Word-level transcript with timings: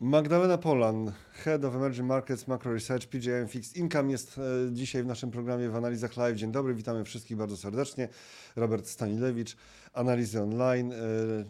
Magdalena 0.00 0.58
Polan, 0.58 1.12
Head 1.32 1.64
of 1.64 1.74
Emerging 1.74 2.08
Markets 2.08 2.48
Macro 2.48 2.72
Research 2.72 3.06
PGM 3.06 3.48
Fixed 3.48 3.76
Income 3.76 4.10
jest 4.10 4.38
e, 4.38 4.72
dzisiaj 4.72 5.02
w 5.02 5.06
naszym 5.06 5.30
programie 5.30 5.68
w 5.68 5.76
Analizach 5.76 6.16
Live. 6.16 6.36
Dzień 6.36 6.52
dobry, 6.52 6.74
witamy 6.74 7.04
wszystkich 7.04 7.36
bardzo 7.36 7.56
serdecznie. 7.56 8.08
Robert 8.56 8.86
Stanilewicz, 8.86 9.56
Analizy 9.92 10.42
Online. 10.42 10.92
E, 10.92 10.96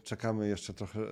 Czekamy 0.05 0.49
jeszcze 0.49 0.75
trochę, 0.75 1.01
e, 1.01 1.07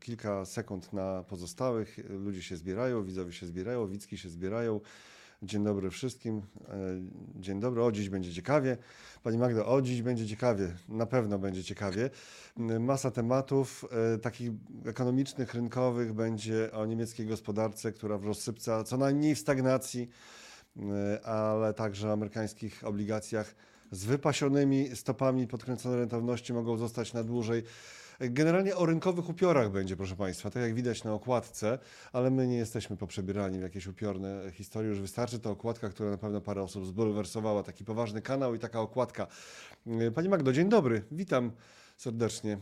kilka 0.00 0.44
sekund 0.44 0.92
na 0.92 1.24
pozostałych. 1.28 1.98
Ludzie 2.10 2.42
się 2.42 2.56
zbierają, 2.56 3.04
widzowie 3.04 3.32
się 3.32 3.46
zbierają, 3.46 3.88
widzki 3.88 4.18
się 4.18 4.28
zbierają. 4.28 4.80
Dzień 5.42 5.64
dobry 5.64 5.90
wszystkim. 5.90 6.42
E, 6.68 6.72
Dzień 7.40 7.60
dobry. 7.60 7.82
O, 7.82 7.92
dziś 7.92 8.08
będzie 8.08 8.34
ciekawie. 8.34 8.76
Pani 9.22 9.38
Magdo, 9.38 9.66
o, 9.66 9.82
dziś 9.82 10.02
będzie 10.02 10.26
ciekawie. 10.26 10.74
Na 10.88 11.06
pewno 11.06 11.38
będzie 11.38 11.64
ciekawie. 11.64 12.10
Masa 12.80 13.10
tematów 13.10 13.84
e, 14.14 14.18
takich 14.18 14.50
ekonomicznych, 14.86 15.54
rynkowych 15.54 16.12
będzie 16.12 16.72
o 16.72 16.86
niemieckiej 16.86 17.26
gospodarce, 17.26 17.92
która 17.92 18.18
w 18.18 18.24
rozsypce, 18.24 18.84
co 18.84 18.96
najmniej 18.96 19.34
w 19.34 19.38
stagnacji, 19.38 20.08
e, 20.76 21.26
ale 21.26 21.74
także 21.74 22.08
o 22.08 22.12
amerykańskich 22.12 22.84
obligacjach 22.84 23.54
z 23.90 24.04
wypasionymi 24.04 24.96
stopami 24.96 25.46
podkręcone 25.46 25.96
rentowności 25.96 26.52
mogą 26.52 26.76
zostać 26.76 27.12
na 27.12 27.24
dłużej. 27.24 27.62
Generalnie 28.20 28.76
o 28.76 28.86
rynkowych 28.86 29.28
upiorach 29.28 29.70
będzie, 29.70 29.96
proszę 29.96 30.16
Państwa, 30.16 30.50
tak 30.50 30.62
jak 30.62 30.74
widać 30.74 31.04
na 31.04 31.12
okładce, 31.12 31.78
ale 32.12 32.30
my 32.30 32.46
nie 32.46 32.56
jesteśmy 32.56 32.96
poprzebierani 32.96 33.58
w 33.58 33.62
jakieś 33.62 33.86
upiorne 33.86 34.50
historie. 34.52 34.88
Już 34.88 35.00
wystarczy 35.00 35.38
ta 35.38 35.50
okładka, 35.50 35.88
która 35.88 36.10
na 36.10 36.18
pewno 36.18 36.40
parę 36.40 36.62
osób 36.62 36.86
zbulwersowała. 36.86 37.62
Taki 37.62 37.84
poważny 37.84 38.22
kanał 38.22 38.54
i 38.54 38.58
taka 38.58 38.80
okładka. 38.80 39.26
Pani 40.14 40.28
Magdo, 40.28 40.52
dzień 40.52 40.68
dobry, 40.68 41.02
witam 41.10 41.52
serdecznie 41.98 42.58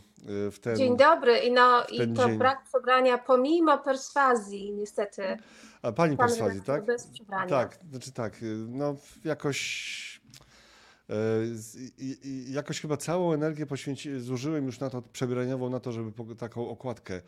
y, 0.47 0.51
w 0.51 0.59
ten... 0.61 0.77
Dzień 0.77 0.97
dobry 0.97 1.39
i 1.39 1.53
no 1.53 1.85
i 1.85 2.15
to 2.15 2.27
dzień. 2.27 2.39
brak 2.39 2.65
przebrania 2.65 3.19
pomimo 3.19 3.79
perswazji 3.79 4.73
niestety. 4.73 5.23
A 5.83 5.93
pani 5.93 6.17
Pan 6.17 6.29
perswazji, 6.29 6.63
tak? 6.63 6.85
bez 6.85 7.07
przebrania. 7.07 7.49
Tak, 7.49 7.79
znaczy 7.91 8.13
tak, 8.13 8.43
y, 8.43 8.57
no 8.69 8.97
jakoś 9.25 9.61
e, 10.16 10.16
i- 11.99 12.53
jakoś 12.53 12.81
chyba 12.81 12.97
całą 12.97 13.33
energię 13.33 13.67
poświęci, 13.67 14.21
zużyłem 14.21 14.67
już 14.67 14.81
na 14.81 14.91
to 14.91 15.03
przebieraniową, 15.03 15.71
na 15.71 15.81
to, 15.81 15.93
żeby 15.93 16.37
taką 16.37 16.69
okładkę 16.69 17.21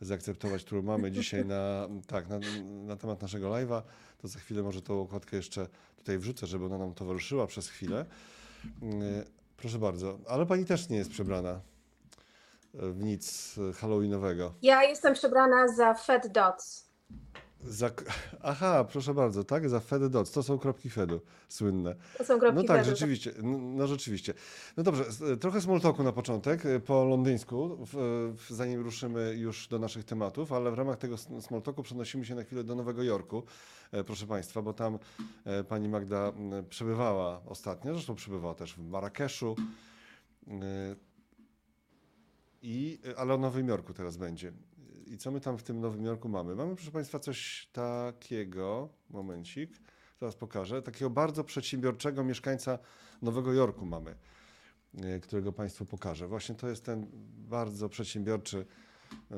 zaakceptować, 0.00 0.64
którą 0.64 0.82
mamy 0.82 1.10
dzisiaj 1.12 1.44
na, 1.44 1.88
tak, 2.06 2.28
na, 2.28 2.38
na 2.64 2.96
temat 2.96 3.22
naszego 3.22 3.48
live'a. 3.50 3.82
To 4.18 4.28
za 4.28 4.38
chwilę 4.38 4.62
może 4.62 4.82
tą 4.82 5.00
okładkę 5.00 5.36
jeszcze 5.36 5.66
tutaj 5.96 6.18
wrzucę, 6.18 6.46
żeby 6.46 6.64
ona 6.64 6.78
nam 6.78 6.94
towarzyszyła 6.94 7.46
przez 7.46 7.68
chwilę. 7.68 8.06
Y, 8.82 9.24
Proszę 9.56 9.78
bardzo, 9.78 10.18
ale 10.28 10.46
pani 10.46 10.64
też 10.64 10.88
nie 10.88 10.96
jest 10.96 11.10
przebrana 11.10 11.50
e, 11.50 11.60
w 12.92 13.04
nic 13.04 13.54
e, 13.70 13.72
halloweenowego. 13.72 14.54
Ja 14.62 14.82
jestem 14.82 15.14
przebrana 15.14 15.68
za 15.68 15.94
Fed 15.94 16.32
Dots. 16.32 16.86
Za, 17.64 17.90
aha, 18.42 18.84
proszę 18.84 19.14
bardzo, 19.14 19.44
tak? 19.44 19.68
Za 19.68 19.80
Fed 19.80 20.06
Dots. 20.06 20.32
To 20.32 20.42
są 20.42 20.58
kropki 20.58 20.90
Fedu, 20.90 21.20
słynne. 21.48 21.94
To 22.18 22.24
są 22.24 22.38
kropki 22.38 22.56
No 22.56 22.62
tak, 22.64 22.76
Fedu. 22.76 22.90
rzeczywiście. 22.90 23.32
No, 23.42 23.58
no 23.58 23.86
rzeczywiście. 23.86 24.34
No 24.76 24.82
dobrze, 24.82 25.06
s- 25.06 25.22
trochę 25.40 25.60
small 25.60 25.80
talku 25.80 26.02
na 26.02 26.12
początek, 26.12 26.66
e, 26.66 26.80
po 26.80 27.04
londyńsku, 27.04 27.78
w, 27.86 27.94
w, 28.36 28.50
zanim 28.54 28.80
ruszymy 28.80 29.34
już 29.36 29.68
do 29.68 29.78
naszych 29.78 30.04
tematów, 30.04 30.52
ale 30.52 30.70
w 30.70 30.74
ramach 30.74 30.96
tego 30.98 31.14
s- 31.14 31.28
small 31.40 31.62
talku 31.62 31.82
przenosimy 31.82 32.24
się 32.24 32.34
na 32.34 32.42
chwilę 32.44 32.64
do 32.64 32.74
Nowego 32.74 33.02
Jorku, 33.02 33.42
e, 33.92 34.04
proszę 34.04 34.26
Państwa, 34.26 34.62
bo 34.62 34.72
tam 34.72 34.98
e, 35.44 35.64
pani 35.64 35.88
Magda 35.88 36.32
przebywała 36.68 37.42
ostatnio, 37.46 37.92
zresztą 37.94 38.14
przebywała 38.14 38.54
też 38.54 38.74
w 38.74 38.78
Marrakeszu. 38.88 39.56
e, 40.48 40.96
I, 42.62 42.98
ale 43.16 43.34
o 43.34 43.38
Nowym 43.38 43.68
Jorku 43.68 43.94
teraz 43.94 44.16
będzie. 44.16 44.52
I 45.10 45.18
co 45.18 45.30
my 45.30 45.40
tam 45.40 45.58
w 45.58 45.62
tym 45.62 45.80
Nowym 45.80 46.04
Jorku 46.04 46.28
mamy? 46.28 46.54
Mamy, 46.54 46.74
proszę 46.76 46.90
Państwa, 46.90 47.18
coś 47.18 47.68
takiego, 47.72 48.88
momencik, 49.10 49.70
zaraz 50.20 50.36
pokażę, 50.36 50.82
takiego 50.82 51.10
bardzo 51.10 51.44
przedsiębiorczego 51.44 52.24
mieszkańca 52.24 52.78
Nowego 53.22 53.52
Jorku 53.52 53.86
mamy, 53.86 54.14
e, 55.02 55.20
którego 55.20 55.52
Państwu 55.52 55.84
pokażę. 55.84 56.26
Właśnie 56.26 56.54
to 56.54 56.68
jest 56.68 56.84
ten 56.84 57.06
bardzo 57.48 57.88
przedsiębiorczy 57.88 58.66
e, 59.30 59.34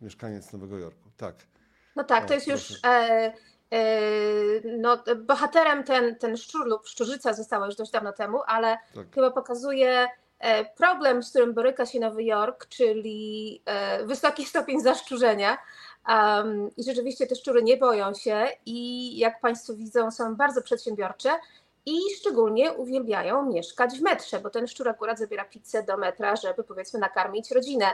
mieszkaniec 0.00 0.52
Nowego 0.52 0.78
Jorku. 0.78 1.10
Tak. 1.16 1.46
No 1.96 2.04
tak, 2.04 2.24
O, 2.24 2.28
to 2.28 2.34
jest 2.34 2.46
już 2.46 2.68
proszę. 2.68 2.88
e, 2.88 3.32
e, 3.72 3.80
no, 4.78 5.04
bohaterem 5.26 5.84
ten, 5.84 6.16
ten 6.16 6.36
szczur 6.36 6.66
lub 6.66 6.86
szczurzyca 6.86 7.32
została 7.32 7.66
już 7.66 7.76
dość 7.76 7.90
dawno 7.90 8.12
temu, 8.12 8.40
ale 8.46 8.78
tak. 8.94 9.14
chyba 9.14 9.30
pokazuje 9.30 10.08
problem, 10.76 11.22
z 11.22 11.30
którym 11.30 11.54
boryka 11.54 11.86
się 11.86 12.00
Nowy 12.00 12.24
Jork, 12.24 12.66
czyli 12.66 13.62
e, 13.64 14.04
wysoki 14.04 14.44
stopień 14.44 14.80
zaszczurzenia. 14.80 15.58
I 16.76 16.84
rzeczywiście 16.84 17.26
te 17.26 17.34
szczury 17.34 17.62
nie 17.62 17.76
boją 17.76 18.14
się 18.14 18.48
i 18.66 19.18
jak 19.18 19.40
Państwo 19.40 19.74
widzą, 19.74 20.10
są 20.10 20.36
bardzo 20.36 20.62
przedsiębiorcze 20.62 21.30
i 21.86 21.98
szczególnie 22.16 22.72
uwielbiają 22.72 23.46
mieszkać 23.46 23.98
w 23.98 24.02
metrze, 24.02 24.40
bo 24.40 24.50
ten 24.50 24.66
szczur 24.66 24.88
akurat 24.88 25.18
zabiera 25.18 25.44
pizzę 25.44 25.82
do 25.82 25.96
metra, 25.96 26.36
żeby 26.36 26.64
powiedzmy 26.64 27.00
nakarmić 27.00 27.50
rodzinę. 27.50 27.86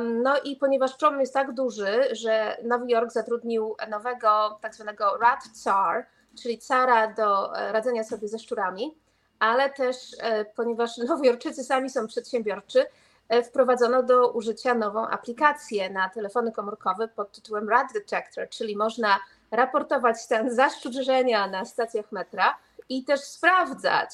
No 0.00 0.40
i 0.44 0.56
ponieważ 0.56 0.96
problem 0.96 1.20
jest 1.20 1.34
tak 1.34 1.52
duży, 1.52 2.08
że 2.12 2.56
Nowy 2.64 2.86
Jork 2.88 3.10
zatrudnił 3.10 3.76
nowego 3.90 4.58
tak 4.62 4.74
zwanego 4.74 5.16
rat 5.16 5.40
tsar, 5.52 6.06
czyli 6.42 6.58
cara 6.58 7.12
do 7.12 7.56
e, 7.56 7.72
radzenia 7.72 8.04
sobie 8.04 8.28
ze 8.28 8.38
szczurami, 8.38 8.94
ale 9.38 9.70
też 9.70 9.96
e, 10.20 10.44
ponieważ 10.44 10.98
Nowojorczycy 11.08 11.64
sami 11.64 11.90
są 11.90 12.06
przedsiębiorczy, 12.06 12.86
e, 13.28 13.42
wprowadzono 13.42 14.02
do 14.02 14.32
użycia 14.32 14.74
nową 14.74 15.08
aplikację 15.08 15.90
na 15.90 16.08
telefony 16.08 16.52
komórkowe 16.52 17.08
pod 17.08 17.32
tytułem 17.32 17.68
Rat 17.68 17.86
Detector, 17.94 18.48
czyli 18.48 18.76
można 18.76 19.18
raportować 19.50 20.20
stan 20.20 20.54
zaszczurzenia 20.54 21.46
na 21.46 21.64
stacjach 21.64 22.12
metra 22.12 22.56
i 22.88 23.04
też 23.04 23.20
sprawdzać, 23.20 24.10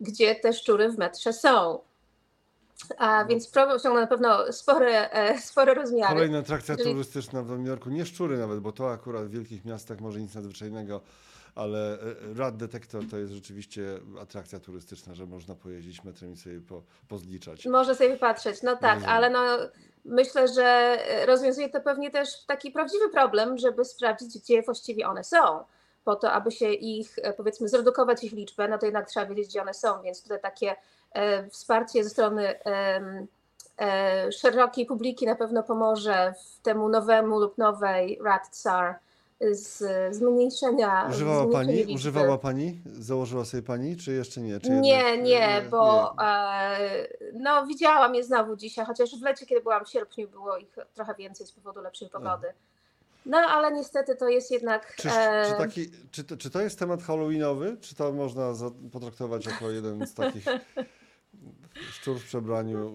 gdzie 0.00 0.34
te 0.34 0.52
szczury 0.52 0.88
w 0.88 0.98
metrze 0.98 1.32
są. 1.32 1.78
A 2.98 3.24
więc 3.24 3.48
problem 3.48 3.76
osiągnął 3.76 4.02
na 4.02 4.06
pewno 4.06 4.52
spore, 4.52 5.10
e, 5.10 5.38
spore 5.40 5.74
rozmiary. 5.74 6.14
Kolejna 6.14 6.38
atrakcja 6.38 6.74
Jeżeli- 6.74 6.92
turystyczna 6.92 7.42
w 7.42 7.46
Nowym 7.46 7.66
Jorku. 7.66 7.90
Nie 7.90 8.06
szczury 8.06 8.38
nawet, 8.38 8.60
bo 8.60 8.72
to 8.72 8.92
akurat 8.92 9.24
w 9.24 9.30
wielkich 9.30 9.64
miastach 9.64 10.00
może 10.00 10.20
nic 10.20 10.34
nadzwyczajnego, 10.34 11.00
ale 11.54 11.92
e, 11.92 11.98
Rad 12.36 12.56
Detektor 12.56 13.02
to 13.10 13.18
jest 13.18 13.32
rzeczywiście 13.32 13.82
atrakcja 14.22 14.60
turystyczna, 14.60 15.14
że 15.14 15.26
można 15.26 15.54
pojeździć 15.54 16.04
metrem 16.04 16.32
i 16.32 16.36
sobie 16.36 16.60
po, 16.60 16.82
pozliczać. 17.08 17.66
Może 17.66 17.94
sobie 17.94 18.16
patrzeć, 18.16 18.62
no 18.62 18.76
tak, 18.76 18.94
Rozumiem. 18.94 19.16
ale 19.16 19.30
no, 19.30 19.40
myślę, 20.04 20.48
że 20.48 20.98
rozwiązuje 21.26 21.68
to 21.68 21.80
pewnie 21.80 22.10
też 22.10 22.44
taki 22.46 22.70
prawdziwy 22.70 23.08
problem, 23.08 23.58
żeby 23.58 23.84
sprawdzić, 23.84 24.38
gdzie 24.38 24.62
właściwie 24.62 25.08
one 25.08 25.24
są. 25.24 25.64
Po 26.04 26.16
to, 26.16 26.32
aby 26.32 26.50
się 26.50 26.72
ich, 26.72 27.18
e, 27.22 27.32
powiedzmy, 27.32 27.68
zredukować 27.68 28.24
ich 28.24 28.32
liczbę, 28.32 28.68
no 28.68 28.78
to 28.78 28.86
jednak 28.86 29.08
trzeba 29.08 29.26
wiedzieć, 29.26 29.48
gdzie 29.48 29.62
one 29.62 29.74
są, 29.74 30.02
więc 30.02 30.22
tutaj 30.22 30.40
takie 30.40 30.76
e, 31.12 31.48
wsparcie 31.50 32.04
ze 32.04 32.10
strony 32.10 32.54
e, 32.64 34.32
szerokiej 34.32 34.86
publiki 34.86 35.26
na 35.26 35.34
pewno 35.34 35.62
pomoże 35.62 36.34
w 36.44 36.62
temu 36.62 36.88
nowemu 36.88 37.38
lub 37.40 37.58
nowej 37.58 38.18
RAT-SAR 38.24 38.98
z 39.40 39.84
zmniejszenia. 40.16 41.06
Używała 41.10 41.36
zmniejszenia 41.42 41.66
pani? 41.66 41.76
liczby. 41.78 41.94
Używała 41.94 42.38
pani? 42.38 42.80
Założyła 42.86 43.44
sobie 43.44 43.62
pani, 43.62 43.96
czy 43.96 44.12
jeszcze 44.12 44.40
nie? 44.40 44.60
Czy 44.60 44.70
Nie, 44.70 44.90
jednak- 44.90 45.22
nie, 45.24 45.62
bo 45.70 46.14
e, 46.22 47.08
no, 47.32 47.66
widziałam 47.66 48.14
je 48.14 48.24
znowu 48.24 48.56
dzisiaj, 48.56 48.86
chociaż 48.86 49.18
w 49.20 49.22
lecie, 49.22 49.46
kiedy 49.46 49.60
byłam 49.62 49.84
w 49.84 49.88
sierpniu, 49.88 50.28
było 50.28 50.56
ich 50.56 50.76
trochę 50.94 51.14
więcej 51.14 51.46
z 51.46 51.52
powodu 51.52 51.80
lepszej 51.80 52.08
pogody. 52.10 52.46
No 53.26 53.38
ale 53.38 53.72
niestety 53.72 54.16
to 54.16 54.28
jest 54.28 54.50
jednak. 54.50 54.96
Czy, 54.96 55.10
e, 55.10 55.50
czy, 55.50 55.58
taki, 55.58 55.90
czy, 56.10 56.24
to, 56.24 56.36
czy 56.36 56.50
to 56.50 56.60
jest 56.60 56.78
temat 56.78 57.02
halloweenowy? 57.02 57.76
Czy 57.80 57.94
to 57.94 58.12
można 58.12 58.54
za, 58.54 58.70
potraktować 58.92 59.46
jako 59.46 59.70
jeden 59.70 60.06
z 60.06 60.14
takich 60.14 60.44
szczur 61.94 62.18
w 62.18 62.24
przebraniu, 62.24 62.92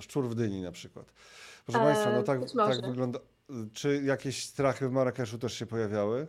szczur 0.00 0.24
w 0.28 0.34
dyni 0.34 0.62
na 0.62 0.72
przykład? 0.72 1.06
Proszę 1.66 1.80
E, 1.80 1.84
Państwa, 1.84 2.12
no 2.12 2.22
tak, 2.22 2.40
tak 2.56 2.86
wygląda. 2.86 3.18
Czy 3.74 4.02
jakieś 4.04 4.48
strachy 4.48 4.88
w 4.88 4.92
Marrakeszu 4.92 5.38
też 5.38 5.54
się 5.54 5.66
pojawiały? 5.66 6.26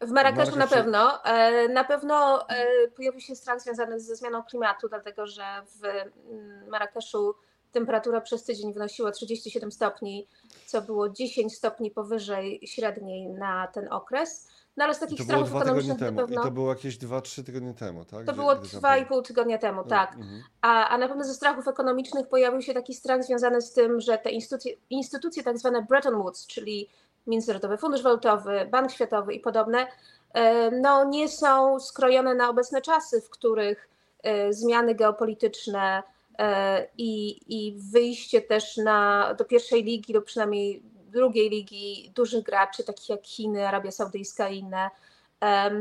W 0.00 0.10
Marrakeszu 0.10 0.56
na 0.56 0.66
pewno. 0.66 1.24
E, 1.24 1.68
Na 1.68 1.84
pewno 1.84 2.48
e, 2.48 2.88
pojawił 2.88 3.20
się 3.20 3.36
strach 3.36 3.60
związany 3.60 4.00
ze 4.00 4.16
zmianą 4.16 4.42
klimatu, 4.42 4.88
dlatego 4.88 5.26
że 5.26 5.44
w 5.66 5.84
mm, 5.84 6.68
Marrakeszu 6.68 7.34
temperatura 7.72 8.20
przez 8.20 8.44
tydzień 8.44 8.72
wynosiła 8.72 9.10
37 9.10 9.72
stopni, 9.72 10.26
co 10.66 10.82
było 10.82 11.08
10 11.08 11.56
stopni 11.56 11.90
powyżej 11.90 12.60
średniej 12.66 13.28
na 13.28 13.66
ten 13.66 13.92
okres. 13.92 14.48
No 14.78 14.84
ale 14.84 14.94
z 14.94 14.98
takich 14.98 15.22
strachów 15.22 15.48
ekonomicznych 15.48 16.00
na 16.00 16.06
temu. 16.06 16.20
I 16.20 16.22
pewno. 16.22 16.42
to 16.42 16.50
było 16.50 16.68
jakieś 16.68 16.98
2-3 16.98 17.44
tygodnie 17.44 17.74
temu, 17.74 18.04
tak? 18.04 18.10
To 18.10 18.32
Gdzie- 18.32 18.32
było 18.32 18.56
gdy 18.56 18.68
tam 18.68 18.80
dwa 18.80 18.96
i 18.96 19.00
było? 19.00 19.08
pół 19.08 19.22
tygodnia 19.22 19.58
temu, 19.58 19.84
tak. 19.84 20.14
Mhm. 20.14 20.42
A, 20.62 20.88
a 20.88 20.98
na 20.98 21.08
pewno 21.08 21.24
ze 21.24 21.34
strachów 21.34 21.68
ekonomicznych 21.68 22.28
pojawił 22.28 22.62
się 22.62 22.74
taki 22.74 22.94
strach 22.94 23.24
związany 23.24 23.62
z 23.62 23.72
tym, 23.72 24.00
że 24.00 24.18
te 24.18 24.30
instytucje, 24.30 24.72
instytucje 24.90 25.42
tak 25.42 25.58
zwane 25.58 25.82
Bretton 25.82 26.14
Woods, 26.14 26.46
czyli 26.46 26.88
Międzynarodowy 27.26 27.76
Fundusz 27.76 28.02
Walutowy, 28.02 28.68
Bank 28.70 28.90
Światowy 28.90 29.34
i 29.34 29.40
podobne, 29.40 29.86
e, 30.32 30.70
no 30.70 31.04
nie 31.04 31.28
są 31.28 31.80
skrojone 31.80 32.34
na 32.34 32.48
obecne 32.50 32.82
czasy, 32.82 33.20
w 33.20 33.30
których 33.30 33.88
e, 34.22 34.52
zmiany 34.52 34.94
geopolityczne 34.94 36.02
e, 36.38 36.86
i, 36.98 37.40
i 37.48 37.78
wyjście 37.92 38.40
też 38.40 38.76
na, 38.76 39.34
do 39.34 39.44
pierwszej 39.44 39.84
ligi 39.84 40.12
lub 40.12 40.24
przynajmniej 40.24 40.82
drugiej 41.08 41.50
ligi 41.50 42.12
dużych 42.14 42.44
graczy, 42.44 42.84
takich 42.84 43.08
jak 43.08 43.26
Chiny, 43.26 43.68
Arabia 43.68 43.90
Saudyjska 43.90 44.48
i 44.48 44.58
inne, 44.58 44.90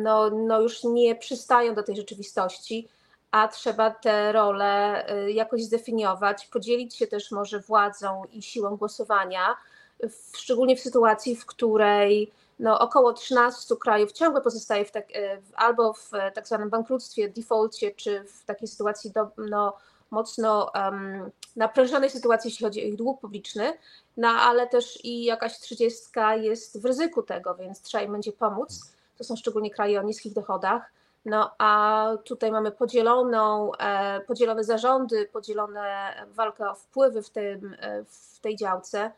no, 0.04 0.30
no 0.30 0.62
już 0.62 0.84
nie 0.84 1.16
przystają 1.16 1.76
do 1.76 1.84
tej 1.84 1.96
rzeczywistości, 1.96 2.88
a 3.32 3.48
trzeba 3.48 3.92
te 3.92 4.32
role 4.32 5.06
y, 5.14 5.32
jakoś 5.32 5.64
zdefiniować, 5.64 6.46
podzielić 6.48 6.96
się 6.96 7.08
też 7.08 7.32
może 7.32 7.60
władzą 7.60 8.24
i 8.32 8.42
siłą 8.42 8.78
głosowania, 8.78 9.56
w, 10.00 10.38
szczególnie 10.38 10.76
w 10.76 10.80
sytuacji, 10.80 11.36
w 11.36 11.46
której 11.46 12.32
no, 12.60 12.80
około 12.80 13.14
13 13.14 13.76
krajów 13.76 14.12
ciągle 14.12 14.42
pozostaje 14.42 14.86
w 14.86 14.92
tak, 14.92 15.12
y, 15.12 15.42
albo 15.56 15.94
w 15.94 16.12
tak 16.34 16.48
zwanym 16.48 16.70
bankructwie, 16.70 17.30
defaulcie, 17.30 17.92
czy 17.92 18.24
w 18.24 18.46
takiej 18.46 18.68
sytuacji 18.68 19.12
do, 19.12 19.28
no, 19.38 19.78
mocno 20.12 20.72
um, 20.76 21.32
naprężonej 21.56 22.10
sytuacji, 22.10 22.50
jeśli 22.50 22.66
chodzi 22.66 22.82
o 22.82 22.86
ich 22.86 22.96
dług 22.96 23.22
publiczny, 23.22 23.74
no 24.18 24.28
ale 24.28 24.68
też 24.68 25.06
i 25.06 25.24
jakaś 25.24 25.60
trzydziestka 25.60 26.36
jest 26.36 26.82
w 26.82 26.86
ryzyku 26.86 27.24
tego, 27.24 27.56
więc 27.56 27.82
trzeba 27.82 28.04
im 28.04 28.12
będzie 28.12 28.32
pomóc. 28.32 28.94
To 29.18 29.24
są 29.24 29.36
szczególnie 29.36 29.72
kraje 29.72 30.00
o 30.00 30.04
niskich 30.04 30.34
dochodach. 30.34 30.92
No 31.26 31.56
a 31.58 32.10
tutaj 32.24 32.52
mamy 32.52 32.72
podzieloną, 32.72 33.72
e, 33.76 34.22
podzielone 34.22 34.64
zarządy, 34.64 35.30
podzielone 35.34 36.14
walkę 36.28 36.70
o 36.70 36.76
wpływy 36.76 37.24
w, 37.24 37.30
tym, 37.30 37.76
e, 37.80 38.04
w 38.04 38.40
tej 38.40 38.56
działce. 38.56 39.12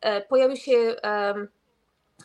E, 0.00 0.20
pojawił 0.20 0.56
się 0.56 0.96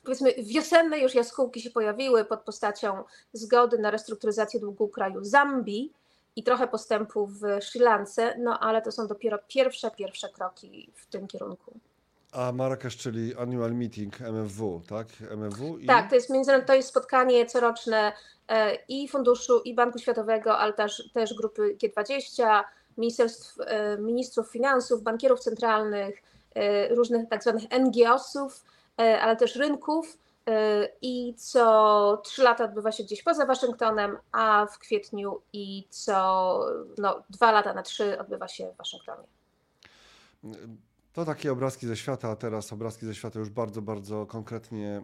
powiedzmy 0.03 0.33
wiosenne 0.33 0.99
już 0.99 1.15
jaskółki 1.15 1.61
się 1.61 1.69
pojawiły 1.69 2.25
pod 2.25 2.39
postacią 2.39 3.03
zgody 3.33 3.77
na 3.77 3.91
restrukturyzację 3.91 4.59
długu 4.59 4.87
kraju 4.87 5.23
Zambii, 5.23 5.93
i 6.35 6.43
trochę 6.43 6.67
postępu 6.67 7.27
w 7.27 7.41
Sri 7.61 7.79
Lance, 7.79 8.35
no 8.39 8.59
ale 8.59 8.81
to 8.81 8.91
są 8.91 9.07
dopiero 9.07 9.39
pierwsze, 9.47 9.91
pierwsze 9.91 10.29
kroki 10.29 10.91
w 10.95 11.05
tym 11.05 11.27
kierunku. 11.27 11.79
A 12.31 12.51
Marrakesz, 12.51 12.97
czyli 12.97 13.35
Annual 13.35 13.73
Meeting 13.73 14.21
MFW, 14.21 14.81
tak? 14.89 15.07
MFW 15.31 15.77
i... 15.77 15.85
Tak, 15.85 16.09
to 16.09 16.15
jest, 16.15 16.31
to 16.67 16.73
jest 16.73 16.89
spotkanie 16.89 17.45
coroczne 17.45 18.13
e, 18.47 18.75
i 18.87 19.07
Funduszu, 19.07 19.61
i 19.65 19.73
Banku 19.73 19.99
Światowego, 19.99 20.57
ale 20.57 20.73
też, 20.73 21.09
też 21.13 21.33
grupy 21.33 21.77
G20, 21.83 22.63
ministerstw, 22.97 23.57
e, 23.59 23.97
ministrów 23.97 24.51
finansów, 24.51 25.03
bankierów 25.03 25.39
centralnych, 25.39 26.23
e, 26.55 26.95
różnych 26.95 27.29
tak 27.29 27.43
zwanych 27.43 27.63
NGO-sów, 27.71 28.65
ale 28.97 29.35
też 29.35 29.55
rynków 29.55 30.17
i 31.01 31.33
co 31.37 32.21
trzy 32.25 32.43
lata 32.43 32.63
odbywa 32.63 32.91
się 32.91 33.03
gdzieś 33.03 33.23
poza 33.23 33.45
Waszyngtonem, 33.45 34.17
a 34.31 34.65
w 34.65 34.79
kwietniu 34.79 35.41
i 35.53 35.87
co 35.89 36.59
no, 36.97 37.23
dwa 37.29 37.51
lata 37.51 37.73
na 37.73 37.83
trzy 37.83 38.19
odbywa 38.19 38.47
się 38.47 38.71
w 38.73 38.77
Waszyngtonie. 38.77 39.27
To 41.13 41.25
takie 41.25 41.51
obrazki 41.51 41.87
ze 41.87 41.97
świata, 41.97 42.29
a 42.29 42.35
teraz 42.35 42.73
obrazki 42.73 43.05
ze 43.05 43.15
świata 43.15 43.39
już 43.39 43.49
bardzo, 43.49 43.81
bardzo 43.81 44.25
konkretnie 44.25 45.01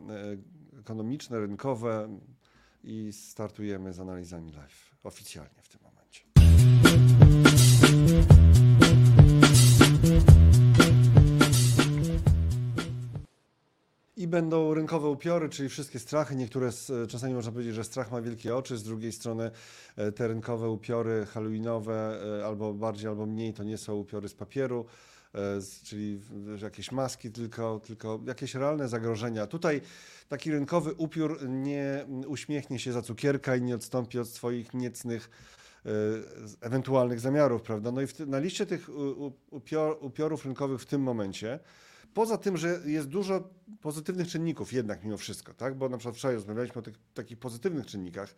e, 0.74 0.80
ekonomiczne, 0.80 1.40
rynkowe 1.40 2.20
i 2.84 3.14
startujemy 3.14 3.94
z 3.94 4.00
analizami 4.00 4.52
live 4.52 4.96
oficjalnie 5.04 5.62
w 5.62 5.70
tym 5.70 5.87
I 14.18 14.28
będą 14.28 14.74
rynkowe 14.74 15.10
upiory, 15.10 15.50
czyli 15.50 15.70
wszystkie 15.70 16.00
strachy. 16.00 16.36
Niektóre, 16.36 16.70
czasami 17.08 17.34
można 17.34 17.52
powiedzieć, 17.52 17.76
że 17.76 17.84
strach 17.84 18.12
ma 18.12 18.22
wielkie 18.22 18.56
oczy, 18.56 18.78
z 18.78 18.84
drugiej 18.84 19.12
strony 19.12 19.52
e, 19.96 20.12
te 20.12 20.28
rynkowe 20.28 20.70
upiory 20.70 21.26
halloweenowe, 21.26 22.20
e, 22.40 22.46
albo 22.46 22.74
bardziej, 22.74 23.10
albo 23.10 23.26
mniej, 23.26 23.54
to 23.54 23.64
nie 23.64 23.78
są 23.78 23.96
upiory 23.96 24.30
z 24.30 24.34
papieru, 24.34 24.86
e, 25.36 25.40
czyli 25.84 26.22
jakieś 26.62 26.92
maski, 26.92 27.32
tylko, 27.32 27.80
tylko 27.80 28.20
jakieś 28.28 28.56
realne 28.56 28.88
zagrożenia. 28.88 29.48
Tutaj 29.48 29.82
taki 30.30 30.52
rynkowy 30.52 30.94
upiór 30.94 31.50
nie 31.50 32.06
uśmiechnie 32.28 32.80
się 32.80 32.94
za 32.94 33.02
cukierka 33.02 33.56
i 33.56 33.62
nie 33.62 33.76
odstąpi 33.76 34.20
od 34.20 34.28
swoich 34.28 34.74
niecnych 34.74 35.30
ewentualnych 36.62 37.20
zamiarów, 37.20 37.62
prawda? 37.62 37.92
No 37.92 38.02
i 38.02 38.06
na 38.28 38.40
liście 38.40 38.66
tych 38.66 38.90
upior, 39.52 39.98
upiorów 40.02 40.46
rynkowych 40.46 40.82
w 40.82 40.86
tym 40.86 41.02
momencie 41.02 41.60
Poza 42.18 42.38
tym, 42.38 42.58
że 42.58 42.80
jest 42.86 43.08
dużo 43.08 43.50
pozytywnych 43.82 44.28
czynników 44.28 44.74
jednak 44.74 45.04
mimo 45.04 45.18
wszystko, 45.18 45.54
tak? 45.54 45.76
bo 45.76 45.90
na 45.90 45.98
przykład 45.98 46.16
wczoraj 46.18 46.36
rozmawialiśmy 46.36 46.80
o 46.80 46.82
tych 46.82 46.96
takich 47.14 47.40
pozytywnych 47.40 47.86
czynnikach, 47.86 48.36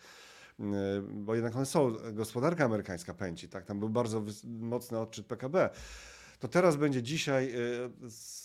y, 0.59 0.63
bo 1.01 1.35
jednak 1.35 1.55
one 1.55 1.65
są, 1.65 1.95
gospodarka 2.13 2.65
amerykańska 2.65 3.13
pędzi, 3.13 3.49
tak? 3.49 3.65
tam 3.65 3.79
był 3.79 3.89
bardzo 3.89 4.23
mocny 4.43 4.99
odczyt 4.99 5.25
PKB. 5.25 5.69
To 6.39 6.47
teraz 6.47 6.75
będzie 6.75 7.03
dzisiaj 7.03 7.53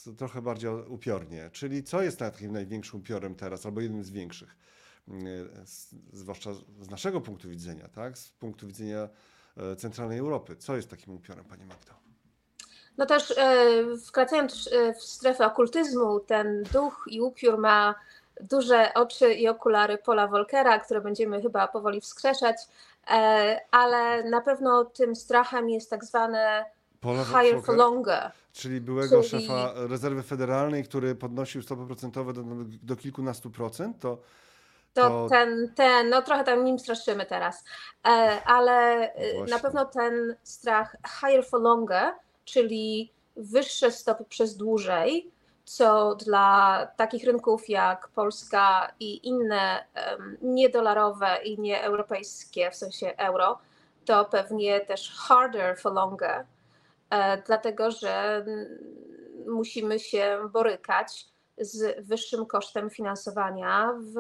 y, 0.07 0.15
trochę 0.17 0.43
bardziej 0.43 0.71
upiornie. 0.89 1.51
Czyli 1.53 1.83
co 1.83 2.03
jest 2.03 2.19
takim 2.19 2.53
największym 2.53 3.01
upiorem 3.01 3.35
teraz, 3.35 3.67
albo 3.67 3.81
jednym 3.81 4.05
z 4.05 4.11
większych? 4.11 4.57
Y, 5.09 5.13
zwłaszcza 6.13 6.55
z 6.81 6.91
naszego 6.91 7.21
punktu 7.21 7.49
widzenia, 7.49 7.89
tak? 7.89 8.19
z 8.19 8.31
punktu 8.31 8.67
widzenia 8.67 9.09
centralnej 9.79 10.19
Europy. 10.19 10.57
Co 10.57 10.77
jest 10.77 10.89
takim 10.91 11.15
upiorem, 11.15 11.45
Pani 11.45 11.65
Magdo? 11.65 12.04
No 12.99 13.07
też 13.07 13.35
e, 13.39 13.65
wkraczając 14.07 14.69
e, 14.73 14.95
w 14.95 15.03
strefę 15.03 15.47
okultyzmu, 15.47 16.21
ten 16.21 16.63
duch 16.73 17.05
i 17.07 17.21
upiór 17.21 17.59
ma 17.59 17.95
duże 18.41 18.95
oczy 18.95 19.35
i 19.35 19.49
okulary 19.49 19.99
Pola 19.99 20.27
Volkera, 20.29 20.79
które 20.79 21.01
będziemy 21.01 21.43
chyba 21.43 21.69
powoli 21.69 22.01
wskrzeszać, 22.01 22.57
e, 23.11 23.61
ale 23.71 24.25
na 24.25 24.41
pewno 24.41 24.85
tym 24.85 25.17
strachem 25.17 25.71
jest 25.71 25.91
tak 25.91 26.05
zwane 26.05 26.65
Pola 27.01 27.25
higher 27.25 27.63
for 27.63 27.77
longer. 27.77 28.31
Czyli 28.53 28.81
byłego 28.81 29.23
czyli... 29.23 29.47
szefa 29.47 29.73
rezerwy 29.75 30.23
federalnej, 30.23 30.85
który 30.85 31.15
podnosił 31.15 31.63
stopy 31.63 31.87
procentowe 31.87 32.33
do, 32.33 32.43
do 32.83 32.97
kilkunastu 32.97 33.51
procent, 33.51 34.01
to 34.01 34.19
to, 34.95 35.09
to, 35.09 35.27
ten, 35.29 35.73
ten, 35.75 36.09
no 36.09 36.23
trochę 36.23 36.45
tam 36.45 36.65
nim 36.65 36.79
straszymy 36.79 37.27
teraz, 37.27 37.65
ale 38.45 39.11
no 39.39 39.45
na 39.45 39.59
pewno 39.59 39.85
ten 39.85 40.37
strach 40.43 40.97
higher 41.21 41.47
for 41.47 41.61
longer 41.61 42.13
czyli 42.45 43.13
wyższe 43.37 43.91
stopy 43.91 44.25
przez 44.25 44.57
dłużej, 44.57 45.31
co 45.65 46.15
dla 46.15 46.87
takich 46.97 47.25
rynków 47.25 47.69
jak 47.69 48.09
Polska 48.09 48.93
i 49.01 49.29
inne 49.29 49.85
niedolarowe 50.43 51.39
i 51.45 51.61
nieeuropejskie, 51.61 52.71
w 52.71 52.77
sensie 52.77 53.15
euro, 53.17 53.59
to 54.05 54.25
pewnie 54.25 54.81
też 54.81 55.15
harder 55.17 55.79
for 55.79 55.93
longer, 55.93 56.47
e, 57.11 57.43
dlatego 57.43 57.91
że 57.91 58.45
musimy 59.47 59.99
się 59.99 60.39
borykać 60.53 61.27
z 61.59 62.07
wyższym 62.07 62.47
kosztem 62.47 62.91
finansowania 62.91 63.95
w 63.99 64.15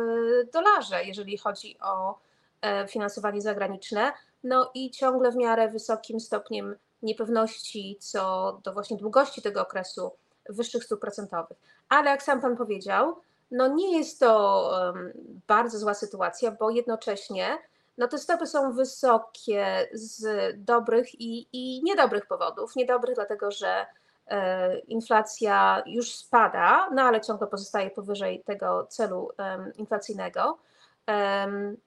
dolarze, 0.52 1.04
jeżeli 1.04 1.38
chodzi 1.38 1.76
o 1.80 2.18
e, 2.62 2.88
finansowanie 2.88 3.40
zagraniczne, 3.40 4.12
no 4.44 4.70
i 4.74 4.90
ciągle 4.90 5.30
w 5.30 5.36
miarę 5.36 5.68
wysokim 5.68 6.20
stopniem 6.20 6.76
niepewności 7.04 7.96
co 8.00 8.52
do 8.64 8.72
właśnie 8.72 8.96
długości 8.96 9.42
tego 9.42 9.62
okresu 9.62 10.12
wyższych 10.48 10.84
stóp 10.84 11.00
procentowych. 11.00 11.56
Ale 11.88 12.10
jak 12.10 12.22
sam 12.22 12.40
Pan 12.40 12.56
powiedział, 12.56 13.16
no 13.50 13.68
nie 13.68 13.98
jest 13.98 14.20
to 14.20 14.70
um, 14.72 15.12
bardzo 15.46 15.78
zła 15.78 15.94
sytuacja, 15.94 16.50
bo 16.50 16.70
jednocześnie 16.70 17.58
no 17.98 18.08
te 18.08 18.18
stopy 18.18 18.46
są 18.46 18.72
wysokie 18.72 19.88
z 19.92 20.26
dobrych 20.64 21.20
i, 21.20 21.48
i 21.52 21.82
niedobrych 21.84 22.26
powodów. 22.26 22.76
Niedobrych 22.76 23.14
dlatego, 23.14 23.50
że 23.50 23.86
e, 24.26 24.78
inflacja 24.78 25.82
już 25.86 26.14
spada, 26.14 26.90
no 26.90 27.02
ale 27.02 27.20
ciągle 27.20 27.46
pozostaje 27.46 27.90
powyżej 27.90 28.42
tego 28.46 28.86
celu 28.86 29.30
inflacyjnego, 29.76 30.58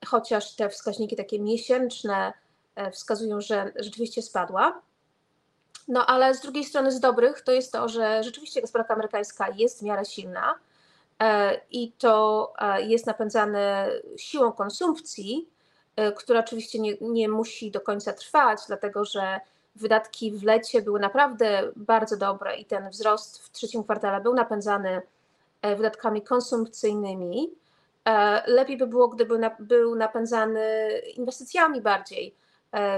chociaż 0.08 0.56
te 0.56 0.70
wskaźniki 0.70 1.16
takie 1.16 1.40
miesięczne 1.40 2.34
e, 2.76 2.92
wskazują, 2.92 3.42
że 3.42 3.72
rzeczywiście 3.76 4.22
spadła. 4.22 4.82
No 5.88 6.06
ale 6.06 6.36
z 6.36 6.42
drugiej 6.42 6.64
strony 6.64 6.92
z 6.92 7.00
dobrych 7.00 7.42
to 7.42 7.52
jest 7.52 7.72
to, 7.72 7.90
że 7.90 8.24
rzeczywiście 8.24 8.62
gospodarka 8.62 8.94
amerykańska 8.94 9.50
jest 9.50 9.80
w 9.80 9.84
miarę 9.84 10.06
silna 10.06 10.56
e, 11.20 11.62
i 11.72 11.92
to 11.92 12.54
e, 12.60 12.82
jest 12.82 13.06
napędzane 13.06 13.92
siłą 14.18 14.52
konsumpcji, 14.52 15.50
e, 15.96 16.12
która 16.12 16.40
oczywiście 16.40 16.80
nie, 16.80 16.94
nie 17.02 17.30
musi 17.30 17.72
do 17.72 17.82
końca 17.82 18.14
trwać, 18.14 18.60
dlatego 18.68 19.06
że 19.06 19.40
wydatki 19.76 20.32
w 20.32 20.44
lecie 20.44 20.82
były 20.82 21.00
naprawdę 21.00 21.72
bardzo 21.76 22.18
dobre 22.18 22.58
i 22.58 22.66
ten 22.66 22.90
wzrost 22.90 23.40
w 23.40 23.52
trzecim 23.52 23.84
kwartale 23.84 24.22
był 24.22 24.34
napędzany 24.34 25.02
wydatkami 25.62 26.22
konsumpcyjnymi. 26.22 27.50
Lepiej 28.48 28.78
by 28.78 28.88
było, 28.88 29.08
gdyby 29.08 29.40
był 29.60 29.96
napędzany 29.96 31.00
inwestycjami 31.16 31.82
bardziej 31.82 32.36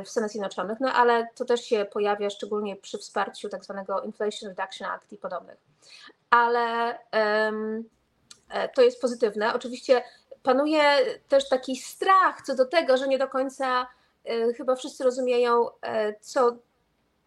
w 0.05 0.09
Stanach 0.09 0.29
Zjednoczonych, 0.29 0.79
no 0.79 0.93
ale 0.93 1.27
to 1.35 1.45
też 1.45 1.61
się 1.61 1.85
pojawia 1.85 2.29
szczególnie 2.29 2.75
przy 2.75 2.97
wsparciu 2.97 3.49
tak 3.49 3.63
zwanego 3.63 4.01
Inflation 4.01 4.49
Reduction 4.49 4.87
Act 4.87 5.13
i 5.13 5.17
podobnych. 5.17 5.57
Ale 6.29 6.97
um, 7.13 7.83
to 8.75 8.81
jest 8.81 9.01
pozytywne. 9.01 9.53
Oczywiście 9.53 10.03
panuje 10.43 10.81
też 11.27 11.49
taki 11.49 11.75
strach 11.75 12.41
co 12.41 12.55
do 12.55 12.65
tego, 12.65 12.97
że 12.97 13.07
nie 13.07 13.17
do 13.17 13.27
końca 13.27 13.87
y, 14.29 14.53
chyba 14.53 14.75
wszyscy 14.75 15.03
rozumieją, 15.03 15.67
y, 15.67 15.71
co 16.21 16.55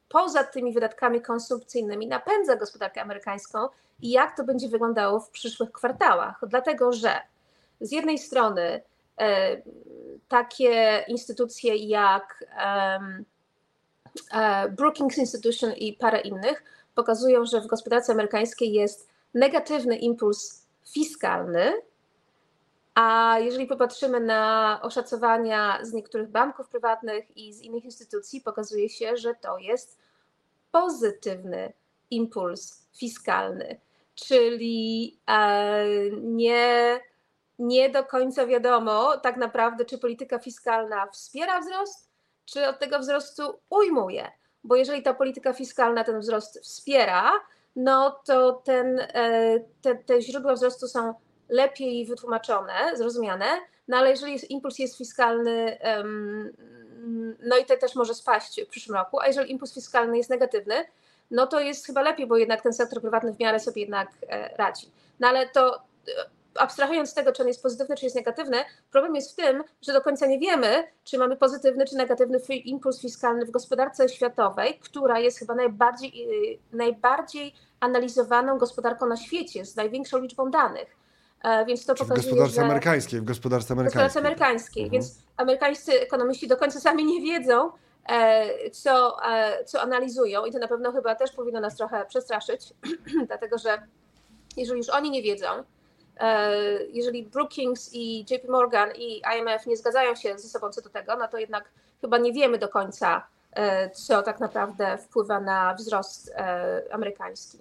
poza 0.09 0.45
tymi 0.45 0.73
wydatkami 0.73 1.23
konsumpcyjnymi 1.23 2.07
napędza 2.07 2.57
gospodarkę 2.57 3.03
amerykańską 3.03 3.69
i 4.03 4.11
jak 4.11 4.37
to 4.37 4.45
będzie 4.45 4.69
wyglądało 4.69 5.21
w 5.21 5.31
przyszłych 5.31 5.73
kwartałach. 5.73 6.41
Dlatego, 6.47 6.93
że 6.93 7.21
z 7.81 7.93
jednej 7.93 8.19
strony 8.19 8.63
e, 8.63 8.83
takie 10.29 11.05
instytucje 11.09 11.77
jak 11.77 12.45
e, 14.35 14.71
Brookings 14.71 15.19
Institution 15.19 15.73
i 15.73 15.93
parę 15.93 16.21
innych 16.21 16.65
pokazują, 16.95 17.45
że 17.45 17.61
w 17.61 17.67
gospodarce 17.67 18.13
amerykańskiej 18.13 18.73
jest 18.73 19.09
negatywny 19.35 19.97
impuls 19.97 20.67
fiskalny, 20.93 21.73
a 22.95 23.37
jeżeli 23.41 23.67
popatrzymy 23.67 24.21
na 24.21 24.79
oszacowania 24.83 25.79
z 25.83 25.93
niektórych 25.93 26.29
banków 26.29 26.69
prywatnych 26.69 27.37
i 27.37 27.53
z 27.53 27.61
innych 27.61 27.85
instytucji, 27.85 28.41
pokazuje 28.41 28.89
się, 28.89 29.17
że 29.17 29.35
to 29.35 29.59
jest 29.59 29.99
pozytywny 30.71 31.73
impuls 32.11 32.87
fiskalny, 32.97 33.81
czyli 34.15 35.19
e, 35.27 35.87
nie, 36.23 37.01
nie 37.63 37.91
do 37.91 38.05
końca 38.05 38.47
wiadomo 38.47 39.17
tak 39.17 39.37
naprawdę, 39.37 39.85
czy 39.85 39.99
polityka 39.99 40.39
fiskalna 40.39 41.07
wspiera 41.07 41.61
wzrost, 41.61 42.11
czy 42.45 42.69
od 42.69 42.79
tego 42.79 42.99
wzrostu 42.99 43.61
ujmuje. 43.71 44.31
Bo 44.65 44.77
jeżeli 44.77 45.03
ta 45.03 45.15
polityka 45.15 45.53
fiskalna 45.53 46.05
ten 46.05 46.21
wzrost 46.21 46.61
wspiera, 46.61 47.33
no 47.77 48.21
to 48.27 48.53
ten, 48.53 49.01
e, 49.01 49.61
te, 49.83 49.95
te 49.95 50.23
źródła 50.23 50.55
wzrostu 50.55 50.89
są 50.89 51.15
lepiej 51.49 52.07
wytłumaczone, 52.07 52.75
zrozumiane, 52.95 53.47
no 53.89 53.97
ale 53.97 54.11
jeżeli 54.11 54.53
impuls 54.53 54.79
jest 54.79 54.99
fiskalny, 54.99 55.79
no 57.43 57.59
i 57.59 57.65
to 57.65 57.77
też 57.77 57.95
może 57.95 58.15
spaść 58.15 58.61
w 58.63 58.69
przyszłym 58.69 58.97
roku, 58.97 59.21
a 59.21 59.27
jeżeli 59.27 59.53
impuls 59.53 59.75
fiskalny 59.75 60.19
jest 60.19 60.31
negatywny, 60.31 60.75
no 61.31 61.47
to 61.47 61.61
jest 61.61 61.87
chyba 61.87 62.03
lepiej, 62.03 62.27
bo 62.27 62.37
jednak 62.37 62.63
ten 62.63 62.73
sektor 62.73 63.01
prywatny 63.01 63.33
w 63.33 63.39
miarę 63.39 63.61
sobie 63.61 63.83
jednak 63.83 64.09
e, 64.29 64.57
radzi. 64.57 64.91
No 65.21 65.29
ale 65.29 65.49
to 65.49 65.77
e, 65.77 65.81
abstrahując 66.59 67.11
z 67.11 67.15
tego, 67.15 67.33
czy 67.33 67.43
on 67.43 67.49
jest 67.49 67.63
pozytywny, 67.63 67.97
czy 67.97 68.05
jest 68.07 68.17
negatywny, 68.17 68.57
problem 68.91 69.15
jest 69.15 69.33
w 69.33 69.35
tym, 69.35 69.65
że 69.83 69.93
do 69.93 70.01
końca 70.01 70.27
nie 70.27 70.39
wiemy, 70.39 70.85
czy 71.05 71.19
mamy 71.19 71.37
pozytywny, 71.37 71.85
czy 71.85 71.97
negatywny 71.97 72.39
impuls 72.57 73.01
fiskalny 73.01 73.47
w 73.47 73.51
gospodarce 73.51 74.09
światowej, 74.09 74.79
która 74.79 75.19
jest 75.19 75.39
chyba 75.39 75.55
najbardziej, 75.55 76.11
e, 76.73 76.77
najbardziej 76.77 77.55
analizowaną 77.81 78.59
gospodarką 78.59 79.07
na 79.07 79.17
świecie, 79.17 79.65
z 79.65 79.77
największą 79.77 80.19
liczbą 80.19 80.51
danych. 80.51 80.97
E, 81.43 81.67
więc 81.67 81.87
to 81.87 81.95
pokazuje, 81.95 82.23
w 82.23 82.25
gospodarce 82.25 82.55
że... 82.55 82.63
amerykańskiej, 82.63 83.21
w 83.21 83.25
gospodarce 83.25 83.75
amerykańskiej. 83.75 84.03
W 84.03 84.05
gospodarce 84.05 84.29
amerykańskiej, 84.29 84.85
mhm. 84.85 84.93
więc 84.93 85.19
amerykańscy 85.37 86.01
ekonomiści 86.01 86.49
do 86.49 86.57
końca 86.57 86.81
sami 86.81 87.05
nie 87.05 87.21
wiedzą, 87.21 87.71
e, 88.09 88.71
co, 88.71 89.25
e, 89.33 89.65
co 89.65 89.83
analizują 89.83 90.45
i 90.45 90.53
to 90.53 90.59
na 90.59 90.69
pewno 90.69 90.93
chyba 90.93 91.15
też 91.15 91.33
powinno 91.33 91.61
nas 91.61 91.77
trochę 91.77 92.07
przestraszyć, 92.07 92.73
dlatego 93.29 93.59
że 93.59 93.83
jeżeli 94.57 94.79
już 94.79 94.89
oni 94.89 95.11
nie 95.11 95.23
wiedzą, 95.23 95.47
jeżeli 96.93 97.23
Brookings 97.23 97.91
i 97.93 98.21
JP 98.21 98.49
Morgan 98.49 98.91
i 98.97 99.23
IMF 99.39 99.67
nie 99.67 99.77
zgadzają 99.77 100.15
się 100.15 100.39
ze 100.39 100.49
sobą 100.49 100.71
co 100.71 100.83
do 100.83 100.91
tego, 100.91 101.17
no 101.17 101.29
to 101.29 101.39
jednak 101.39 101.65
chyba 102.01 102.19
nie 102.19 102.33
wiemy 102.33 102.59
do 102.59 102.69
końca, 102.69 103.27
co 103.93 104.23
tak 104.23 104.41
naprawdę 104.41 104.99
wpływa 104.99 105.41
na 105.41 105.75
wzrost 105.75 106.35
amerykański. 106.93 107.59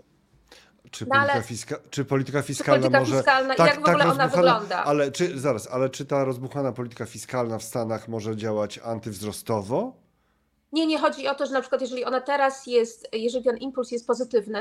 Czy 0.91 1.05
no 1.05 1.15
polityka, 1.15 1.41
fiska, 1.41 1.75
czy 1.89 2.05
polityka 2.05 2.41
fiskalna 2.41 2.87
czy 2.87 2.91
polityka 2.91 2.99
może... 2.99 3.17
Fiskalna, 3.17 3.55
tak, 3.55 3.67
jak 3.67 3.79
w 3.79 3.83
tak 3.83 3.95
ogóle 3.95 4.11
ona 4.11 4.27
wygląda? 4.27 4.83
Ale 4.83 5.11
czy, 5.11 5.39
zaraz, 5.39 5.67
ale 5.71 5.89
czy 5.89 6.05
ta 6.05 6.23
rozbuchana 6.23 6.71
polityka 6.71 7.05
fiskalna 7.05 7.57
w 7.57 7.63
Stanach 7.63 8.07
może 8.07 8.35
działać 8.35 8.79
antywzrostowo? 8.83 9.93
Nie, 10.71 10.87
nie 10.87 10.99
chodzi 10.99 11.27
o 11.27 11.35
to, 11.35 11.45
że 11.45 11.53
na 11.53 11.61
przykład 11.61 11.81
jeżeli 11.81 12.05
ona 12.05 12.21
teraz 12.21 12.67
jest, 12.67 13.07
jeżeli 13.13 13.45
ten 13.45 13.57
impuls 13.57 13.91
jest 13.91 14.07
pozytywny, 14.07 14.59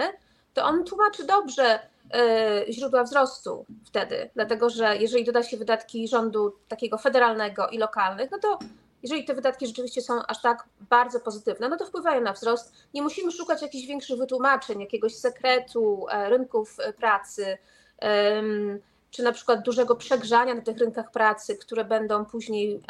to 0.54 0.64
on 0.64 0.84
tłumaczy 0.84 1.24
dobrze 1.24 1.78
y, 1.78 2.72
źródła 2.72 3.04
wzrostu 3.04 3.66
wtedy, 3.84 4.30
dlatego 4.34 4.70
że 4.70 4.96
jeżeli 4.96 5.24
doda 5.24 5.42
się 5.42 5.56
wydatki 5.56 6.08
rządu 6.08 6.56
takiego 6.68 6.98
federalnego 6.98 7.68
i 7.68 7.78
lokalnych, 7.78 8.30
no 8.30 8.38
to 8.38 8.58
jeżeli 9.02 9.24
te 9.24 9.34
wydatki 9.34 9.66
rzeczywiście 9.66 10.02
są 10.02 10.26
aż 10.26 10.42
tak 10.42 10.64
bardzo 10.80 11.20
pozytywne, 11.20 11.68
no 11.68 11.76
to 11.76 11.86
wpływają 11.86 12.20
na 12.20 12.32
wzrost. 12.32 12.72
Nie 12.94 13.02
musimy 13.02 13.32
szukać 13.32 13.62
jakichś 13.62 13.86
większych 13.86 14.18
wytłumaczeń, 14.18 14.80
jakiegoś 14.80 15.14
sekretu 15.14 16.06
e, 16.10 16.28
rynków 16.28 16.76
e, 16.80 16.92
pracy, 16.92 17.58
czy 19.10 19.22
na 19.22 19.32
przykład 19.32 19.62
dużego 19.62 19.96
przegrzania 19.96 20.54
na 20.54 20.60
tych 20.60 20.78
rynkach 20.78 21.10
pracy, 21.10 21.56
które 21.56 21.84
będą 21.84 22.24
później 22.24 22.80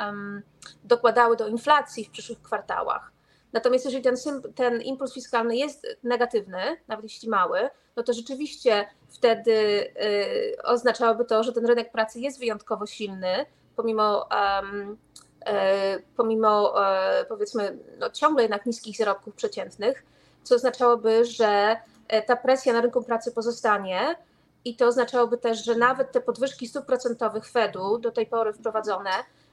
dokładały 0.85 1.37
do 1.37 1.49
inflacji 1.49 2.05
w 2.05 2.11
przyszłych 2.11 2.43
kwartałach. 2.43 3.13
Natomiast 3.53 3.85
jeżeli 3.85 4.05
ten, 4.05 4.17
ten 4.55 4.83
impuls 4.83 5.15
fiskalny 5.15 5.57
jest 5.57 5.87
negatywny, 6.03 6.77
nawet 6.89 7.03
jeśli 7.03 7.29
mały, 7.29 7.71
no 7.97 8.03
to 8.03 8.13
rzeczywiście 8.13 8.87
wtedy 9.09 9.53
y, 9.53 10.63
oznaczałoby 10.65 11.25
to, 11.25 11.43
że 11.43 11.53
ten 11.53 11.67
rynek 11.67 11.93
pracy 11.93 12.21
jest 12.21 12.39
wyjątkowo 12.39 12.87
silny, 12.87 13.47
pomimo 13.77 14.29
um, 14.31 14.99
E, 15.47 15.99
pomimo 16.17 16.85
e, 16.87 17.25
powiedzmy 17.25 17.79
no, 17.99 18.11
ciągle 18.11 18.43
jednak 18.43 18.67
niskich 18.67 18.97
zarobków 18.97 19.35
przeciętnych, 19.35 20.05
co 20.43 20.55
oznaczałoby, 20.55 21.25
że 21.25 21.77
e, 22.09 22.23
ta 22.23 22.37
presja 22.37 22.73
na 22.73 22.81
rynku 22.81 23.03
pracy 23.03 23.33
pozostanie 23.33 24.17
i 24.65 24.77
to 24.77 24.87
oznaczałoby 24.87 25.39
też, 25.39 25.65
że 25.65 25.75
nawet 25.75 26.13
te 26.13 26.21
podwyżki 26.21 26.69
stóp 26.69 26.87
procentowych 26.87 27.49
Fedu 27.49 27.99
do 27.99 28.11
tej 28.11 28.27
pory 28.27 28.53
wprowadzone, 28.53 29.11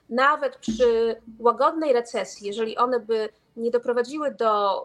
nawet 0.10 0.58
przy 0.58 1.16
łagodnej 1.40 1.94
recesji, 1.94 2.48
jeżeli 2.48 2.78
one 2.78 3.00
by 3.00 3.30
nie 3.58 3.72
doprowadziły 3.72 4.32
do, 4.32 4.84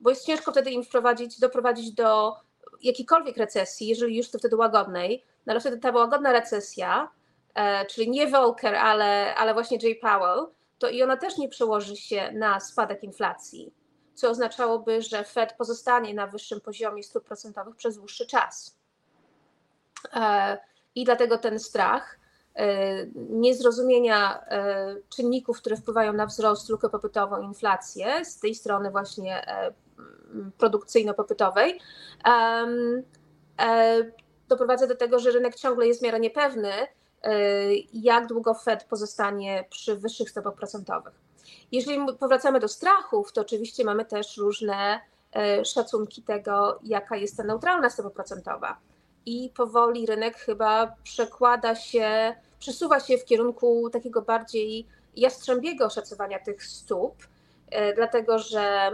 bo 0.00 0.10
jest 0.10 0.26
ciężko 0.26 0.52
wtedy 0.52 0.70
im 0.70 0.84
wprowadzić, 0.84 1.40
doprowadzić 1.40 1.92
do 1.92 2.36
jakiejkolwiek 2.82 3.36
recesji, 3.36 3.88
jeżeli 3.88 4.16
już 4.16 4.30
to 4.30 4.38
wtedy 4.38 4.56
łagodnej, 4.56 5.24
no 5.46 5.50
ale 5.50 5.60
wtedy 5.60 5.78
ta 5.78 5.90
łagodna 5.90 6.32
recesja 6.32 7.10
E, 7.56 7.86
czyli 7.86 8.10
nie 8.10 8.26
Volcker, 8.26 8.74
ale, 8.74 9.34
ale 9.34 9.54
właśnie 9.54 9.78
Jay 9.82 9.94
Powell, 9.94 10.46
to 10.78 10.88
i 10.88 11.02
ona 11.02 11.16
też 11.16 11.38
nie 11.38 11.48
przełoży 11.48 11.96
się 11.96 12.32
na 12.32 12.60
spadek 12.60 13.02
inflacji, 13.02 13.74
co 14.14 14.30
oznaczałoby, 14.30 15.02
że 15.02 15.24
Fed 15.24 15.52
pozostanie 15.52 16.14
na 16.14 16.26
wyższym 16.26 16.60
poziomie 16.60 17.02
stóp 17.02 17.24
procentowych 17.24 17.76
przez 17.76 17.96
dłuższy 17.96 18.26
czas. 18.26 18.78
E, 20.12 20.58
I 20.94 21.04
dlatego 21.04 21.38
ten 21.38 21.58
strach 21.58 22.18
niezrozumienia 23.14 24.44
czynników, 25.08 25.58
które 25.58 25.76
wpływają 25.76 26.12
na 26.12 26.26
wzrost, 26.26 26.68
lukę 26.68 26.88
popytową, 26.88 27.42
inflację 27.42 28.24
z 28.24 28.40
tej 28.40 28.54
strony 28.54 28.90
właśnie 28.90 29.46
produkcyjno-popytowej, 30.58 31.80
doprowadza 34.48 34.86
do 34.86 34.96
tego, 34.96 35.18
że 35.18 35.30
rynek 35.30 35.54
ciągle 35.54 35.86
jest 35.86 36.00
w 36.00 36.02
miarę 36.02 36.20
niepewny 36.20 36.72
jak 37.92 38.26
długo 38.26 38.54
Fed 38.54 38.84
pozostanie 38.84 39.64
przy 39.70 39.96
wyższych 39.96 40.30
stopach 40.30 40.54
procentowych. 40.54 41.14
Jeżeli 41.72 42.06
powracamy 42.20 42.60
do 42.60 42.68
strachów, 42.68 43.32
to 43.32 43.40
oczywiście 43.40 43.84
mamy 43.84 44.04
też 44.04 44.36
różne 44.36 45.00
szacunki 45.64 46.22
tego, 46.22 46.78
jaka 46.82 47.16
jest 47.16 47.36
ta 47.36 47.42
neutralna 47.42 47.90
stopa 47.90 48.10
procentowa. 48.10 48.76
I 49.26 49.52
powoli 49.56 50.06
rynek 50.06 50.36
chyba 50.36 50.94
przekłada 51.02 51.74
się, 51.74 52.34
przesuwa 52.58 53.00
się 53.00 53.18
w 53.18 53.24
kierunku 53.24 53.90
takiego 53.90 54.22
bardziej 54.22 54.86
jastrzębiego 55.16 55.84
oszacowania 55.84 56.38
tych 56.38 56.64
stóp, 56.64 57.14
y, 57.22 57.94
dlatego 57.94 58.38
że 58.38 58.90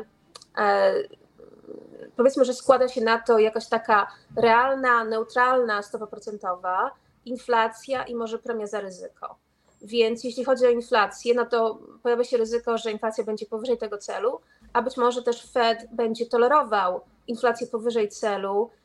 powiedzmy, 2.17 2.45
że 2.45 2.55
składa 2.55 2.89
się 2.89 3.01
na 3.01 3.19
to 3.19 3.39
jakaś 3.39 3.69
taka 3.69 4.07
realna, 4.37 5.05
neutralna 5.05 5.83
stopa 5.83 6.07
procentowa, 6.07 6.91
inflacja 7.25 8.05
i 8.05 8.15
może 8.15 8.39
premia 8.39 8.67
za 8.67 8.81
ryzyko. 8.81 9.37
Więc 9.83 10.25
jeśli 10.25 10.45
chodzi 10.45 10.67
o 10.67 10.71
inflację, 10.71 11.35
no 11.35 11.47
to 11.47 11.79
pojawia 12.03 12.25
się 12.25 12.37
ryzyko, 12.37 12.79
że 12.79 12.93
inflacja 12.93 13.25
będzie 13.25 13.47
powyżej 13.47 13.79
tego 13.79 13.99
celu, 13.99 14.41
a 14.73 14.83
być 14.83 14.97
może 14.97 15.23
też 15.23 15.47
Fed 15.53 15.87
będzie 15.93 16.27
tolerował 16.27 17.01
inflację 17.27 17.67
powyżej 17.67 18.09
celu, 18.09 18.71
e, 18.71 18.82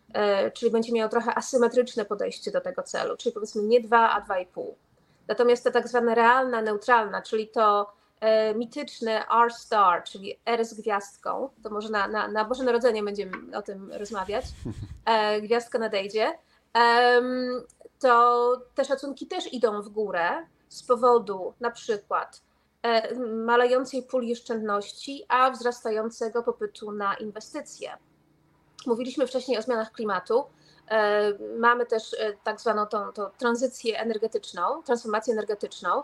czyli 0.53 0.71
będzie 0.71 0.93
miał 0.93 1.09
trochę 1.09 1.35
asymetryczne 1.35 2.05
podejście 2.05 2.51
do 2.51 2.61
tego 2.61 2.83
celu, 2.83 3.17
czyli 3.17 3.33
powiedzmy 3.33 3.61
nie 3.61 3.81
2, 3.81 4.09
a 4.09 4.21
2,5. 4.21 4.45
Natomiast 5.27 5.63
ta 5.63 5.71
tak 5.71 5.87
zwana 5.87 6.15
realna, 6.15 6.61
neutralna, 6.61 7.21
czyli 7.21 7.47
to 7.47 7.93
e, 8.19 8.55
mityczne 8.55 9.25
R 9.43 9.53
star, 9.53 10.03
czyli 10.03 10.39
R 10.45 10.65
z 10.65 10.73
gwiazdką, 10.73 11.49
to 11.63 11.69
może 11.69 11.89
na, 11.89 12.07
na, 12.07 12.27
na 12.27 12.45
Boże 12.45 12.63
Narodzenie 12.63 13.03
będziemy 13.03 13.57
o 13.57 13.61
tym 13.61 13.91
rozmawiać, 13.91 14.45
e, 15.05 15.41
gwiazdka 15.41 15.79
nadejdzie, 15.79 16.33
to 17.99 18.51
te 18.75 18.85
szacunki 18.85 19.27
też 19.27 19.53
idą 19.53 19.81
w 19.81 19.89
górę 19.89 20.29
z 20.69 20.83
powodu 20.83 21.53
na 21.59 21.71
przykład 21.71 22.41
e, 22.83 23.15
malejącej 23.25 24.03
puli 24.03 24.33
oszczędności, 24.33 25.25
a 25.27 25.51
wzrastającego 25.51 26.43
popytu 26.43 26.91
na 26.91 27.15
inwestycje. 27.15 27.97
Mówiliśmy 28.87 29.27
wcześniej 29.27 29.57
o 29.57 29.61
zmianach 29.61 29.91
klimatu. 29.91 30.45
E, 30.89 31.33
mamy 31.57 31.85
też 31.85 32.13
e, 32.13 32.33
tak 32.43 32.61
zwaną 32.61 32.85
tą, 32.85 33.11
tą 33.11 33.25
tranzycję 33.37 33.99
energetyczną, 33.99 34.83
transformację 34.83 35.33
energetyczną, 35.33 36.03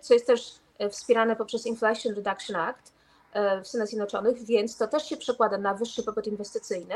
co 0.00 0.14
jest 0.14 0.26
też 0.26 0.54
wspierane 0.90 1.36
poprzez 1.36 1.66
Inflation 1.66 2.14
Reduction 2.14 2.56
Act. 2.56 2.92
e, 3.32 3.60
w 3.60 3.68
Stanach 3.68 3.88
Zjednoczonych, 3.88 4.44
więc 4.44 4.76
to 4.76 4.88
też 4.88 5.08
się 5.08 5.16
przekłada 5.16 5.58
na 5.58 5.74
wyższy 5.74 6.02
popyt 6.02 6.26
inwestycyjny 6.26 6.94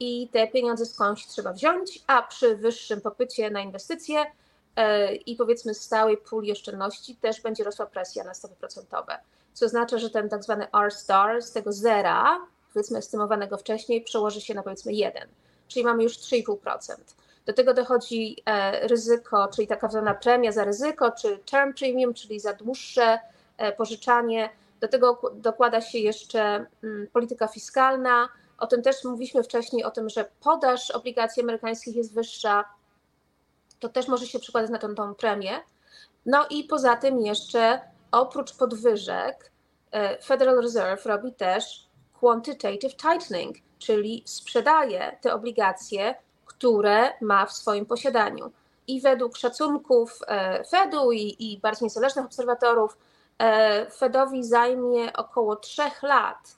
i 0.00 0.28
te 0.28 0.48
pieniądze 0.48 0.86
skądś 0.86 1.26
trzeba 1.26 1.52
wziąć, 1.52 2.04
a 2.06 2.22
przy 2.22 2.56
wyższym 2.56 3.00
popycie 3.00 3.50
na 3.50 3.60
inwestycje 3.60 4.24
e, 4.76 5.14
i 5.14 5.36
powiedzmy 5.36 5.74
stałej 5.74 6.16
puli 6.16 6.52
oszczędności 6.52 7.16
też 7.16 7.40
będzie 7.40 7.64
rosła 7.64 7.86
presja 7.86 8.24
na 8.24 8.34
stopy 8.34 8.54
procentowe, 8.54 9.18
co 9.52 9.66
oznacza, 9.66 9.98
że 9.98 10.10
ten 10.10 10.28
tak 10.28 10.42
zwany 10.42 10.66
R-star 10.72 11.42
z 11.42 11.52
tego 11.52 11.72
zera, 11.72 12.46
powiedzmy 12.72 12.98
estymowanego 12.98 13.56
wcześniej, 13.56 14.02
przełoży 14.02 14.40
się 14.40 14.54
na 14.54 14.62
powiedzmy 14.62 14.92
1, 14.92 15.28
czyli 15.68 15.84
mamy 15.84 16.02
już 16.02 16.18
3,5%. 16.18 16.94
Do 17.46 17.52
tego 17.52 17.74
dochodzi 17.74 18.36
e, 18.46 18.88
ryzyko, 18.88 19.48
czyli 19.48 19.68
taka 19.68 19.88
zwana 19.88 20.14
premia 20.14 20.52
za 20.52 20.64
ryzyko, 20.64 21.12
czy 21.12 21.38
term 21.38 21.74
premium, 21.74 22.14
czyli 22.14 22.40
za 22.40 22.52
dłuższe 22.52 23.18
e, 23.56 23.72
pożyczanie. 23.72 24.50
Do 24.80 24.88
tego 24.88 25.20
dokłada 25.34 25.80
się 25.80 25.98
jeszcze 25.98 26.66
mm, 26.84 27.06
polityka 27.12 27.48
fiskalna. 27.48 28.28
O 28.58 28.66
tym 28.66 28.82
też 28.82 29.04
mówiliśmy 29.04 29.42
wcześniej, 29.42 29.84
o 29.84 29.90
tym, 29.90 30.08
że 30.08 30.24
podaż 30.40 30.90
obligacji 30.90 31.42
amerykańskich 31.42 31.96
jest 31.96 32.14
wyższa. 32.14 32.64
To 33.80 33.88
też 33.88 34.08
może 34.08 34.26
się 34.26 34.38
przekładać 34.38 34.70
na 34.70 34.78
tą, 34.78 34.94
tą 34.94 35.14
premię. 35.14 35.60
No 36.26 36.46
i 36.50 36.64
poza 36.64 36.96
tym 36.96 37.20
jeszcze 37.20 37.80
oprócz 38.12 38.56
podwyżek 38.56 39.50
e, 39.92 40.22
Federal 40.22 40.62
Reserve 40.62 41.06
robi 41.06 41.32
też 41.32 41.86
quantitative 42.22 42.96
tightening, 42.96 43.56
czyli 43.78 44.22
sprzedaje 44.26 45.16
te 45.20 45.34
obligacje 45.34 46.14
które 46.62 47.12
ma 47.20 47.46
w 47.46 47.52
swoim 47.52 47.86
posiadaniu. 47.86 48.52
I 48.86 49.00
według 49.00 49.36
szacunków 49.36 50.18
e, 50.28 50.64
Fedu 50.64 51.12
i, 51.12 51.36
i 51.38 51.58
bardziej 51.58 51.86
niezależnych 51.86 52.24
obserwatorów, 52.24 52.96
e, 53.38 53.90
Fedowi 53.90 54.44
zajmie 54.44 55.12
około 55.12 55.56
trzech 55.56 56.02
lat 56.02 56.56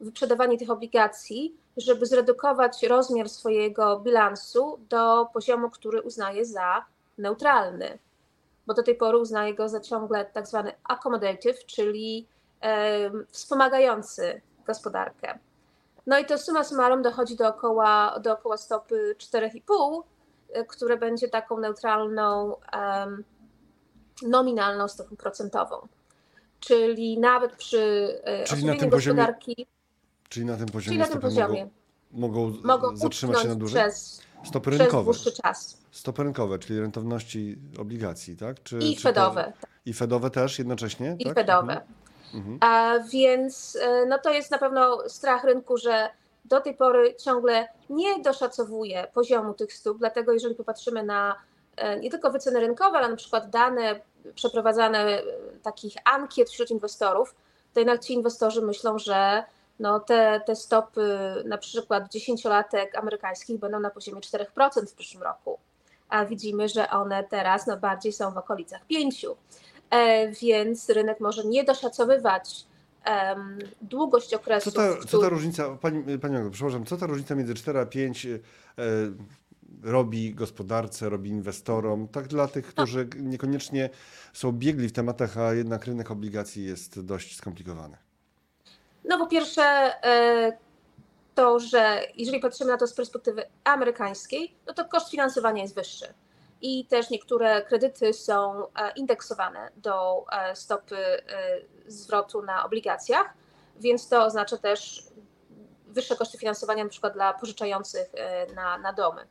wyprzedawanie 0.00 0.58
tych 0.58 0.70
obligacji, 0.70 1.56
żeby 1.76 2.06
zredukować 2.06 2.82
rozmiar 2.82 3.28
swojego 3.28 4.00
bilansu 4.00 4.78
do 4.88 5.26
poziomu, 5.32 5.70
który 5.70 6.02
uznaje 6.02 6.44
za 6.44 6.84
neutralny, 7.18 7.98
bo 8.66 8.74
do 8.74 8.82
tej 8.82 8.94
pory 8.94 9.18
uznaje 9.18 9.54
go 9.54 9.68
za 9.68 9.80
ciągle 9.80 10.24
tak 10.24 10.46
zwany 10.46 10.72
accommodative, 10.84 11.66
czyli 11.66 12.26
wspomagający 13.30 14.40
gospodarkę. 14.66 15.38
No 16.06 16.18
i 16.18 16.26
to 16.26 16.38
suma 16.38 16.64
summarum 16.64 17.02
dochodzi 17.02 17.36
do 17.36 17.48
około, 17.48 17.84
do 18.20 18.32
około 18.32 18.58
stopy 18.58 19.16
4,5, 19.18 20.02
e, 20.52 20.64
które 20.64 20.96
będzie 20.96 21.28
taką 21.28 21.60
neutralną, 21.60 22.56
um, 22.72 23.24
nominalną 24.22 24.88
stopą 24.88 25.16
procentową. 25.16 25.76
Czyli 26.60 27.18
nawet 27.18 27.56
przy 27.56 28.14
e, 28.24 28.44
czyli 28.44 28.64
na 28.64 28.76
tym 28.76 28.90
gospodarki. 28.90 29.54
Poziomie, 29.54 29.66
czyli 30.28 30.46
na 30.46 30.56
tym 30.56 30.66
poziomie, 30.66 30.84
czyli 30.84 30.98
na 30.98 31.06
tym 31.06 31.20
poziomie 31.20 31.68
mogą, 32.12 32.52
mogą, 32.64 32.96
zatrzymać 32.96 33.42
się 33.42 33.48
na 33.48 33.54
dłużej? 33.54 33.82
Przez, 33.82 34.22
stopy 34.44 34.70
rynkowe. 34.70 35.12
Przez 35.12 35.24
dłuższy 35.24 35.42
czas. 35.42 35.78
Stopy 35.90 36.22
rynkowe, 36.22 36.58
czyli 36.58 36.80
rentowności 36.80 37.58
obligacji, 37.78 38.36
tak? 38.36 38.62
Czy, 38.62 38.78
I 38.78 38.96
czy 38.96 39.02
fedowe. 39.02 39.52
Te, 39.60 39.66
I 39.86 39.92
fedowe 39.92 40.30
też 40.30 40.58
jednocześnie? 40.58 41.16
I 41.18 41.24
tak? 41.24 41.34
fedowe. 41.34 41.72
Mhm. 41.72 42.05
Mhm. 42.34 42.58
A 42.60 42.94
więc 43.12 43.78
e, 43.82 44.06
no 44.06 44.18
to 44.18 44.30
jest 44.30 44.50
na 44.50 44.58
pewno 44.58 45.08
strach 45.08 45.44
rynku, 45.44 45.76
że 45.76 46.10
do 46.44 46.60
tej 46.60 46.74
pory 46.74 47.14
ciągle 47.14 47.68
nie 47.90 48.22
doszacowuje 48.22 49.06
poziomu 49.14 49.54
tych 49.54 49.72
stóp, 49.72 49.98
dlatego 49.98 50.32
jeżeli 50.32 50.54
popatrzymy 50.54 51.02
na 51.02 51.36
e, 51.76 52.00
nie 52.00 52.10
tylko 52.10 52.30
wyceny 52.30 52.60
rynkowe, 52.60 52.98
ale 52.98 53.08
na 53.08 53.16
przykład 53.16 53.50
dane 53.50 54.00
przeprowadzane 54.34 54.98
e, 54.98 55.22
takich 55.62 55.94
ankiet 56.04 56.50
wśród 56.50 56.70
inwestorów, 56.70 57.34
to 57.74 57.80
jednak 57.80 58.00
ci 58.00 58.12
inwestorzy 58.12 58.62
myślą, 58.62 58.98
że 58.98 59.44
no 59.80 60.00
te, 60.00 60.40
te 60.46 60.56
stopy 60.56 61.18
na 61.44 61.58
przykład 61.58 62.12
dziesięciolatek 62.12 62.98
amerykańskich 62.98 63.58
będą 63.58 63.80
na 63.80 63.90
poziomie 63.90 64.20
4% 64.20 64.86
w 64.86 64.94
przyszłym 64.94 65.22
roku, 65.22 65.58
a 66.08 66.24
widzimy, 66.24 66.68
że 66.68 66.90
one 66.90 67.24
teraz 67.24 67.66
no 67.66 67.76
bardziej 67.76 68.12
są 68.12 68.30
w 68.30 68.38
okolicach 68.38 68.80
5%. 68.90 69.34
E, 69.90 70.28
więc 70.32 70.88
rynek 70.88 71.20
może 71.20 71.44
nie 71.44 71.64
doszacowywać 71.64 72.66
um, 73.06 73.58
długość 73.82 74.34
okresu. 74.34 74.70
Co 74.70 74.76
ta, 74.76 75.06
co 75.08 75.18
ta 75.18 75.28
różnica, 75.28 75.76
Pani, 75.80 76.18
pani 76.18 76.50
przepraszam, 76.50 76.84
co 76.84 76.96
ta 76.96 77.06
różnica 77.06 77.34
między 77.34 77.54
4 77.54 77.78
a 77.78 77.86
5 77.86 78.26
e, 78.26 78.38
robi 79.82 80.34
gospodarce, 80.34 81.08
robi 81.08 81.30
inwestorom, 81.30 82.08
tak 82.08 82.26
dla 82.26 82.48
tych, 82.48 82.66
którzy 82.66 83.08
no. 83.16 83.22
niekoniecznie 83.22 83.90
są 84.32 84.52
biegli 84.52 84.88
w 84.88 84.92
tematach, 84.92 85.38
a 85.38 85.54
jednak 85.54 85.84
rynek 85.84 86.10
obligacji 86.10 86.64
jest 86.64 87.00
dość 87.00 87.36
skomplikowany? 87.36 87.96
No 89.04 89.18
po 89.18 89.26
pierwsze 89.26 89.62
e, 89.62 90.58
to, 91.34 91.60
że 91.60 92.02
jeżeli 92.16 92.40
patrzymy 92.40 92.70
na 92.70 92.78
to 92.78 92.86
z 92.86 92.94
perspektywy 92.94 93.42
amerykańskiej, 93.64 94.54
no 94.66 94.74
to 94.74 94.84
koszt 94.84 95.10
finansowania 95.10 95.62
jest 95.62 95.74
wyższy 95.74 96.06
i 96.62 96.86
też 96.86 97.10
niektóre 97.10 97.62
kredyty 97.62 98.12
są 98.12 98.66
e, 98.66 98.92
indeksowane 98.96 99.70
do 99.76 100.24
e, 100.32 100.56
stopy 100.56 100.96
e, 100.96 101.22
zwrotu 101.86 102.42
na 102.42 102.64
obligacjach, 102.64 103.34
więc 103.80 104.08
to 104.08 104.24
oznacza 104.24 104.56
też 104.56 105.02
wyższe 105.86 106.16
koszty 106.16 106.38
finansowania 106.38 106.84
na 106.84 106.90
przykład 106.90 107.12
dla 107.12 107.34
pożyczających 107.34 108.08
na, 108.54 108.78
na 108.78 108.92
domy. 108.92 109.26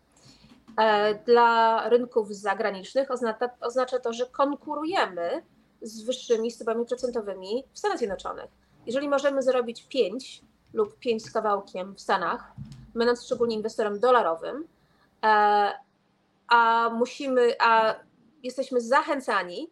Dla 1.26 1.90
rynków 1.90 2.36
zagranicznych 2.36 3.12
oznacza, 3.12 3.50
oznacza 3.62 4.00
to, 4.00 4.14
że 4.14 4.26
konkurujemy 4.26 5.44
z 5.82 6.04
wyższymi 6.04 6.52
stopami 6.52 6.86
procentowymi 6.86 7.64
w 7.74 7.80
Stanach 7.80 7.98
Zjednoczonych. 7.98 8.52
Jeżeli 8.86 9.10
możemy 9.10 9.42
zarobić 9.42 9.84
5 9.84 10.42
lub 10.74 11.00
5 11.00 11.26
z 11.26 11.32
kawałkiem 11.32 11.96
w 11.96 12.02
Stanach, 12.02 12.52
będąc 12.96 13.26
szczególnie 13.26 13.56
inwestorem 13.56 14.00
dolarowym, 14.00 14.68
a 16.48 16.90
musimy, 16.94 17.56
a 17.60 17.96
jesteśmy 18.44 18.82
zachęcani 18.82 19.70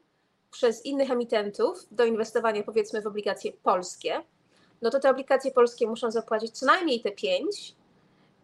przez 0.52 0.86
innych 0.86 1.12
emitentów 1.12 1.88
do 1.92 2.06
inwestowania 2.06 2.64
powiedzmy 2.64 3.02
w 3.02 3.08
obligacje 3.08 3.52
polskie, 3.52 4.24
no 4.82 4.90
to 4.90 5.00
te 5.00 5.10
obligacje 5.10 5.52
polskie 5.52 5.88
muszą 5.88 6.12
zapłacić 6.12 6.60
co 6.60 6.66
najmniej 6.66 7.02
te 7.02 7.12
5, 7.12 7.76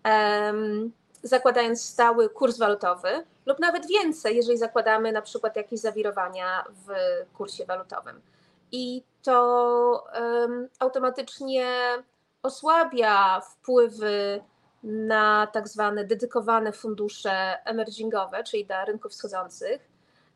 um, 0.06 0.92
zakładając 1.24 1.82
stały 1.82 2.30
kurs 2.30 2.58
walutowy, 2.58 3.10
lub 3.46 3.60
nawet 3.60 3.88
więcej, 3.88 4.36
jeżeli 4.36 4.58
zakładamy 4.58 5.12
na 5.12 5.22
przykład 5.22 5.56
jakieś 5.56 5.80
zawirowania 5.80 6.64
w 6.70 6.88
kursie 7.34 7.66
walutowym. 7.66 8.22
I 8.72 9.04
to 9.24 10.06
um, 10.20 10.70
automatycznie 10.80 11.68
osłabia 12.44 13.42
wpływy 13.42 14.42
na 14.84 15.48
tak 15.48 15.68
zwane 15.68 16.06
dedykowane 16.06 16.72
fundusze 16.72 17.58
emergingowe, 17.66 18.44
czyli 18.44 18.66
dla 18.66 18.86
rynków 18.86 19.12
wschodzących, 19.12 19.90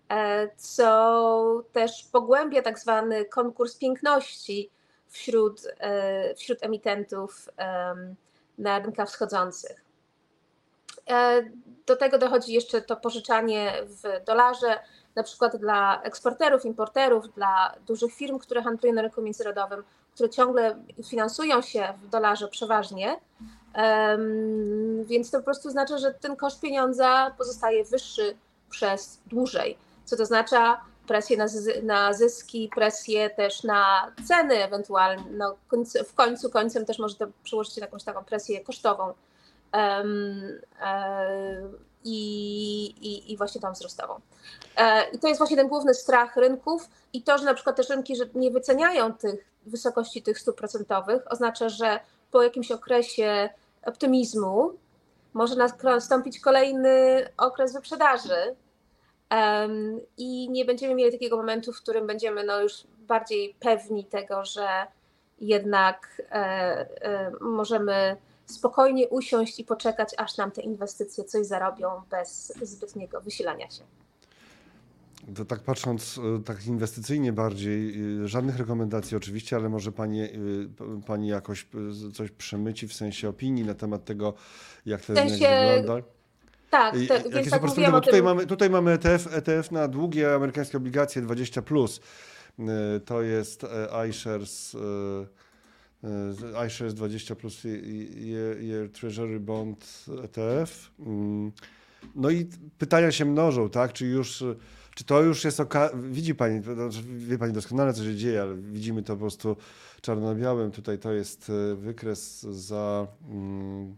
e, 0.09 0.49
co 0.55 1.63
też 1.73 2.03
pogłębia 2.11 2.61
tak 2.61 2.79
zwany 2.79 3.25
konkurs 3.25 3.77
piękności 3.77 4.69
wśród, 5.07 5.61
e, 5.79 6.35
wśród 6.35 6.63
emitentów 6.63 7.49
na 8.57 8.79
rynkach 8.79 9.07
wschodzących. 9.07 9.83
E, 11.09 11.43
do 11.85 11.95
tego 11.95 12.17
dochodzi 12.17 12.53
jeszcze 12.53 12.81
to 12.81 12.95
pożyczanie 12.95 13.73
w 13.85 14.25
dolarze, 14.25 14.79
na 15.15 15.23
przykład 15.23 15.55
dla 15.55 16.01
eksporterów, 16.01 16.65
importerów, 16.65 17.33
dla 17.33 17.75
dużych 17.85 18.13
firm, 18.13 18.39
które 18.39 18.63
handlują 18.63 18.93
na 18.93 19.01
rynku 19.01 19.21
międzynarodowym, 19.21 19.83
które 20.13 20.29
ciągle 20.29 20.83
finansują 21.09 21.61
się 21.61 21.93
w 22.03 22.07
dolarze 22.07 22.47
przeważnie, 22.47 23.19
więc 25.03 25.31
to 25.31 25.37
po 25.37 25.43
prostu 25.43 25.69
znaczy, 25.69 25.97
że 25.97 26.13
ten 26.13 26.35
koszt 26.35 26.61
pieniądza 26.61 27.35
pozostaje 27.37 27.85
wyższy 27.85 28.35
przez 28.69 29.19
dłużej, 29.25 29.77
co 30.05 30.17
to 30.17 30.23
oznacza 30.23 30.81
presję 31.07 31.37
na, 31.37 31.45
na 31.83 32.13
zyski, 32.13 32.69
presję 32.75 33.29
też 33.29 33.63
na 33.63 34.11
ceny 34.27 34.63
ewentualnie. 34.63 35.23
No, 35.31 35.55
w 36.07 36.13
końcu 36.13 36.49
końcem 36.49 36.85
też 36.85 36.99
może 36.99 37.15
to 37.15 37.27
przełożyć 37.43 37.77
na 37.77 37.85
jakąś 37.85 38.03
taką 38.03 38.23
presję 38.23 38.61
kosztową 38.61 39.13
um, 39.73 40.61
e, 40.81 41.61
i, 42.03 43.31
i, 43.31 43.37
właśnie 43.37 43.61
tą 43.61 43.71
wzrostową. 43.71 44.19
E, 44.77 45.09
I 45.09 45.19
to 45.19 45.27
jest 45.27 45.37
właśnie 45.37 45.57
ten 45.57 45.67
główny 45.67 45.93
strach 45.93 46.35
rynków 46.37 46.89
i 47.13 47.23
to, 47.23 47.37
że 47.37 47.45
na 47.45 47.53
przykład 47.53 47.75
też 47.75 47.89
rynki 47.89 48.15
że 48.15 48.25
nie 48.35 48.51
wyceniają 48.51 49.13
tych 49.13 49.45
wysokości 49.65 50.23
tych 50.23 50.39
stóp 50.39 50.57
procentowych, 50.57 51.31
oznacza, 51.31 51.69
że 51.69 51.99
po 52.31 52.43
jakimś 52.43 52.71
okresie 52.71 53.49
optymizmu 53.85 54.73
może 55.33 55.55
nastąpić 55.83 56.39
kolejny 56.39 57.27
okres 57.37 57.73
wyprzedaży 57.73 58.55
um, 59.31 60.01
i 60.17 60.49
nie 60.49 60.65
będziemy 60.65 60.95
mieli 60.95 61.11
takiego 61.11 61.37
momentu, 61.37 61.73
w 61.73 61.81
którym 61.81 62.07
będziemy 62.07 62.43
no, 62.43 62.61
już 62.61 62.83
bardziej 62.97 63.55
pewni 63.59 64.05
tego, 64.05 64.45
że 64.45 64.67
jednak 65.41 66.21
e, 66.31 66.35
e, 66.35 67.31
możemy 67.41 68.17
spokojnie 68.45 69.09
usiąść 69.09 69.59
i 69.59 69.63
poczekać, 69.63 70.09
aż 70.17 70.37
nam 70.37 70.51
te 70.51 70.61
inwestycje 70.61 71.23
coś 71.23 71.45
zarobią 71.45 72.01
bez 72.09 72.53
zbytniego 72.61 73.21
wysilania 73.21 73.69
się. 73.69 73.83
To 75.35 75.45
tak 75.45 75.59
patrząc 75.59 76.19
e, 76.39 76.43
tak 76.43 76.67
inwestycyjnie 76.67 77.33
bardziej, 77.33 78.01
e, 78.23 78.27
żadnych 78.27 78.57
rekomendacji 78.57 79.17
oczywiście, 79.17 79.55
ale 79.55 79.69
może 79.69 79.91
pani, 79.91 80.21
e, 80.21 80.29
pani 81.05 81.27
jakoś 81.27 81.67
coś 82.13 82.31
przemyci 82.31 82.87
w 82.87 82.93
sensie 82.93 83.29
opinii 83.29 83.63
na 83.63 83.73
temat 83.73 84.05
tego, 84.05 84.33
jak 84.85 85.05
to 85.05 85.15
sensie... 85.15 85.75
wygląda? 85.75 86.07
Tak, 86.69 86.95
te, 87.07 87.29
więc 87.29 87.49
tak 87.49 87.63
mówiłam 87.63 87.91
bo 87.91 88.01
tutaj, 88.01 88.19
tym... 88.19 88.25
mamy, 88.25 88.45
tutaj 88.45 88.69
mamy 88.69 88.91
ETF, 88.91 89.33
ETF 89.33 89.71
na 89.71 89.87
długie 89.87 90.35
amerykańskie 90.35 90.77
obligacje 90.77 91.21
20+. 91.21 91.61
Plus. 91.61 91.99
To 93.05 93.21
jest 93.21 93.65
iShares, 94.09 94.77
iShares 96.67 96.93
20 96.93 97.35
plus 97.35 97.63
year, 97.63 98.61
year 98.61 98.89
Treasury 98.89 99.39
Bond 99.39 100.05
ETF. 100.23 100.91
Mm. 100.99 101.51
No 102.15 102.29
i 102.29 102.49
pytania 102.77 103.11
się 103.11 103.25
mnożą, 103.25 103.69
tak? 103.69 103.93
Czy 103.93 104.05
już 104.05 104.43
czy 104.95 105.03
to 105.03 105.21
już 105.21 105.43
jest 105.43 105.59
okazja, 105.59 105.97
widzi 105.97 106.35
pani, 106.35 106.61
wie 107.05 107.37
pani 107.37 107.53
doskonale, 107.53 107.93
co 107.93 108.03
się 108.03 108.15
dzieje, 108.15 108.41
ale 108.41 108.55
widzimy 108.55 109.03
to 109.03 109.13
po 109.13 109.19
prostu 109.19 109.57
czarno-białym. 110.01 110.71
Tutaj 110.71 110.99
to 110.99 111.11
jest 111.11 111.49
e, 111.49 111.75
wykres 111.75 112.41
za, 112.41 113.07
mm, 113.29 113.97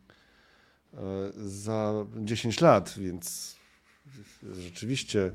e, 0.93 0.97
za 1.35 1.93
10 2.15 2.61
lat, 2.61 2.93
więc 2.97 3.55
rzeczywiście 4.53 5.31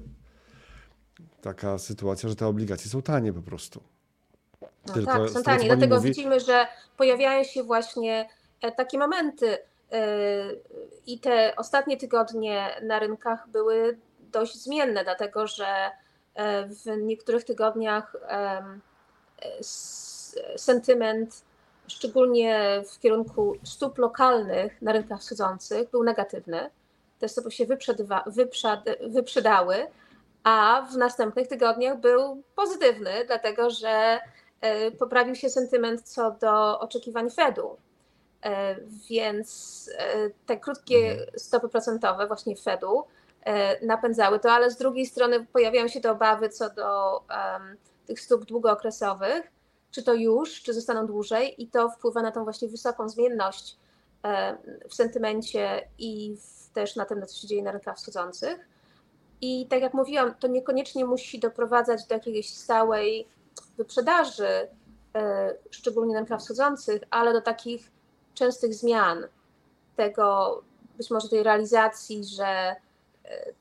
taka 1.41 1.79
sytuacja, 1.79 2.29
że 2.29 2.37
te 2.37 2.47
obligacje 2.47 2.91
są 2.91 3.03
tanie 3.03 3.33
po 3.33 3.43
prostu. 3.43 3.83
No 4.87 4.95
Tylko 4.95 5.13
tak, 5.13 5.31
są 5.31 5.43
tanie. 5.43 5.65
Dlatego 5.65 5.97
mówi... 5.97 6.09
widzimy, 6.09 6.41
że 6.41 6.67
pojawiają 6.97 7.45
się 7.45 7.63
właśnie 7.63 8.29
e, 8.63 8.73
takie 8.73 8.99
momenty. 8.99 9.59
I 11.07 11.19
te 11.21 11.57
ostatnie 11.57 11.97
tygodnie 11.97 12.69
na 12.83 12.99
rynkach 12.99 13.49
były 13.49 13.99
dość 14.33 14.55
zmienne, 14.55 15.05
dlatego 15.05 15.47
że 15.47 15.91
e, 16.35 16.67
w 16.67 16.87
niektórych 16.97 17.45
tygodniach 17.45 18.17
sentyment, 20.57 21.43
szczególnie 21.87 22.83
w 22.93 22.99
kierunku 22.99 23.57
stóp 23.65 23.99
lokalnych 23.99 24.83
na 24.83 24.93
rynkach 24.93 25.21
wschodzących, 25.21 25.91
był 25.91 26.05
negatywny. 26.05 26.71
Te 27.19 27.29
stopy 27.29 27.51
się 27.51 27.67
wyprzedały, 29.07 29.87
a 30.45 30.87
w 30.93 30.97
następnych 30.97 31.49
tygodniach 31.49 32.01
był 32.01 32.43
pozytywny, 32.57 33.11
dlatego 33.27 33.71
że 33.71 34.21
e, 34.61 34.91
poprawił 34.91 35.35
się 35.35 35.51
sentyment 35.51 36.03
co 36.03 36.31
do 36.31 36.81
oczekiwań 36.81 37.31
Fedu. 37.31 37.77
E, 38.45 38.77
więc 39.11 39.91
te 40.47 40.57
krótkie 40.57 41.11
mhm. 41.11 41.29
stopy 41.37 41.69
procentowe, 41.69 42.27
właśnie 42.27 42.57
Fedu, 42.57 43.05
E, 43.05 43.20
napędzały 43.83 44.39
to, 44.39 44.53
ale 44.53 44.71
z 44.71 44.77
drugiej 44.77 45.07
strony 45.07 45.47
pojawiają 45.47 45.89
się 45.89 46.01
te 46.01 46.11
obawy 46.11 46.49
co 46.49 46.71
do 46.71 47.19
um, 47.19 47.77
tych 48.07 48.21
stóp 48.21 48.45
długookresowych, 48.45 49.53
czy 49.91 50.03
to 50.03 50.15
już, 50.15 50.63
czy 50.63 50.75
zostaną 50.75 51.07
dłużej 51.07 51.63
i 51.63 51.69
to 51.69 51.89
wpływa 51.89 52.23
na 52.23 52.33
tą 52.33 52.45
właśnie 52.45 52.69
wysoką 52.69 53.09
zmienność 53.09 53.77
um, 54.25 54.57
w 54.89 54.95
sentymencie 54.95 55.89
i 55.99 56.37
w, 56.37 56.71
też 56.73 56.97
na 56.97 57.05
tym, 57.05 57.27
co 57.27 57.41
się 57.41 57.47
dzieje 57.47 57.63
na 57.63 57.73
rynkach 57.73 57.97
wschodzących. 57.97 58.69
I 59.41 59.67
tak 59.67 59.83
jak 59.83 59.95
mówiłam, 59.95 60.35
to 60.35 60.49
niekoniecznie 60.49 61.05
musi 61.05 61.39
doprowadzać 61.39 62.07
do 62.07 62.15
jakiejś 62.15 62.57
stałej 62.57 63.29
wyprzedaży, 63.77 64.69
e, 65.15 65.55
szczególnie 65.71 66.15
na 66.15 66.21
rynkach 66.21 66.41
wschodzących, 66.41 67.03
ale 67.11 67.33
do 67.33 67.41
takich 67.41 67.91
częstych 68.35 68.75
zmian 68.75 69.27
tego, 69.97 70.63
być 70.97 71.11
może 71.11 71.29
tej 71.29 71.43
realizacji, 71.43 72.25
że 72.25 72.77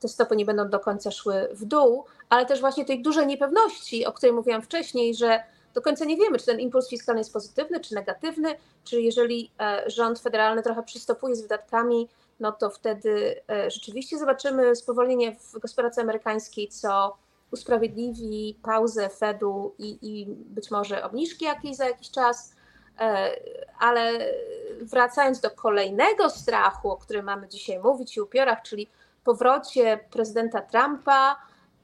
te 0.00 0.08
stopy 0.08 0.36
nie 0.36 0.44
będą 0.44 0.68
do 0.68 0.80
końca 0.80 1.10
szły 1.10 1.48
w 1.52 1.64
dół, 1.64 2.04
ale 2.28 2.46
też 2.46 2.60
właśnie 2.60 2.84
tej 2.84 3.02
dużej 3.02 3.26
niepewności, 3.26 4.06
o 4.06 4.12
której 4.12 4.34
mówiłam 4.34 4.62
wcześniej, 4.62 5.14
że 5.14 5.40
do 5.74 5.82
końca 5.82 6.04
nie 6.04 6.16
wiemy, 6.16 6.38
czy 6.38 6.46
ten 6.46 6.60
impuls 6.60 6.88
fiskalny 6.88 7.20
jest 7.20 7.32
pozytywny, 7.32 7.80
czy 7.80 7.94
negatywny, 7.94 8.54
czy 8.84 9.00
jeżeli 9.00 9.50
e, 9.60 9.82
rząd 9.86 10.20
federalny 10.20 10.62
trochę 10.62 10.82
przystopuje 10.82 11.36
z 11.36 11.42
wydatkami, 11.42 12.08
no 12.40 12.52
to 12.52 12.70
wtedy 12.70 13.40
e, 13.50 13.70
rzeczywiście 13.70 14.18
zobaczymy 14.18 14.76
spowolnienie 14.76 15.36
w 15.36 15.58
gospodarce 15.58 16.00
amerykańskiej, 16.00 16.68
co 16.68 17.16
usprawiedliwi 17.50 18.58
pauzę 18.62 19.08
Fedu 19.08 19.74
i, 19.78 19.98
i 20.02 20.26
być 20.28 20.70
może 20.70 21.04
obniżki 21.04 21.44
jakieś 21.44 21.76
za 21.76 21.84
jakiś 21.88 22.10
czas. 22.10 22.54
E, 23.00 23.30
ale 23.78 24.32
wracając 24.80 25.40
do 25.40 25.50
kolejnego 25.50 26.30
strachu, 26.30 26.90
o 26.90 26.96
którym 26.96 27.24
mamy 27.24 27.48
dzisiaj 27.48 27.78
mówić 27.78 28.16
i 28.16 28.20
upiorach, 28.20 28.62
czyli 28.62 28.88
powrocie 29.24 30.04
prezydenta 30.10 30.60
Trumpa 30.60 31.36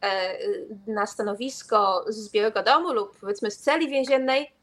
e, 0.03 0.38
na 0.87 1.07
stanowisko 1.07 2.05
z 2.09 2.31
Białego 2.31 2.62
Domu 2.62 2.92
lub 2.92 3.20
powiedzmy 3.20 3.51
z 3.51 3.59
celi 3.59 3.88
więziennej, 3.88 4.55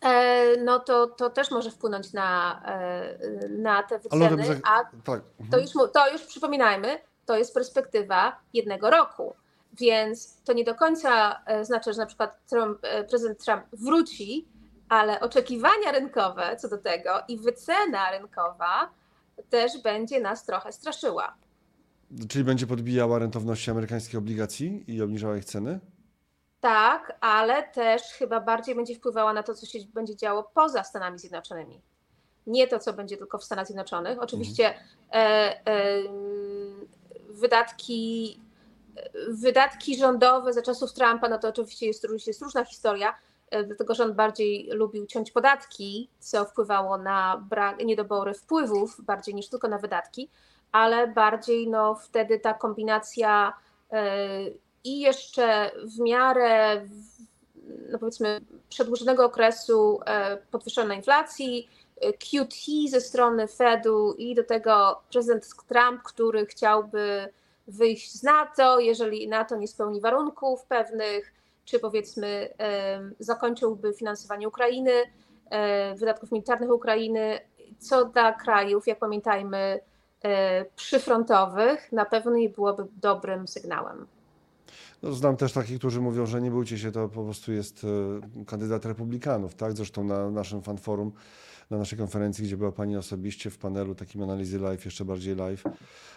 e, 0.00 0.56
no 0.56 0.80
to, 0.80 1.06
to 1.06 1.30
też 1.30 1.50
może 1.50 1.70
wpłynąć 1.70 2.12
na, 2.12 2.62
e, 2.66 3.48
na 3.48 3.82
te 3.82 3.98
wyceny. 3.98 4.60
A 4.64 4.84
tak. 5.04 5.20
to, 5.50 5.58
już, 5.58 5.70
to 5.92 6.12
już 6.12 6.22
przypominajmy, 6.22 6.98
to 7.26 7.36
jest 7.36 7.54
perspektywa 7.54 8.36
jednego 8.54 8.90
roku. 8.90 9.34
Więc 9.72 10.42
to 10.44 10.52
nie 10.52 10.64
do 10.64 10.74
końca 10.74 11.40
znaczy, 11.62 11.92
że 11.92 12.00
na 12.00 12.06
przykład 12.06 12.46
Trump, 12.46 12.78
prezydent 13.08 13.44
Trump 13.44 13.64
wróci, 13.72 14.48
ale 14.88 15.20
oczekiwania 15.20 15.92
rynkowe 15.92 16.56
co 16.56 16.68
do 16.68 16.78
tego 16.78 17.10
i 17.28 17.38
wycena 17.38 18.10
rynkowa 18.10 18.90
też 19.50 19.82
będzie 19.82 20.20
nas 20.20 20.44
trochę 20.44 20.72
straszyła. 20.72 21.36
Czyli 22.28 22.44
będzie 22.44 22.66
podbijała 22.66 23.18
rentowności 23.18 23.70
amerykańskich 23.70 24.18
obligacji 24.18 24.84
i 24.86 25.02
obniżała 25.02 25.36
ich 25.36 25.44
ceny? 25.44 25.80
Tak, 26.60 27.18
ale 27.20 27.62
też 27.62 28.02
chyba 28.02 28.40
bardziej 28.40 28.74
będzie 28.74 28.94
wpływała 28.94 29.32
na 29.32 29.42
to, 29.42 29.54
co 29.54 29.66
się 29.66 29.78
będzie 29.94 30.16
działo 30.16 30.50
poza 30.54 30.84
Stanami 30.84 31.18
Zjednoczonymi. 31.18 31.80
Nie 32.46 32.66
to, 32.66 32.78
co 32.78 32.92
będzie 32.92 33.16
tylko 33.16 33.38
w 33.38 33.44
Stanach 33.44 33.66
Zjednoczonych. 33.66 34.18
Oczywiście 34.22 34.68
mhm. 34.68 34.88
e, 35.12 35.66
e, 35.66 36.02
wydatki, 37.28 38.40
wydatki 39.28 39.98
rządowe 39.98 40.52
za 40.52 40.62
czasów 40.62 40.92
Trumpa, 40.92 41.28
no 41.28 41.38
to 41.38 41.48
oczywiście 41.48 41.86
jest, 41.86 42.06
jest 42.26 42.42
różna 42.42 42.64
historia, 42.64 43.14
e, 43.50 43.64
dlatego 43.64 43.94
rząd 43.94 44.14
bardziej 44.14 44.68
lubił 44.72 45.06
ciąć 45.06 45.30
podatki, 45.30 46.08
co 46.18 46.44
wpływało 46.44 46.98
na 46.98 47.44
brak, 47.48 47.84
niedobory 47.84 48.34
wpływów 48.34 49.00
bardziej 49.04 49.34
niż 49.34 49.48
tylko 49.48 49.68
na 49.68 49.78
wydatki 49.78 50.28
ale 50.72 51.06
bardziej 51.06 51.68
no, 51.68 51.94
wtedy 51.94 52.38
ta 52.38 52.54
kombinacja 52.54 53.52
e, 53.92 54.26
i 54.84 55.00
jeszcze 55.00 55.70
w 55.84 56.00
miarę 56.00 56.86
no 57.90 57.98
powiedzmy 57.98 58.40
przedłużonego 58.68 59.24
okresu 59.24 60.00
e, 60.06 60.36
podwyższonej 60.36 60.96
inflacji, 60.96 61.68
QT 62.00 62.54
ze 62.90 63.00
strony 63.00 63.48
Fedu 63.48 64.14
i 64.18 64.34
do 64.34 64.44
tego 64.44 65.00
prezydent 65.12 65.46
Trump, 65.68 66.02
który 66.02 66.46
chciałby 66.46 67.28
wyjść 67.68 68.12
z 68.12 68.22
NATO, 68.22 68.78
jeżeli 68.78 69.28
NATO 69.28 69.56
nie 69.56 69.68
spełni 69.68 70.00
warunków 70.00 70.64
pewnych, 70.64 71.32
czy 71.70 71.78
powiedzmy 71.78 72.48
zakończyłby 73.18 73.92
finansowanie 73.92 74.48
Ukrainy, 74.48 74.92
wydatków 75.96 76.32
militarnych 76.32 76.70
Ukrainy, 76.70 77.40
co 77.78 78.04
dla 78.04 78.32
krajów, 78.32 78.86
jak 78.86 78.98
pamiętajmy, 78.98 79.80
E, 80.24 80.64
przyfrontowych 80.76 81.92
na 81.92 82.04
pewno 82.04 82.36
nie 82.36 82.48
byłoby 82.48 82.86
dobrym 83.00 83.48
sygnałem. 83.48 84.06
No, 85.02 85.12
znam 85.12 85.36
też 85.36 85.52
takich, 85.52 85.78
którzy 85.78 86.00
mówią, 86.00 86.26
że 86.26 86.40
nie 86.40 86.50
bójcie 86.50 86.78
się, 86.78 86.92
to 86.92 87.08
po 87.08 87.24
prostu 87.24 87.52
jest 87.52 87.86
e, 88.40 88.44
kandydat 88.44 88.84
republikanów, 88.84 89.54
tak? 89.54 89.72
Zresztą 89.72 90.04
na 90.04 90.30
naszym 90.30 90.62
fanforum, 90.62 91.12
na 91.70 91.78
naszej 91.78 91.98
konferencji, 91.98 92.44
gdzie 92.44 92.56
była 92.56 92.72
Pani 92.72 92.96
osobiście 92.96 93.50
w 93.50 93.58
panelu 93.58 93.94
takim 93.94 94.22
analizy 94.22 94.58
live, 94.58 94.84
jeszcze 94.84 95.04
bardziej 95.04 95.36
live, 95.36 95.64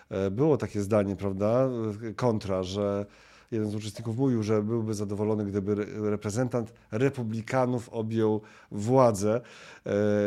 e, 0.09 0.31
było 0.31 0.57
takie 0.57 0.81
zdanie, 0.81 1.15
prawda, 1.15 1.69
kontra, 2.15 2.63
że 2.63 3.05
jeden 3.53 3.69
z 3.69 3.75
uczestników 3.75 4.17
mówił, 4.17 4.43
że 4.43 4.63
byłby 4.63 4.93
zadowolony, 4.93 5.45
gdyby 5.45 5.75
reprezentant 6.09 6.73
republikanów 6.91 7.89
objął 7.89 8.41
władzę 8.71 9.35
e, 9.35 9.41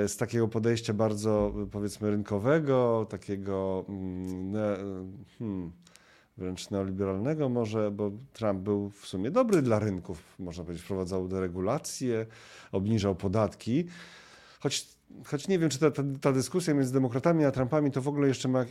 z 0.09 0.17
takiego 0.17 0.49
podejścia 0.49 0.95
bardzo, 0.95 1.55
powiedzmy, 1.73 2.11
rynkowego, 2.11 3.07
takiego 3.11 3.85
mm, 3.89 4.51
ne, 4.51 4.77
hmm, 5.39 5.73
wręcz 6.37 6.71
neoliberalnego 6.71 7.49
może, 7.49 7.91
bo 7.91 8.11
Trump 8.33 8.61
był 8.61 8.91
w 8.91 9.07
sumie 9.07 9.31
dobry 9.31 9.63
dla 9.63 9.79
rynków, 9.79 10.23
można 10.39 10.65
powiedzieć, 10.65 10.85
wprowadzał 10.85 11.29
deregulacje, 11.29 12.27
obniżał 12.73 13.15
podatki, 13.15 13.85
choć 14.61 14.96
choć 15.27 15.49
nie 15.49 15.59
wiem, 15.59 15.71
czy 15.71 15.79
ta, 15.79 15.91
ta, 15.91 16.03
ta, 16.21 16.33
dyskusja 16.33 16.75
między 16.75 16.93
demokratami 16.93 17.45
a 17.45 17.51
Trumpami 17.51 17.91
to 17.91 18.01
w 18.01 18.09
ogóle 18.09 18.29
jeszcze 18.29 18.49
ma, 18.49 18.65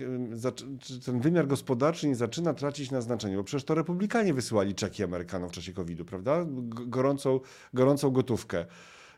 ten 1.05 1.19
wymiar 1.19 1.47
gospodarczy 1.47 2.07
nie 2.07 2.15
zaczyna 2.15 2.53
tracić 2.53 2.91
na 2.91 3.01
znaczeniu, 3.01 3.37
bo 3.37 3.43
przecież 3.43 3.63
to 3.63 3.75
republikanie 3.75 4.33
wysyłali 4.33 4.75
czeki 4.75 5.03
Amerykanom 5.03 5.49
w 5.49 5.51
czasie 5.51 5.73
COVID-u, 5.73 6.05
prawda? 6.05 6.45
Gorącą, 6.67 7.39
gorącą 7.73 8.11
gotówkę, 8.11 8.65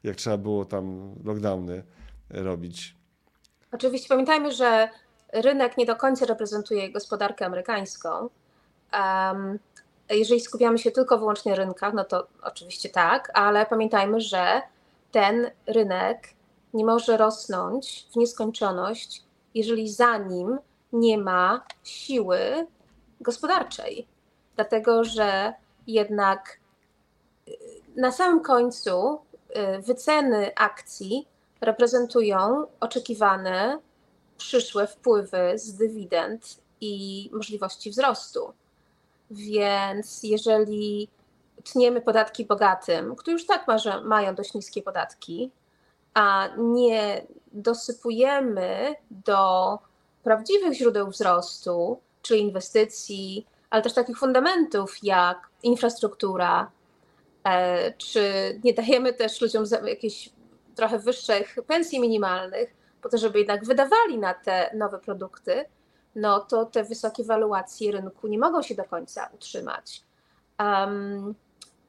jak 0.04 0.16
trzeba 0.16 0.38
było 0.38 0.66
tam 0.66 1.16
lockdowny 1.24 1.84
robić. 2.30 2.96
Oczywiście 3.72 4.10
pamiętajmy, 4.10 4.52
że 4.52 4.90
rynek 5.34 5.78
nie 5.78 5.86
do 5.86 5.96
końca 5.96 6.26
reprezentuje 6.26 6.92
gospodarkę 6.92 7.46
amerykańską. 7.46 8.30
Um, 8.94 9.60
jeżeli 10.10 10.42
skupiamy 10.42 10.78
się 10.78 10.92
tylko 10.92 11.18
wyłącznie 11.18 11.52
na 11.52 11.58
rynkach, 11.58 11.94
no 11.94 12.06
to 12.06 12.28
oczywiście 12.42 12.90
tak, 12.90 13.32
ale 13.34 13.66
pamiętajmy, 13.66 14.22
że 14.22 14.62
ten 15.12 15.52
rynek 15.68 16.37
nie 16.74 16.86
może 16.86 17.18
rosnąć 17.18 18.08
w 18.14 18.16
nieskończoność, 18.16 19.24
jeżeli 19.56 19.90
za 19.90 20.18
nim 20.18 20.60
nie 20.94 21.18
ma 21.18 21.66
siły 21.84 22.40
gospodarczej. 23.22 24.08
Dlatego, 24.56 25.04
że 25.04 25.54
jednak 25.88 26.60
y, 27.48 27.52
na 27.96 28.12
samym 28.12 28.40
końcu 28.40 29.20
y, 29.78 29.82
wyceny 29.82 30.56
akcji 30.56 31.28
reprezentują 31.62 32.68
oczekiwane 32.80 33.80
przyszłe 34.38 34.88
wpływy 34.88 35.54
z 35.56 35.74
dywidend 35.74 36.58
i 36.82 37.30
możliwości 37.34 37.92
wzrostu. 37.92 38.54
Więc 39.32 40.24
jeżeli 40.24 41.10
tniemy 41.64 42.02
podatki 42.02 42.46
bogatym, 42.46 43.16
którzy 43.16 43.34
już 43.34 43.46
tak 43.46 43.66
mają 44.04 44.36
dość 44.36 44.54
niskie 44.54 44.82
podatki, 44.82 45.52
nie 46.58 47.28
dosypujemy 47.52 48.96
do 49.12 49.80
prawdziwych 50.24 50.74
źródeł 50.74 51.08
wzrostu, 51.08 52.00
czyli 52.22 52.42
inwestycji, 52.42 53.48
ale 53.70 53.82
też 53.82 53.94
takich 53.94 54.18
fundamentów 54.18 54.96
jak 55.04 55.50
infrastruktura, 55.64 56.72
e, 57.44 57.94
czy 57.94 58.22
nie 58.64 58.74
dajemy 58.74 59.14
też 59.14 59.42
ludziom 59.42 59.64
jakichś 59.86 60.30
trochę 60.76 61.00
wyższych 61.00 61.58
pensji 61.68 62.00
minimalnych, 62.00 62.76
po 63.02 63.10
to, 63.10 63.18
żeby 63.18 63.38
jednak 63.38 63.66
wydawali 63.66 64.18
na 64.18 64.34
te 64.34 64.72
nowe 64.76 65.00
produkty, 65.00 65.66
no 66.16 66.40
to 66.40 66.66
te 66.66 66.84
wysokie 66.84 67.24
waluacje 67.24 67.92
rynku 67.92 68.28
nie 68.28 68.40
mogą 68.40 68.62
się 68.62 68.76
do 68.76 68.84
końca 68.84 69.30
utrzymać. 69.34 70.04
Um, 70.60 71.36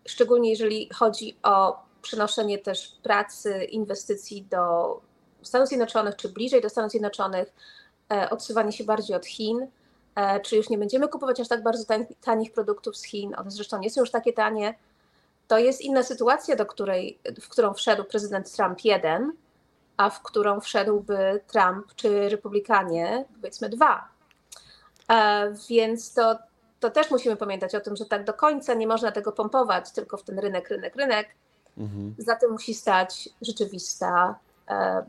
szczególnie 0.08 0.50
jeżeli 0.50 0.88
chodzi 0.94 1.36
o 1.42 1.87
przenoszenie 2.02 2.58
też 2.58 2.96
pracy, 3.02 3.64
inwestycji 3.64 4.42
do 4.42 5.00
Stanów 5.42 5.68
Zjednoczonych, 5.68 6.16
czy 6.16 6.28
bliżej 6.28 6.62
do 6.62 6.68
Stanów 6.68 6.90
Zjednoczonych, 6.90 7.52
e, 8.12 8.30
odsuwanie 8.30 8.72
się 8.72 8.84
bardziej 8.84 9.16
od 9.16 9.26
Chin, 9.26 9.66
e, 10.14 10.40
czy 10.40 10.56
już 10.56 10.70
nie 10.70 10.78
będziemy 10.78 11.08
kupować 11.08 11.40
aż 11.40 11.48
tak 11.48 11.62
bardzo 11.62 11.84
tanich 12.20 12.52
produktów 12.52 12.96
z 12.96 13.04
Chin, 13.04 13.34
one 13.38 13.50
zresztą 13.50 13.78
nie 13.78 13.90
są 13.90 14.00
już 14.00 14.10
takie 14.10 14.32
tanie. 14.32 14.74
To 15.48 15.58
jest 15.58 15.80
inna 15.80 16.02
sytuacja, 16.02 16.56
do 16.56 16.66
której, 16.66 17.18
w 17.40 17.48
którą 17.48 17.74
wszedł 17.74 18.04
prezydent 18.04 18.52
Trump 18.52 18.84
jeden, 18.84 19.32
a 19.96 20.10
w 20.10 20.22
którą 20.22 20.60
wszedłby 20.60 21.40
Trump 21.46 21.94
czy 21.96 22.28
Republikanie, 22.28 23.24
powiedzmy 23.34 23.68
dwa. 23.68 24.08
E, 25.10 25.52
więc 25.68 26.14
to, 26.14 26.38
to 26.80 26.90
też 26.90 27.10
musimy 27.10 27.36
pamiętać 27.36 27.74
o 27.74 27.80
tym, 27.80 27.96
że 27.96 28.06
tak 28.06 28.24
do 28.24 28.34
końca 28.34 28.74
nie 28.74 28.86
można 28.86 29.12
tego 29.12 29.32
pompować 29.32 29.92
tylko 29.92 30.16
w 30.16 30.22
ten 30.22 30.38
rynek, 30.38 30.68
rynek, 30.68 30.96
rynek. 30.96 31.28
Mhm. 31.78 32.14
Za 32.18 32.36
tym 32.36 32.50
musi 32.50 32.74
stać 32.74 33.28
rzeczywista 33.42 34.38
e, 34.68 35.04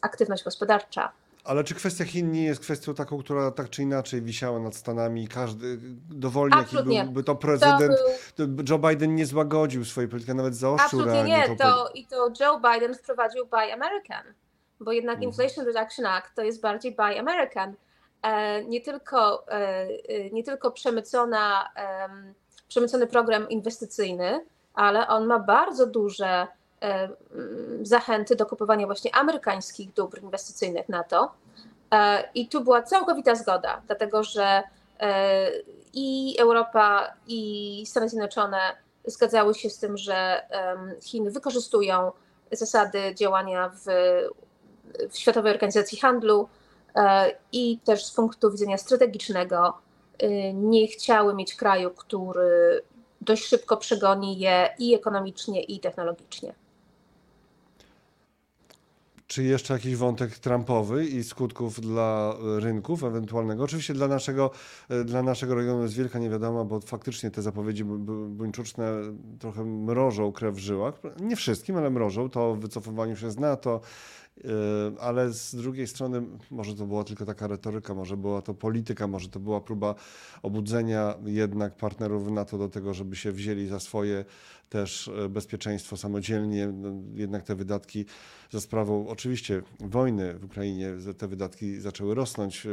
aktywność 0.00 0.44
gospodarcza. 0.44 1.12
Ale 1.44 1.64
czy 1.64 1.74
kwestia 1.74 2.04
Chin 2.04 2.32
nie 2.32 2.44
jest 2.44 2.60
kwestią 2.60 2.94
taką, 2.94 3.18
która 3.18 3.50
tak 3.50 3.70
czy 3.70 3.82
inaczej 3.82 4.22
wisiała 4.22 4.58
nad 4.58 4.76
Stanami? 4.76 5.28
Każdy 5.28 5.78
dowolnie, 6.10 6.56
jaki 6.56 6.76
byłby 7.04 7.22
to 7.22 7.34
prezydent, 7.34 7.98
to 8.36 8.46
był... 8.46 8.64
Joe 8.68 8.78
Biden 8.78 9.14
nie 9.14 9.26
złagodził 9.26 9.84
swojej 9.84 10.10
polityki, 10.10 10.34
nawet 10.34 10.56
zaostrzył 10.56 11.00
Absolutnie 11.00 11.24
nie. 11.24 11.56
To, 11.56 11.90
I 11.94 12.06
to 12.06 12.32
Joe 12.40 12.60
Biden 12.60 12.94
wprowadził 12.94 13.46
Buy 13.46 13.72
American, 13.72 14.22
bo 14.80 14.92
jednak 14.92 15.14
mhm. 15.14 15.30
Inflation 15.30 15.64
Reduction 15.64 16.06
Act 16.06 16.34
to 16.34 16.42
jest 16.42 16.60
bardziej 16.60 16.92
Buy 16.92 17.20
American. 17.20 17.74
E, 18.22 18.64
nie 18.64 18.80
tylko, 18.80 19.48
e, 19.48 19.88
e, 20.08 20.30
nie 20.30 20.44
tylko 20.44 20.70
przemycona, 20.70 21.72
przemycony 22.68 23.06
program 23.06 23.48
inwestycyjny, 23.48 24.44
ale 24.74 25.08
on 25.08 25.26
ma 25.26 25.38
bardzo 25.38 25.86
duże 25.86 26.46
zachęty 27.82 28.36
do 28.36 28.46
kupowania 28.46 28.86
właśnie 28.86 29.14
amerykańskich 29.14 29.92
dóbr 29.92 30.22
inwestycyjnych 30.22 30.88
na 30.88 31.04
to. 31.04 31.32
I 32.34 32.48
tu 32.48 32.60
była 32.60 32.82
całkowita 32.82 33.34
zgoda, 33.34 33.82
dlatego 33.86 34.22
że 34.22 34.62
i 35.94 36.36
Europa, 36.40 37.14
i 37.26 37.84
Stany 37.86 38.08
Zjednoczone 38.08 38.58
zgadzały 39.04 39.54
się 39.54 39.70
z 39.70 39.78
tym, 39.78 39.96
że 39.96 40.42
Chiny 41.02 41.30
wykorzystują 41.30 42.12
zasady 42.52 43.14
działania 43.14 43.68
w, 43.68 43.84
w 45.10 45.18
Światowej 45.18 45.52
Organizacji 45.52 45.98
Handlu, 45.98 46.48
E, 46.94 47.30
i 47.52 47.78
też 47.84 48.04
z 48.04 48.12
punktu 48.12 48.50
widzenia 48.50 48.78
strategicznego 48.78 49.78
nie 50.54 50.86
chciały 50.88 51.34
mieć 51.34 51.54
kraju, 51.54 51.90
który 51.90 52.82
dość 53.24 53.44
szybko 53.44 53.76
przegoni 53.76 54.38
je 54.38 54.68
i 54.78 54.94
ekonomicznie, 54.94 55.62
i 55.62 55.80
technologicznie. 55.80 56.54
Czy 59.26 59.42
jeszcze 59.42 59.74
jakiś 59.74 59.96
wątek 59.96 60.38
Trumpowy 60.38 61.06
i 61.06 61.24
skutków 61.24 61.80
dla 61.80 62.36
rynków 62.58 63.04
ewentualnego? 63.04 63.64
Oczywiście 63.64 63.94
dla 63.94 64.08
naszego, 64.08 64.50
dla 65.04 65.22
naszego 65.22 65.54
regionu 65.54 65.82
jest 65.82 65.94
wielka 65.94 66.18
niewiadoma, 66.18 66.64
bo 66.64 66.80
faktycznie 66.80 67.30
te 67.30 67.42
zapowiedzi 67.42 67.84
buńczuczne 67.84 68.92
trochę 69.38 69.64
mrożą 69.64 70.32
krew 70.32 70.54
w 70.54 70.58
żyłach. 70.58 70.94
Nie 71.20 71.36
wszystkim, 71.36 71.76
ale 71.76 71.90
mrożą. 71.90 72.30
To 72.30 72.54
wycofywaniu 72.54 73.16
się 73.16 73.30
z 73.30 73.38
NATO, 73.38 73.80
ale 75.00 75.32
z 75.32 75.54
drugiej 75.54 75.86
strony 75.86 76.22
może 76.50 76.74
to 76.74 76.86
była 76.86 77.04
tylko 77.04 77.26
taka 77.26 77.46
retoryka, 77.46 77.94
może 77.94 78.16
była 78.16 78.42
to 78.42 78.54
polityka, 78.54 79.06
może 79.06 79.28
to 79.28 79.40
była 79.40 79.60
próba 79.60 79.94
obudzenia 80.42 81.14
jednak 81.24 81.76
partnerów 81.76 82.30
NATO 82.30 82.58
do 82.58 82.68
tego, 82.68 82.94
żeby 82.94 83.16
się 83.16 83.32
wzięli 83.32 83.66
za 83.66 83.80
swoje 83.80 84.24
też 84.72 85.08
e, 85.08 85.28
bezpieczeństwo 85.28 85.96
samodzielnie. 85.96 86.66
No, 86.66 86.88
jednak 87.14 87.42
te 87.42 87.54
wydatki 87.54 88.04
za 88.50 88.60
sprawą 88.60 89.08
oczywiście 89.08 89.62
wojny 89.80 90.34
w 90.38 90.44
Ukrainie, 90.44 90.90
te 91.18 91.28
wydatki 91.28 91.80
zaczęły 91.80 92.14
rosnąć. 92.14 92.66
E, 92.66 92.70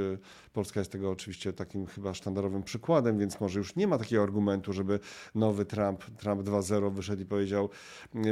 Polska 0.54 0.80
jest 0.80 0.92
tego 0.92 1.12
oczywiście 1.12 1.54
takim 1.54 1.86
chyba 1.86 2.14
sztandarowym 2.14 2.64
przykładem, 2.64 3.20
więc 3.20 3.40
może 3.40 3.60
już 3.60 3.76
nie 3.76 3.88
ma 3.88 3.98
takiego 3.98 4.24
argumentu, 4.24 4.74
żeby 4.74 5.00
nowy 5.36 5.66
Trump, 5.66 6.04
Trump 6.18 6.42
2.0 6.42 6.94
wyszedł 6.94 7.22
i 7.22 7.26
powiedział: 7.26 7.70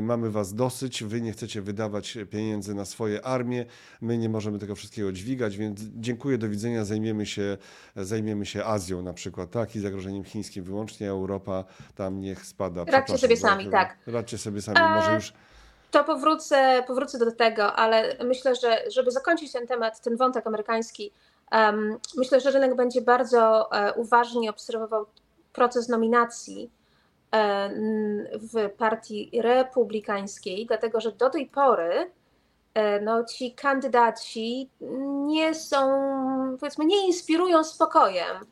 Mamy 0.02 0.30
was 0.32 0.54
dosyć, 0.54 1.04
wy 1.04 1.22
nie 1.22 1.32
chcecie 1.32 1.62
wydawać 1.62 2.18
pieniędzy 2.30 2.76
na 2.76 2.86
swoje 2.86 3.26
armie, 3.26 3.66
my 4.02 4.18
nie 4.18 4.30
możemy 4.30 4.60
tego 4.60 4.76
wszystkiego 4.76 5.12
dźwigać, 5.12 5.58
więc 5.58 5.80
dziękuję, 5.96 6.38
do 6.38 6.50
widzenia, 6.50 6.86
zajmiemy 6.86 7.26
się, 7.26 7.58
zajmiemy 7.96 8.46
się 8.46 8.66
Azją 8.66 9.02
na 9.02 9.14
przykład, 9.14 9.52
tak, 9.52 9.76
i 9.76 9.80
zagrożeniem 9.80 10.24
chińskim 10.24 10.64
wyłącznie, 10.64 11.10
Europa 11.10 11.64
tam 11.96 12.20
niech 12.20 12.46
spada. 12.46 12.84
Radźcie 12.84 13.18
sobie 13.18 13.38
sami, 13.38 13.57
tak. 13.65 13.98
Radźcie 14.08 14.38
sobie 14.38 14.62
sami, 14.62 14.80
może 14.96 15.13
już... 15.13 15.34
To 15.91 16.04
powrócę, 16.04 16.84
powrócę 16.88 17.20
do 17.20 17.32
tego, 17.32 17.74
ale 17.74 18.15
myślę, 18.24 18.56
że 18.56 18.84
żeby 18.91 19.12
zakończyć 19.12 19.52
ten 19.52 19.67
temat, 19.67 20.02
ten 20.02 20.17
wątek 20.17 20.48
amerykański, 20.48 21.12
um, 21.52 21.98
myślę, 22.17 22.39
że 22.39 22.52
rynek 22.52 22.76
będzie 22.76 23.02
bardzo 23.02 23.70
uh, 23.72 23.98
uważnie 23.98 24.50
obserwował 24.50 25.06
proces 25.58 25.89
nominacji 25.89 26.72
e, 27.32 27.70
w 28.34 28.70
partii 28.78 29.32
republikańskiej, 29.34 30.65
dlatego 30.65 31.02
że 31.02 31.12
do 31.12 31.30
tej 31.30 31.48
pory 31.48 32.12
e, 32.74 33.02
no, 33.02 33.24
ci 33.24 33.52
kandydaci 33.52 34.70
nie 35.26 35.56
są, 35.56 35.78
powiedzmy, 36.60 36.86
nie 36.86 37.08
inspirują 37.08 37.63
spokojem. 37.63 38.46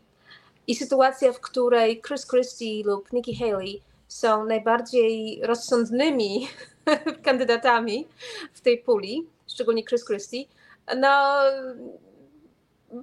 I 0.67 0.75
sytuacja, 0.75 1.33
w 1.33 1.39
której 1.39 2.01
Chris 2.01 2.27
Christie 2.27 2.83
lub 2.85 3.13
Nikki 3.13 3.35
Haley 3.35 3.81
są 4.07 4.45
najbardziej 4.45 5.41
rozsądnymi 5.43 6.47
kandydatami 7.25 8.07
w 8.53 8.61
tej 8.61 8.77
puli, 8.77 9.27
szczególnie 9.47 9.85
Chris 9.85 10.05
Christie, 10.05 10.45
no, 10.97 11.39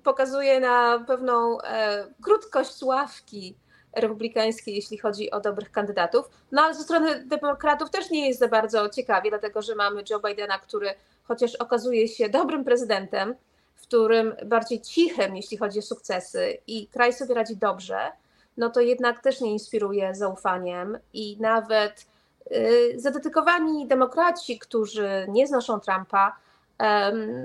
pokazuje 0.02 0.60
na 0.60 1.04
pewną 1.06 1.60
e, 1.60 2.06
krótkość 2.22 2.82
ławki 2.82 3.54
republikańskiej, 3.92 4.74
jeśli 4.74 4.98
chodzi 4.98 5.30
o 5.30 5.40
dobrych 5.40 5.72
kandydatów. 5.72 6.30
No 6.52 6.62
ale 6.62 6.74
ze 6.74 6.82
strony 6.82 7.24
demokratów 7.24 7.90
też 7.90 8.10
nie 8.10 8.28
jest 8.28 8.40
za 8.40 8.48
bardzo 8.48 8.88
ciekawie, 8.88 9.30
dlatego 9.30 9.62
że 9.62 9.74
mamy 9.74 10.02
Joe 10.10 10.20
Bidena, 10.20 10.58
który 10.58 10.94
chociaż 11.24 11.54
okazuje 11.54 12.08
się 12.08 12.28
dobrym 12.28 12.64
prezydentem, 12.64 13.34
w 13.74 13.82
którym 13.82 14.34
bardziej 14.46 14.80
cichym, 14.80 15.36
jeśli 15.36 15.56
chodzi 15.56 15.78
o 15.78 15.82
sukcesy 15.82 16.58
i 16.66 16.86
kraj 16.86 17.12
sobie 17.12 17.34
radzi 17.34 17.56
dobrze, 17.56 18.12
no 18.56 18.70
to 18.70 18.80
jednak 18.80 19.22
też 19.22 19.40
nie 19.40 19.52
inspiruje 19.52 20.14
zaufaniem 20.14 20.98
i 21.12 21.36
nawet 21.40 22.06
y, 22.52 22.94
zadedykowani 22.96 23.86
demokraci, 23.86 24.58
którzy 24.58 25.26
nie 25.28 25.46
znoszą 25.46 25.80
Trumpa, 25.80 26.36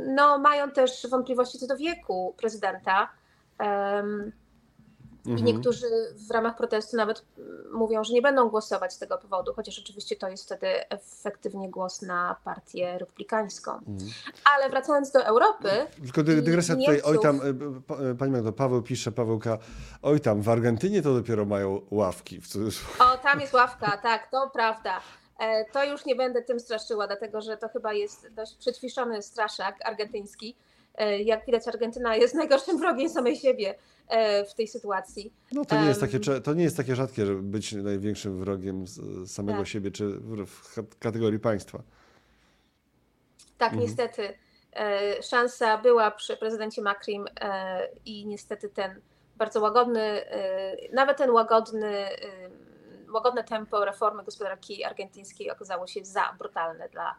no 0.08 0.40
mają 0.40 0.72
też 0.72 1.08
wątpliwości 1.10 1.60
co 1.60 1.68
do 1.68 1.78
wieku 1.78 2.36
prezydenta. 2.38 3.10
I 5.28 5.44
niektórzy 5.44 5.88
w 6.28 6.32
ramach 6.32 6.58
protestu 6.58 6.98
nawet 6.98 7.26
mówią, 7.74 8.04
że 8.04 8.14
nie 8.14 8.22
będą 8.22 8.50
głosować 8.50 8.94
z 8.94 8.98
tego 8.98 9.18
powodu, 9.18 9.54
chociaż 9.54 9.80
oczywiście 9.80 10.16
to 10.16 10.30
jest 10.30 10.46
wtedy 10.46 10.90
efektywnie 10.90 11.70
głos 11.70 12.02
na 12.02 12.36
partię 12.44 12.98
republikańską. 12.98 13.80
Ale 14.56 14.70
wracając 14.70 15.12
do 15.12 15.26
Europy. 15.26 15.70
Tylko 16.04 16.24
dygresja 16.24 16.76
tutaj, 16.76 17.02
oj 17.02 17.20
tam, 17.20 17.42
y, 17.42 18.12
y, 18.12 18.16
pani 18.16 18.32
Magdo, 18.32 18.54
Paweł 18.54 18.82
pisze, 18.82 19.12
Pawełka, 19.12 19.58
oj 20.02 20.20
tam, 20.20 20.42
w 20.42 20.50
Argentynie 20.50 21.02
to 21.02 21.14
dopiero 21.14 21.46
mają 21.46 21.82
ławki, 21.92 22.42
w 22.42 22.48
cudzysłowie. 22.48 23.14
O, 23.14 23.18
tam 23.18 23.42
jest 23.42 23.54
ławka, 23.54 23.98
tak, 23.98 24.32
to 24.32 24.50
prawda. 24.54 25.02
E, 25.40 25.66
To 25.66 25.84
już 25.84 26.06
nie 26.06 26.16
będę 26.16 26.42
tym 26.42 26.60
straszyła, 26.60 27.08
dlatego 27.08 27.42
że 27.42 27.58
to 27.58 27.70
chyba 27.70 27.94
jest 27.94 28.28
dość 28.34 28.56
przetwiszony 28.56 29.22
straszak 29.22 29.76
argentyński. 29.86 30.56
E, 30.96 31.22
Jak 31.24 31.46
widać, 31.46 31.68
Argentyna 31.68 32.16
jest 32.16 32.36
najgorszym 32.42 32.78
wrogiem 32.80 33.10
samej 33.10 33.36
siebie 33.36 33.76
w 34.50 34.54
tej 34.54 34.68
sytuacji. 34.68 35.34
No 35.52 35.66
to 35.66 35.82
nie 35.82 35.88
jest 35.88 36.02
takie, 36.02 36.20
to 36.20 36.54
nie 36.54 36.64
jest 36.64 36.78
takie 36.78 36.96
rzadkie, 36.96 37.26
żeby 37.26 37.42
być 37.42 37.72
największym 37.74 38.40
wrogiem 38.40 38.86
samego 39.28 39.58
Tak. 39.60 39.68
siebie, 39.68 39.92
czy 39.92 40.08
w, 40.08 40.46
w 40.46 40.76
kat- 40.76 40.96
kategorii 41.00 41.40
państwa. 41.40 41.82
Tak, 43.58 43.74
Mhm. 43.74 43.82
niestety 43.90 44.34
e, 44.76 45.24
szansa 45.24 45.78
była 45.78 46.12
przy 46.12 46.38
prezydencie 46.38 46.82
Macrim 46.82 47.26
e, 47.42 47.88
i 48.06 48.26
niestety 48.26 48.70
ten 48.70 49.02
bardzo 49.38 49.62
łagodny, 49.62 50.02
e, 50.02 50.76
nawet 50.94 51.18
ten 51.18 51.30
łagodny, 51.32 51.88
e, 51.96 52.50
łagodne 53.14 53.44
tempo 53.44 53.86
reformy 53.86 54.24
gospodarki 54.24 54.84
argentyńskiej 54.84 55.52
okazało 55.52 55.88
się 55.88 56.06
za 56.06 56.36
brutalne 56.40 56.90
dla 56.90 57.16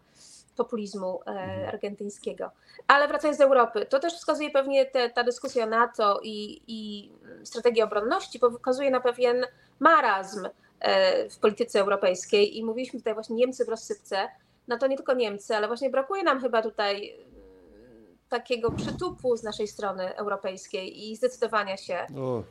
populizmu 0.58 1.20
e, 1.26 1.30
Mhm. 1.30 1.68
argentyńskiego. 1.68 2.50
Ale 2.86 3.08
wracając 3.08 3.38
do 3.38 3.44
Europy, 3.44 3.86
to 3.86 3.98
też 3.98 4.14
wskazuje 4.14 4.50
pewnie 4.50 4.86
te, 4.86 5.10
ta 5.10 5.24
dyskusja 5.24 5.66
NATO 5.66 6.20
i, 6.22 6.62
i 6.66 7.10
strategii 7.44 7.82
obronności, 7.82 8.38
bo 8.38 8.50
wykazuje 8.50 8.90
na 8.90 9.00
pewien 9.00 9.46
marazm 9.80 10.48
e, 10.80 11.28
w 11.30 11.38
polityce 11.38 11.80
europejskiej 11.80 12.58
i 12.58 12.64
mówiliśmy 12.64 12.98
tutaj 12.98 13.14
właśnie 13.14 13.36
Niemcy 13.36 13.64
w 13.64 13.68
rozsypce, 13.68 14.28
no 14.68 14.78
to 14.78 14.86
nie 14.86 14.96
tylko 14.96 15.14
Niemcy, 15.14 15.56
ale 15.56 15.66
właśnie 15.66 15.90
brakuje 15.90 16.22
nam 16.22 16.40
chyba 16.40 16.62
tutaj 16.62 17.10
mm, 17.18 18.16
takiego 18.28 18.70
przytupu 18.70 19.36
z 19.36 19.42
naszej 19.42 19.68
strony 19.68 20.16
europejskiej 20.16 21.10
i 21.10 21.16
zdecydowania 21.16 21.76
się. 21.76 22.06
O, 22.18 22.42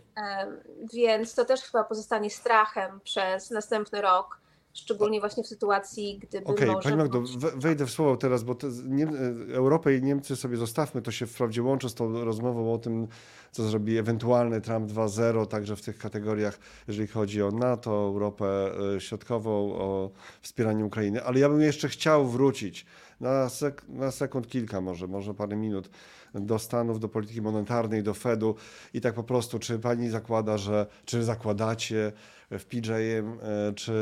Więc 0.93 1.35
to 1.35 1.45
też 1.45 1.61
chyba 1.61 1.83
pozostanie 1.83 2.29
strachem 2.29 2.99
przez 3.03 3.51
następny 3.51 4.01
rok, 4.01 4.39
szczególnie 4.77 5.19
właśnie 5.19 5.43
w 5.43 5.47
sytuacji, 5.47 6.19
gdyby 6.19 6.45
Okej. 6.45 6.69
Pani 6.83 6.95
Magdo, 6.95 7.23
wejdę 7.55 7.85
w 7.85 7.91
słowo 7.91 8.17
teraz, 8.17 8.43
bo 8.43 8.55
te, 8.55 8.67
nie, 8.85 9.07
Europę 9.53 9.95
i 9.95 10.01
Niemcy 10.01 10.35
sobie 10.35 10.57
zostawmy, 10.57 11.01
to 11.01 11.11
się 11.11 11.25
wprawdzie 11.25 11.63
łączy 11.63 11.89
z 11.89 11.93
tą 11.93 12.25
rozmową 12.25 12.73
o 12.73 12.77
tym, 12.77 13.07
co 13.51 13.63
zrobi 13.63 13.97
ewentualny 13.97 14.61
Trump 14.61 14.91
2.0, 14.91 15.47
także 15.47 15.75
w 15.75 15.81
tych 15.81 15.97
kategoriach, 15.97 16.59
jeżeli 16.87 17.07
chodzi 17.07 17.41
o 17.41 17.51
NATO, 17.51 17.91
Europę 17.91 18.71
e, 18.95 19.01
Środkową, 19.01 19.73
o 19.73 20.11
wspieranie 20.41 20.85
Ukrainy, 20.85 21.23
ale 21.23 21.39
ja 21.39 21.49
bym 21.49 21.61
jeszcze 21.61 21.89
chciał 21.89 22.27
wrócić 22.27 22.85
na, 23.19 23.49
sek, 23.49 23.83
na 23.89 24.11
sekund 24.11 24.47
kilka 24.47 24.81
może, 24.81 25.07
może 25.07 25.33
parę 25.33 25.55
minut 25.55 25.89
do 26.33 26.59
Stanów, 26.59 26.99
do 26.99 27.09
polityki 27.09 27.41
monetarnej, 27.41 28.03
do 28.03 28.13
Fedu. 28.13 28.55
I 28.93 29.01
tak 29.01 29.13
po 29.13 29.23
prostu, 29.23 29.59
czy 29.59 29.79
pani 29.79 30.09
zakłada, 30.09 30.57
że, 30.57 30.87
czy 31.05 31.23
zakładacie 31.23 32.11
w 32.51 32.65
PJM, 32.65 33.39
e, 33.41 33.73
czy 33.73 33.93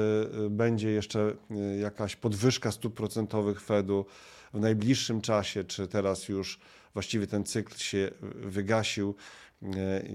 e, 0.46 0.50
będzie 0.50 0.92
jeszcze 0.92 1.34
e, 1.52 1.78
jakaś 1.78 2.16
podwyżka 2.16 2.72
stóp 2.72 2.94
procentowych 2.94 3.62
Fedu 3.62 4.06
w 4.54 4.60
najbliższym 4.60 5.22
czasie, 5.22 5.64
czy 5.64 5.88
teraz 5.88 6.30
już 6.30 6.60
właściwie 6.94 7.28
ten 7.28 7.44
cykl 7.44 7.78
się 7.78 8.12
wygasił, 8.36 9.16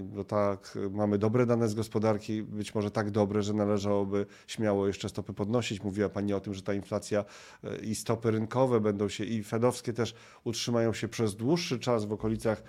bo 0.03 0.23
tak, 0.23 0.77
mamy 0.91 1.17
dobre 1.17 1.45
dane 1.45 1.69
z 1.69 1.73
gospodarki, 1.73 2.43
być 2.43 2.75
może 2.75 2.91
tak 2.91 3.11
dobre, 3.11 3.41
że 3.41 3.53
należałoby 3.53 4.25
śmiało 4.47 4.87
jeszcze 4.87 5.09
stopy 5.09 5.33
podnosić. 5.33 5.83
Mówiła 5.83 6.09
Pani 6.09 6.33
o 6.33 6.39
tym, 6.39 6.53
że 6.53 6.61
ta 6.61 6.73
inflacja 6.73 7.25
e, 7.63 7.77
i 7.77 7.95
stopy 7.95 8.31
rynkowe 8.31 8.79
będą 8.79 9.09
się 9.09 9.23
i 9.23 9.43
fedowskie 9.43 9.93
też 9.93 10.15
utrzymają 10.43 10.93
się 10.93 11.07
przez 11.07 11.35
dłuższy 11.35 11.79
czas 11.79 12.05
w 12.05 12.11
okolicach 12.13 12.63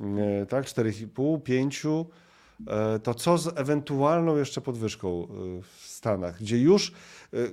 e, 0.00 0.46
tak, 0.46 0.64
4,5, 0.64 1.42
5. 1.42 1.86
E, 1.86 2.98
To 2.98 3.14
co 3.14 3.38
z 3.38 3.58
ewentualną 3.58 4.36
jeszcze 4.36 4.60
podwyżką 4.60 5.28
w 5.62 5.86
Stanach, 5.86 6.38
gdzie 6.40 6.58
już, 6.58 6.92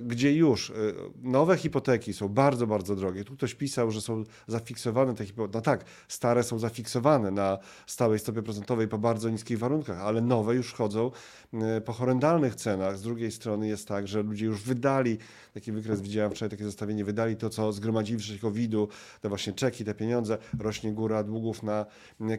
gdzie 0.00 0.32
już 0.32 0.70
e, 0.70 0.74
nowe 1.22 1.56
hipoteki 1.56 2.12
są 2.12 2.28
bardzo, 2.28 2.66
bardzo 2.66 2.96
drogie. 2.96 3.24
Tu 3.24 3.36
ktoś 3.36 3.54
pisał, 3.54 3.90
że 3.90 4.00
są 4.00 4.24
zafiksowane 4.46 5.14
te 5.14 5.24
hipoteki. 5.26 5.54
No 5.54 5.60
tak, 5.60 5.84
stare 6.08 6.42
są 6.42 6.58
zafiksowane 6.58 7.30
na 7.30 7.58
stałej 7.86 8.18
stopie 8.18 8.42
procentowej 8.42 8.88
po 8.88 8.98
bardzo 8.98 9.30
niskich 9.30 9.58
warunkach, 9.58 10.00
ale 10.00 10.20
nowe 10.20 10.54
już 10.54 10.72
chodzą 10.72 11.10
e, 11.54 11.80
po 11.80 11.92
horrendalnych 11.92 12.54
cenach. 12.54 12.98
Z 12.98 13.02
drugiej 13.02 13.32
strony 13.32 13.68
jest 13.68 13.88
tak, 13.88 14.08
że 14.08 14.22
ludzie 14.22 14.46
już 14.46 14.62
wydali, 14.62 15.18
taki 15.54 15.72
wykres 15.72 16.00
widziałem 16.00 16.30
wczoraj, 16.30 16.50
takie 16.50 16.64
zestawienie, 16.64 17.04
wydali 17.04 17.36
to, 17.36 17.50
co 17.50 17.72
zgromadzili 17.72 18.38
w 18.38 18.40
COVID-u, 18.40 18.88
te 19.20 19.28
właśnie 19.28 19.52
czeki, 19.52 19.84
te 19.84 19.94
pieniądze, 19.94 20.38
rośnie 20.58 20.92
góra 20.92 21.22
długów 21.22 21.62
na 21.62 21.86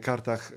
kartach, 0.02 0.52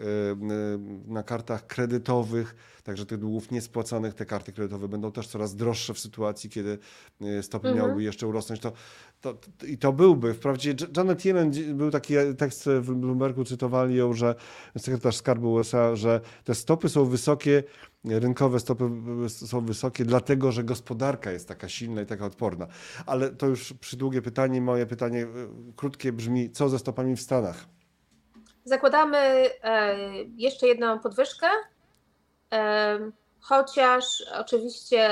na 1.08 1.24
kartach 1.24 1.68
kredytowych, 1.68 2.56
także 2.90 3.06
tych 3.06 3.20
długów 3.20 3.52
niespłaconych, 3.52 4.14
te 4.14 4.26
karty 4.26 4.54
kredytowe 4.54 4.88
będą 4.88 5.12
też 5.12 5.28
coraz 5.28 5.56
droższe 5.56 5.94
w 5.94 6.00
sytuacji, 6.00 6.50
kiedy 6.50 6.78
e, 7.22 7.44
stopy 7.44 7.68
Mhm. 7.68 7.86
miałyby 7.86 8.04
jeszcze 8.04 8.28
urosnąć. 8.28 8.62
To, 8.62 8.72
to, 9.22 9.34
to, 9.34 9.66
I 9.66 9.78
to 9.78 9.94
byłby, 9.94 10.34
wprawdzie 10.34 10.76
Janet 10.98 11.26
Yellen, 11.26 11.52
był 11.78 11.92
taki 11.92 12.14
tekst 12.38 12.70
w 12.82 12.94
Bloombergu, 12.96 13.46
cytowali 13.46 13.96
ją, 13.96 14.14
że 14.14 14.36
sekretarz 14.78 15.16
skarbu 15.16 15.54
USA, 15.54 15.96
że 15.96 16.22
te 16.44 16.56
stopy 16.56 16.90
są 16.90 17.06
wysokie, 17.06 17.64
rynkowe 18.06 18.60
stopy 18.60 18.90
są 19.30 19.66
wysokie, 19.66 20.06
dlatego 20.06 20.52
że 20.52 20.64
gospodarka 20.64 21.32
jest 21.32 21.48
taka 21.48 21.70
silna 21.70 22.02
i 22.02 22.06
taka 22.06 22.26
odporna. 22.26 22.68
Ale 23.06 23.30
to 23.30 23.48
już 23.48 23.74
przydługie 23.74 24.22
pytanie, 24.22 24.62
moje 24.62 24.86
pytanie 24.86 25.24
e, 25.24 25.28
krótkie 25.76 26.14
brzmi, 26.14 26.52
co 26.52 26.70
ze 26.70 26.80
stopami 26.80 27.16
w 27.16 27.22
Stanach? 27.22 27.66
Zakładamy 28.66 29.18
e, 29.18 29.96
jeszcze 30.38 30.68
jedną 30.68 31.00
podwyżkę, 31.00 31.48
e, 31.48 31.79
chociaż 33.42 34.24
oczywiście 34.40 35.10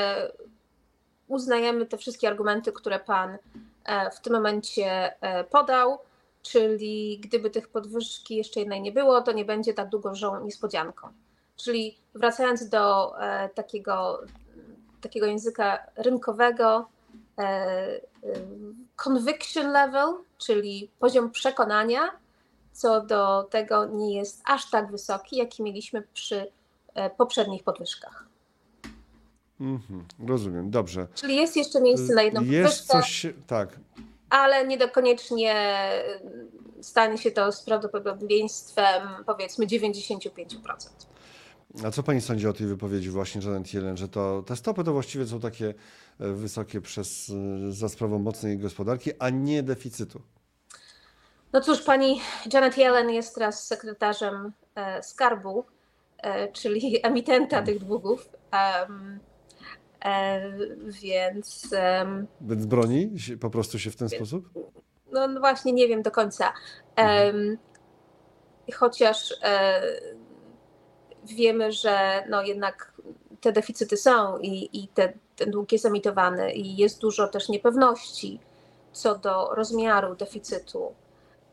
uznajemy 1.28 1.86
te 1.86 1.98
wszystkie 1.98 2.28
argumenty, 2.28 2.72
które 2.72 3.00
Pan 3.00 3.38
e, 3.86 4.12
w 4.12 4.22
tym 4.22 4.34
momencie 4.34 5.14
e, 5.22 5.44
podał, 5.44 6.00
czyli 6.42 7.20
gdyby 7.20 7.50
tych 7.50 7.68
podwyżki 7.68 8.36
jeszcze 8.36 8.60
jednej 8.60 8.82
nie 8.82 8.92
było, 8.92 9.22
to 9.22 9.32
nie 9.32 9.46
będzie 9.46 9.74
tak 9.74 9.90
dużą 9.90 10.44
niespodzianką. 10.44 11.08
Czyli 11.56 11.98
wracając 12.16 12.70
do 12.70 13.14
e, 13.22 13.50
takiego, 13.50 14.22
takiego 15.02 15.26
języka 15.26 15.80
rynkowego, 15.96 16.88
conviction 18.96 19.72
level, 19.72 20.14
czyli 20.38 20.92
poziom 21.00 21.32
przekonania, 21.32 22.00
co 22.72 23.02
do 23.02 23.44
tego 23.44 23.86
nie 23.86 24.16
jest 24.16 24.42
aż 24.46 24.70
tak 24.70 24.92
wysoki, 24.92 25.38
jaki 25.38 25.64
mieliśmy 25.64 26.02
przy 26.14 26.52
poprzednich 27.18 27.64
podwyżkach. 27.64 28.26
Mhm, 29.62 30.06
rozumiem, 30.28 30.72
dobrze. 30.72 31.08
Czyli 31.16 31.36
jest 31.36 31.58
jeszcze 31.58 31.82
miejsce 31.82 32.14
na 32.14 32.22
jedną 32.22 32.44
Jest 32.44 32.88
podwyżkę, 32.88 33.02
coś, 33.02 33.28
tak, 33.48 33.80
ale 34.30 34.68
nie 34.68 34.78
do 34.78 34.90
koniecznie 34.90 35.54
e, 35.54 36.04
stanie 36.82 37.18
się 37.18 37.32
to 37.32 37.52
z 37.52 37.64
prawdopodobieństwem 37.64 39.08
powiedzmy 39.26 39.66
95%. 39.66 40.28
A 41.86 41.92
co 41.92 42.04
pani 42.04 42.22
sądzi 42.22 42.48
o 42.48 42.54
tej 42.54 42.68
wypowiedzi 42.68 43.10
właśnie 43.10 43.42
Janet 43.42 43.74
Yellen, 43.74 43.98
że 43.98 44.08
to 44.08 44.44
te 44.48 44.56
stopy 44.56 44.84
to 44.84 44.94
właściwie 44.94 45.28
są 45.28 45.40
takie 45.40 45.74
e, 46.20 46.34
wysokie 46.34 46.82
przez, 46.82 47.30
e, 47.30 47.72
za 47.72 47.90
sprawą 47.90 48.20
mocnej 48.20 48.58
gospodarki, 48.58 49.12
a 49.20 49.30
nie 49.30 49.64
deficytu? 49.64 50.22
No 51.54 51.62
cóż, 51.62 51.82
pani 51.82 52.22
Janet 52.54 52.78
Yellen 52.78 53.10
jest 53.10 53.36
teraz 53.36 53.68
sekretarzem 53.68 54.52
e, 54.76 55.04
skarbu, 55.04 55.60
e, 55.60 55.77
czyli 56.54 57.00
emitenta 57.04 57.62
tych 57.62 57.80
długów. 57.80 58.30
em, 58.52 59.20
e, 60.06 60.42
więc 60.90 61.74
em, 61.74 62.28
Więc 62.42 62.66
broni 62.66 63.12
po 63.42 63.50
prostu 63.50 63.80
się 63.80 63.92
w 63.92 63.96
ten 63.96 64.10
sposób? 64.10 64.50
no, 65.12 65.28
no 65.28 65.40
właśnie 65.40 65.74
nie 65.74 65.88
wiem 65.88 66.02
do 66.02 66.12
końca. 66.12 66.54
Em, 66.96 67.58
chociaż 68.74 69.34
e, 69.44 69.82
wiemy, 71.24 71.72
że 71.72 72.24
no 72.30 72.42
jednak 72.44 72.94
te 73.42 73.52
deficyty 73.52 73.98
są 73.98 74.38
i, 74.38 74.70
i 74.84 74.88
te, 74.88 75.14
ten 75.36 75.52
dług 75.52 75.72
jest 75.72 75.86
emitowany 75.86 76.54
i 76.54 76.78
jest 76.78 77.02
dużo 77.02 77.28
też 77.28 77.50
niepewności 77.50 78.40
co 78.98 79.16
do 79.16 79.56
rozmiaru 79.56 80.16
deficytu 80.16 80.94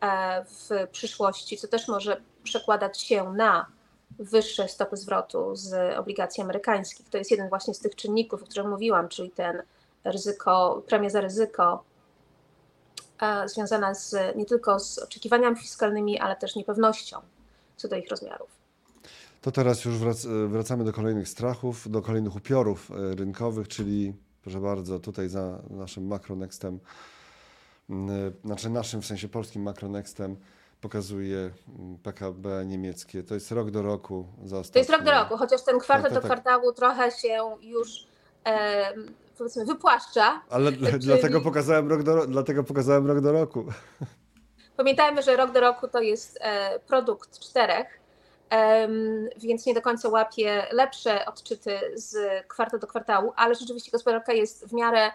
e, 0.00 0.44
w 0.44 0.88
przyszłości, 0.92 1.56
co 1.56 1.68
też 1.68 1.88
może 1.88 2.20
przekładać 2.42 3.00
się 3.00 3.32
na 3.32 3.66
wyższe 4.18 4.68
stopy 4.68 4.96
zwrotu 4.96 5.57
z 5.57 5.96
obligacji 5.96 6.42
amerykańskich. 6.42 7.09
To 7.11 7.18
jest 7.18 7.30
jeden 7.30 7.48
właśnie 7.48 7.74
z 7.74 7.78
tych 7.78 7.94
czynników, 7.94 8.42
o 8.42 8.46
których 8.46 8.70
mówiłam, 8.70 9.09
czyli 9.09 9.30
ten 9.30 9.62
ryzyko, 10.05 10.82
premia 10.86 11.11
za 11.11 11.20
ryzyko, 11.20 11.84
e, 13.22 13.48
związana 13.48 13.94
z, 13.94 14.36
nie 14.36 14.44
tylko 14.44 14.80
z 14.80 14.98
oczekiwaniami 14.98 15.57
fiskalnymi, 15.57 16.18
ale 16.18 16.36
też 16.36 16.57
niepewnością 16.57 17.20
co 17.76 17.88
do 17.88 17.96
ich 17.96 18.11
rozmiarów. 18.11 18.48
To 19.40 19.52
teraz 19.52 19.84
już 19.84 19.94
wrac- 19.94 20.48
wracamy 20.48 20.84
do 20.84 20.92
kolejnych 20.92 21.28
strachów, 21.28 21.90
do 21.90 22.02
kolejnych 22.02 22.36
upiorów 22.36 22.90
e, 22.90 23.14
rynkowych, 23.14 23.68
czyli 23.68 24.14
proszę 24.42 24.61
bardzo, 24.61 25.00
tutaj 25.00 25.28
za 25.28 25.59
naszym 25.70 26.07
Macronextem, 26.07 26.78
m, 27.90 28.11
e, 28.11 28.12
znaczy 28.44 28.70
naszym 28.70 29.02
w 29.02 29.07
sensie 29.07 29.28
polskim 29.28 29.62
Macronextem 29.62 30.36
pokazuje 30.89 31.39
m, 31.78 31.99
PKB 32.03 32.64
niemieckie. 32.66 33.22
To 33.22 33.35
jest 33.35 33.51
rok 33.53 33.70
do 33.70 33.82
roku 33.82 34.26
za 34.45 34.59
ostatnie... 34.59 34.72
To 34.72 34.78
jest 34.78 34.91
rok 34.91 35.03
do 35.03 35.11
roku, 35.11 35.37
chociaż 35.37 35.62
ten 35.62 35.78
kwartał 35.78 36.11
Tak, 36.11 36.12
tak, 36.12 36.22
do 36.22 36.28
tak. 36.28 36.41
kwartału 36.41 36.72
trochę 36.72 37.11
się 37.11 37.57
już 37.61 38.07
em, 38.45 39.14
powiedzmy 39.39 39.64
wypłaszcza. 39.64 40.41
Ale 40.51 40.72
Czyli- 40.72 40.99
dlatego, 41.11 41.41
pokazałem 41.41 41.89
rok 41.89 42.03
do, 42.03 42.26
dlatego 42.26 42.64
pokazałem 42.64 43.07
rok 43.07 43.20
do 43.20 43.32
roku. 43.32 43.64
Pamiętajmy, 44.76 45.22
że 45.22 45.37
rok 45.37 45.53
do 45.53 45.61
roku 45.61 45.89
to 45.89 46.01
jest 46.01 46.39
e, 46.41 46.78
produkt 46.80 47.39
czterech, 47.41 48.01
więc 49.37 49.66
nie 49.66 49.74
do 49.74 49.82
końca 49.82 50.09
łapie 50.09 50.66
lepsze 50.72 51.26
odczyty 51.26 51.78
z 51.95 52.16
kwartał 52.49 52.80
do 52.80 52.87
kwartału, 52.87 53.32
ale 53.37 53.55
rzeczywiście 53.55 53.91
gospodarka 53.93 54.32
jest 54.32 54.66
w 54.68 54.72
miarę 54.72 55.11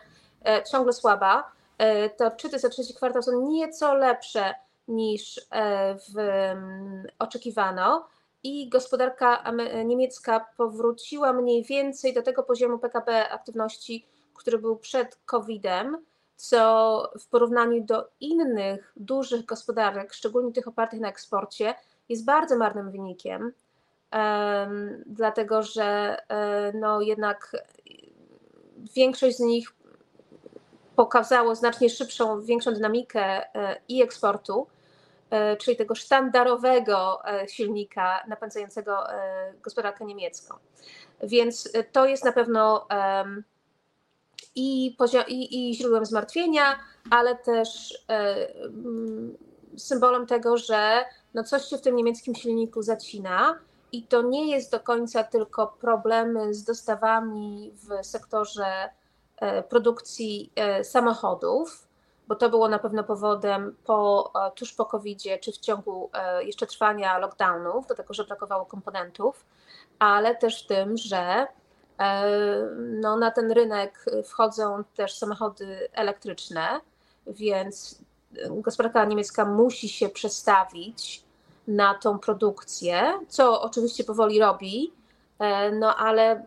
e, 0.46 0.64
ciągle 0.64 0.94
słaba. 0.94 1.52
E, 1.78 2.10
Te 2.10 2.26
odczyty 2.28 2.60
za 2.60 2.70
trzeci 2.70 2.94
kwartał 2.94 3.24
są 3.24 3.48
nieco 3.50 3.94
lepsze 3.94 4.54
niż 4.90 5.42
e, 5.52 5.96
w, 5.96 6.18
mm, 6.20 7.08
oczekiwano 7.20 8.08
i 8.44 8.70
gospodarka 8.70 9.52
niemiecka 9.86 10.46
powróciła 10.58 11.34
mniej 11.34 11.64
więcej 11.64 12.14
do 12.14 12.22
tego 12.22 12.44
poziomu 12.44 12.80
PKB 12.80 13.30
aktywności, 13.30 14.06
który 14.34 14.58
był 14.58 14.78
przed 14.78 15.16
COVID-em 15.26 15.98
co 16.40 17.12
w 17.20 17.28
porównaniu 17.28 17.84
do 17.84 18.10
innych 18.20 18.94
dużych 18.96 19.46
gospodarek, 19.46 20.14
szczególnie 20.14 20.54
tych 20.54 20.68
opartych 20.68 21.00
na 21.00 21.10
eksporcie, 21.10 21.76
jest 22.10 22.26
bardzo 22.26 22.58
marnym 22.58 22.92
wynikiem, 22.92 23.54
em, 24.12 25.04
dlatego 25.06 25.64
że 25.64 26.18
e, 26.30 26.72
no, 26.74 27.02
jednak 27.02 27.52
większość 28.96 29.38
z 29.38 29.40
nich 29.40 29.74
pokazało 30.96 31.56
znacznie 31.56 31.90
szybszą, 31.90 32.42
większą 32.42 32.74
dynamikę 32.74 33.56
e, 33.56 33.82
i 33.88 34.02
eksportu, 34.02 34.68
czyli 35.58 35.78
tego 35.78 35.96
sztandarowego 35.96 37.26
e, 37.26 37.48
silnika 37.48 38.24
napędzającego 38.28 39.14
e, 39.14 39.54
gospodarkę 39.62 40.06
niemiecką. 40.06 40.56
Więc 41.24 41.70
e, 41.74 41.84
to 41.84 42.06
jest 42.06 42.26
na 42.26 42.32
pewno 42.32 42.88
i, 44.56 44.96
i, 45.28 45.70
i 45.70 45.76
źródłem 45.76 46.06
zmartwienia, 46.06 46.80
ale 47.10 47.36
też 47.36 48.00
e, 48.10 48.48
mm, 48.64 49.38
symbolem 49.78 50.28
tego, 50.28 50.58
że 50.58 51.06
no 51.34 51.44
coś 51.44 51.66
się 51.66 51.78
w 51.78 51.82
tym 51.82 51.96
niemieckim 51.96 52.36
silniku 52.36 52.82
zacina 52.82 53.60
i 53.92 54.04
to 54.04 54.22
nie 54.22 54.52
jest 54.52 54.72
do 54.72 54.80
końca 54.80 55.24
tylko 55.24 55.68
problemy 55.68 56.54
z 56.54 56.64
dostawami 56.64 57.72
w 57.76 58.06
sektorze 58.06 58.90
e, 59.38 59.64
produkcji 59.64 60.52
e, 60.56 60.84
samochodów, 60.84 61.88
bo 62.30 62.36
to 62.36 62.50
było 62.50 62.70
na 62.70 62.80
pewno 62.80 63.04
powodem 63.04 63.76
po, 63.86 64.32
e, 64.48 64.52
tuż 64.52 64.74
po 64.74 64.86
COVID-zie, 64.86 65.38
czy 65.38 65.52
w 65.52 65.58
ciągu 65.58 66.10
e, 66.14 66.44
jeszcze 66.44 66.68
trwania 66.68 67.18
lockdownów, 67.18 67.88
do 67.88 67.96
tego, 67.96 68.14
że 68.14 68.24
brakowało 68.24 68.66
komponentów, 68.66 69.46
ale 70.00 70.36
też 70.36 70.64
w 70.64 70.68
tym, 70.68 70.98
że 70.98 71.48
E, 72.00 72.26
No, 72.78 73.18
na 73.18 73.32
ten 73.32 73.52
rynek 73.52 74.06
wchodzą 74.26 74.84
też 74.96 75.14
samochody 75.14 75.90
elektryczne, 75.94 76.82
więc 77.28 78.00
gospodarka 78.50 79.06
niemiecka 79.06 79.46
musi 79.46 79.90
się 79.90 80.10
przestawić 80.10 81.24
na 81.68 81.94
tą 81.94 82.20
produkcję, 82.20 83.20
co 83.28 83.62
oczywiście 83.62 84.04
powoli 84.04 84.40
robi, 84.40 84.94
no 85.80 85.96
ale 85.96 86.46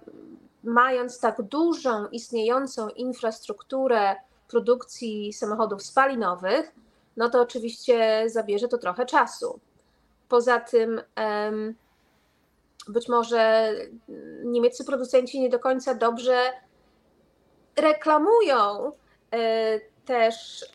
mając 0.64 1.20
tak 1.20 1.43
dużą 1.43 2.07
istniejącą 2.09 2.89
infrastrukturę 2.89 4.16
produkcji 4.53 5.32
samochodów 5.32 5.82
spalinowych, 5.82 6.72
no 7.16 7.30
to 7.30 7.40
oczywiście 7.40 8.24
zabierze 8.30 8.68
to 8.68 8.78
trochę 8.78 9.07
czasu. 9.07 9.61
Poza 10.28 10.61
tym, 10.61 11.00
być 12.88 13.09
może 13.09 13.72
niemieccy 14.44 14.84
producenci 14.84 15.40
nie 15.40 15.48
do 15.48 15.59
końca 15.59 15.94
dobrze 15.94 16.42
reklamują 17.76 18.92
e, 19.30 19.80
też, 20.05 20.66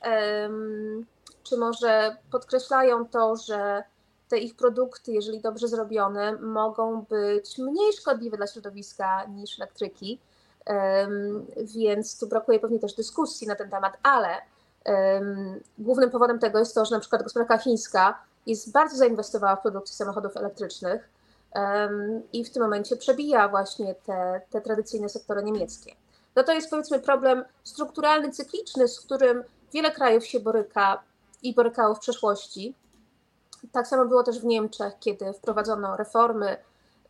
czy 1.44 1.58
może 1.58 2.18
podkreślają 2.32 3.08
to, 3.08 3.36
że 3.36 3.84
te 4.30 4.38
ich 4.38 4.56
produkty, 4.56 5.12
jeżeli 5.12 5.42
dobrze 5.42 5.68
zrobione, 5.68 6.32
mogą 6.36 7.02
być 7.02 7.58
mniej 7.58 7.94
szkodliwe 7.94 8.38
dla 8.38 8.48
środowiska 8.48 9.26
niż 9.26 9.60
elektryki. 9.60 10.20
Więc 11.58 12.20
tu 12.20 12.28
brakuje 12.28 12.60
pewnie 12.60 12.80
też 12.80 12.94
dyskusji 12.94 13.48
na 13.48 13.56
ten 13.56 13.70
temat, 13.70 13.98
ale 14.04 14.30
głównym 15.78 16.10
powodem 16.10 16.40
tego 16.40 16.60
jest 16.60 16.76
to, 16.76 16.86
że 16.86 16.96
na 16.96 17.02
przykład 17.02 17.24
gospodarka 17.24 17.58
chińska 17.58 18.20
jest 18.46 18.72
bardzo 18.72 18.98
zainwestowała 18.98 19.56
w 19.56 19.62
produkcję 19.62 19.96
samochodów 19.96 20.38
elektrycznych 20.38 21.10
i 22.34 22.46
w 22.46 22.52
tym 22.52 22.64
momencie 22.64 22.98
przebija 22.98 23.48
właśnie 23.50 23.96
te, 23.96 24.42
te 24.50 24.62
tradycyjne 24.62 25.10
sektory 25.10 25.44
niemieckie. 25.44 25.96
No 26.36 26.44
to 26.44 26.54
jest 26.54 26.70
powiedzmy 26.70 27.00
problem 27.00 27.46
strukturalny, 27.64 28.32
cykliczny, 28.32 28.88
z 28.88 29.00
którym 29.00 29.44
wiele 29.74 29.92
krajów 29.92 30.26
się 30.26 30.40
boryka 30.40 31.04
i 31.44 31.56
borykało 31.56 31.96
w 31.96 32.00
przeszłości. 32.00 32.76
Tak 33.72 33.88
samo 33.88 34.06
było 34.06 34.24
też 34.24 34.40
w 34.40 34.46
Niemczech, 34.46 34.94
kiedy 35.00 35.34
wprowadzono 35.34 35.98
reformy 35.98 36.58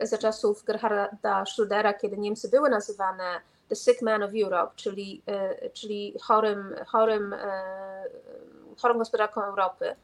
za 0.02 0.18
czasów 0.18 0.64
Gerharda 0.64 1.44
Schrödera, 1.44 1.94
kiedy 2.02 2.18
Niemcy 2.18 2.50
były 2.50 2.70
nazywane 2.70 3.42
the 3.70 3.76
sick 3.76 4.02
man 4.02 4.24
of 4.24 4.32
Europe, 4.44 4.72
czyli, 4.76 5.22
e, 5.28 5.70
czyli 5.70 6.14
chorym, 6.22 6.76
chorym, 6.88 7.34
e, 7.34 8.04
chorą 8.82 8.98
gospodarką 8.98 9.44
Europy, 9.44 9.96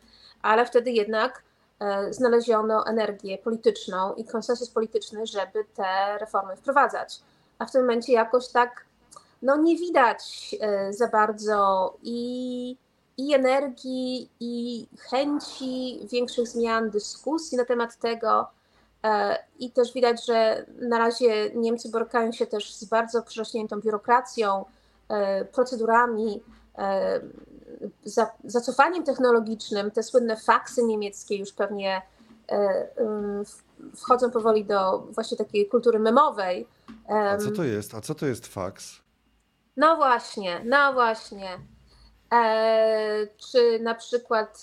ale 0.41 0.65
wtedy 0.65 0.91
jednak 0.91 1.43
e, 1.79 2.13
znaleziono 2.13 2.87
energię 2.87 3.37
polityczną 3.37 4.13
i 4.13 4.25
konsensus 4.25 4.69
polityczny, 4.69 5.27
żeby 5.27 5.65
te 5.75 6.17
reformy 6.17 6.55
wprowadzać. 6.55 7.19
A 7.59 7.65
w 7.65 7.71
tym 7.71 7.81
momencie 7.81 8.13
jakoś 8.13 8.47
tak 8.47 8.85
no 9.41 9.57
nie 9.57 9.77
widać 9.77 10.55
za 10.89 11.07
bardzo 11.07 11.93
i, 12.03 12.77
i 13.17 13.33
energii, 13.33 14.29
i 14.39 14.85
chęci 14.99 15.99
większych 16.11 16.47
zmian, 16.47 16.89
dyskusji 16.89 17.57
na 17.57 17.65
temat 17.65 17.97
tego. 17.97 18.47
E, 19.03 19.37
I 19.59 19.71
też 19.71 19.93
widać, 19.93 20.25
że 20.25 20.65
na 20.81 20.97
razie 20.97 21.49
Niemcy 21.55 21.89
borykają 21.89 22.31
się 22.31 22.47
też 22.47 22.73
z 22.75 22.85
bardzo 22.85 23.23
przerośniętą 23.23 23.79
biurokracją, 23.81 24.65
e, 25.09 25.45
procedurami, 25.45 26.43
e, 26.77 27.21
za, 28.03 28.31
zacofaniem 28.43 29.03
technologicznym. 29.03 29.91
Te 29.91 30.03
słynne 30.03 30.37
faksy 30.37 30.83
niemieckie 30.83 31.35
już 31.37 31.53
pewnie 31.53 32.01
w- 33.45 33.63
wchodzą 33.99 34.31
powoli 34.31 34.65
do 34.65 34.99
właśnie 34.99 35.37
takiej 35.37 35.67
kultury 35.67 35.99
memowej. 35.99 36.67
A 37.07 37.37
co 37.37 37.51
to 37.51 37.63
jest? 37.63 37.95
A 37.95 38.01
co 38.01 38.15
to 38.15 38.25
jest 38.25 38.47
faks? 38.47 39.01
no 39.77 39.95
właśnie, 39.95 40.61
no 40.65 40.93
właśnie. 40.93 41.49
Czy 43.37 43.79
na 43.79 43.95
przykład 43.95 44.61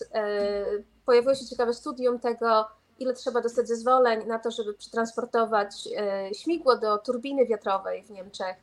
pojawiło 1.06 1.34
się 1.34 1.46
ciekawe 1.46 1.74
studium 1.74 2.18
tego, 2.18 2.66
ile 3.00 3.14
trzeba 3.14 3.40
dostać 3.40 3.68
zezwoleń 3.68 4.26
na 4.26 4.38
to, 4.38 4.50
żeby 4.50 4.74
przetransportować 4.74 5.88
e, 5.96 6.34
śmigło 6.34 6.76
do 6.76 6.98
turbiny 6.98 7.46
wiatrowej 7.46 8.02
w 8.02 8.10
Niemczech. 8.10 8.56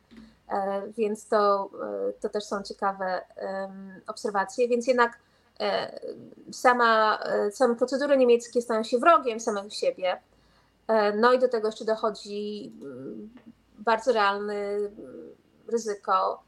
E, 0.50 0.82
więc 0.88 1.28
to, 1.28 1.70
e, 2.10 2.14
to 2.14 2.30
też 2.30 2.44
są 2.44 2.64
ciekawe 2.64 3.22
obserwacje. 4.08 4.68
Więc 4.68 4.88
jednak 4.88 5.20
sama, 6.52 7.20
same 7.52 7.76
procedury 7.76 8.18
niemieckie 8.18 8.62
stają 8.62 8.84
się 8.84 8.98
wrogiem 8.98 9.40
samych 9.40 9.74
siebie. 9.74 10.22
No 11.16 11.34
i 11.34 11.40
do 11.40 11.48
tego 11.48 11.68
jeszcze 11.68 11.86
dochodzi 11.86 12.74
mm, 12.82 13.30
bardzo 13.80 14.14
realny 14.14 14.92
ryzyko 15.68 16.44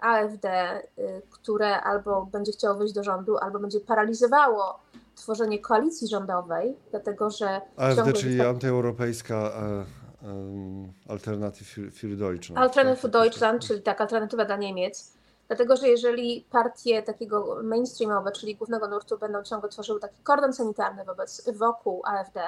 AfD, 0.00 0.82
które 1.30 1.80
albo 1.80 2.26
będzie 2.26 2.52
chciało 2.52 2.74
wejść 2.74 2.94
do 2.94 3.04
rządu, 3.04 3.38
albo 3.38 3.58
będzie 3.58 3.80
paralizowało 3.80 4.80
tworzenie 5.14 5.58
koalicji 5.58 6.08
rządowej, 6.08 6.76
dlatego 6.90 7.30
że 7.30 7.60
AfD, 7.76 8.12
czyli 8.12 8.36
jest 8.36 8.48
antyeuropejska 8.48 9.34
e, 9.34 9.84
em, 10.28 10.92
Alternative 11.08 11.68
für, 11.90 12.16
Deutschland. 12.16 12.58
Alternative 12.58 13.00
für 13.00 13.10
tak? 13.10 13.22
Deutschland, 13.22 13.66
czyli 13.66 13.82
tak, 13.82 14.00
alternatywa 14.00 14.44
dla 14.44 14.56
Niemiec. 14.56 15.12
Dlatego, 15.46 15.76
że 15.76 15.88
jeżeli 15.88 16.46
partie 16.50 17.02
takiego 17.02 17.58
mainstreamowe, 17.62 18.32
czyli 18.32 18.56
głównego 18.56 18.88
nurtu, 18.88 19.18
będą 19.18 19.42
ciągle 19.42 19.68
tworzyły 19.68 20.00
taki 20.00 20.22
kordon 20.22 20.52
sanitarny 20.52 21.04
wobec, 21.04 21.50
wokół 21.58 22.02
AfD, 22.04 22.40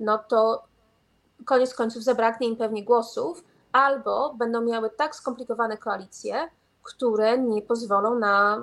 no 0.00 0.18
to 0.18 0.62
koniec 1.44 1.74
końców 1.74 2.02
zabraknie 2.02 2.48
im 2.48 2.56
pewnie 2.56 2.84
głosów, 2.84 3.44
albo 3.72 4.34
będą 4.34 4.60
miały 4.60 4.90
tak 4.90 5.16
skomplikowane 5.16 5.76
koalicje, 5.76 6.48
które 6.82 7.38
nie 7.38 7.62
pozwolą 7.62 8.18
na, 8.18 8.62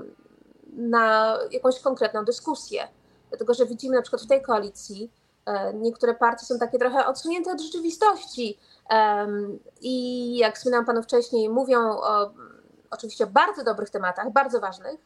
na 0.74 1.38
jakąś 1.52 1.80
konkretną 1.80 2.26
dyskusję. 2.26 2.88
Dlatego, 3.30 3.54
że 3.54 3.66
widzimy 3.66 3.96
na 3.96 4.02
przykład 4.02 4.22
w 4.22 4.28
tej 4.28 4.42
koalicji 4.42 5.12
E, 5.50 5.74
niektóre 5.74 6.14
partie 6.14 6.46
są 6.46 6.60
takie 6.60 6.80
trochę 6.80 7.06
odsunięte 7.06 7.52
od 7.52 7.62
rzeczywistości. 7.62 8.60
I 9.82 10.38
jak 10.38 10.56
wspominałam 10.56 10.86
panu 10.86 11.04
wcześniej, 11.04 11.50
mówią 11.50 11.80
o, 11.80 12.32
oczywiście 12.92 13.24
o 13.24 13.28
bardzo 13.28 13.64
dobrych 13.64 13.90
tematach, 13.90 14.32
bardzo 14.32 14.60
ważnych, 14.60 15.00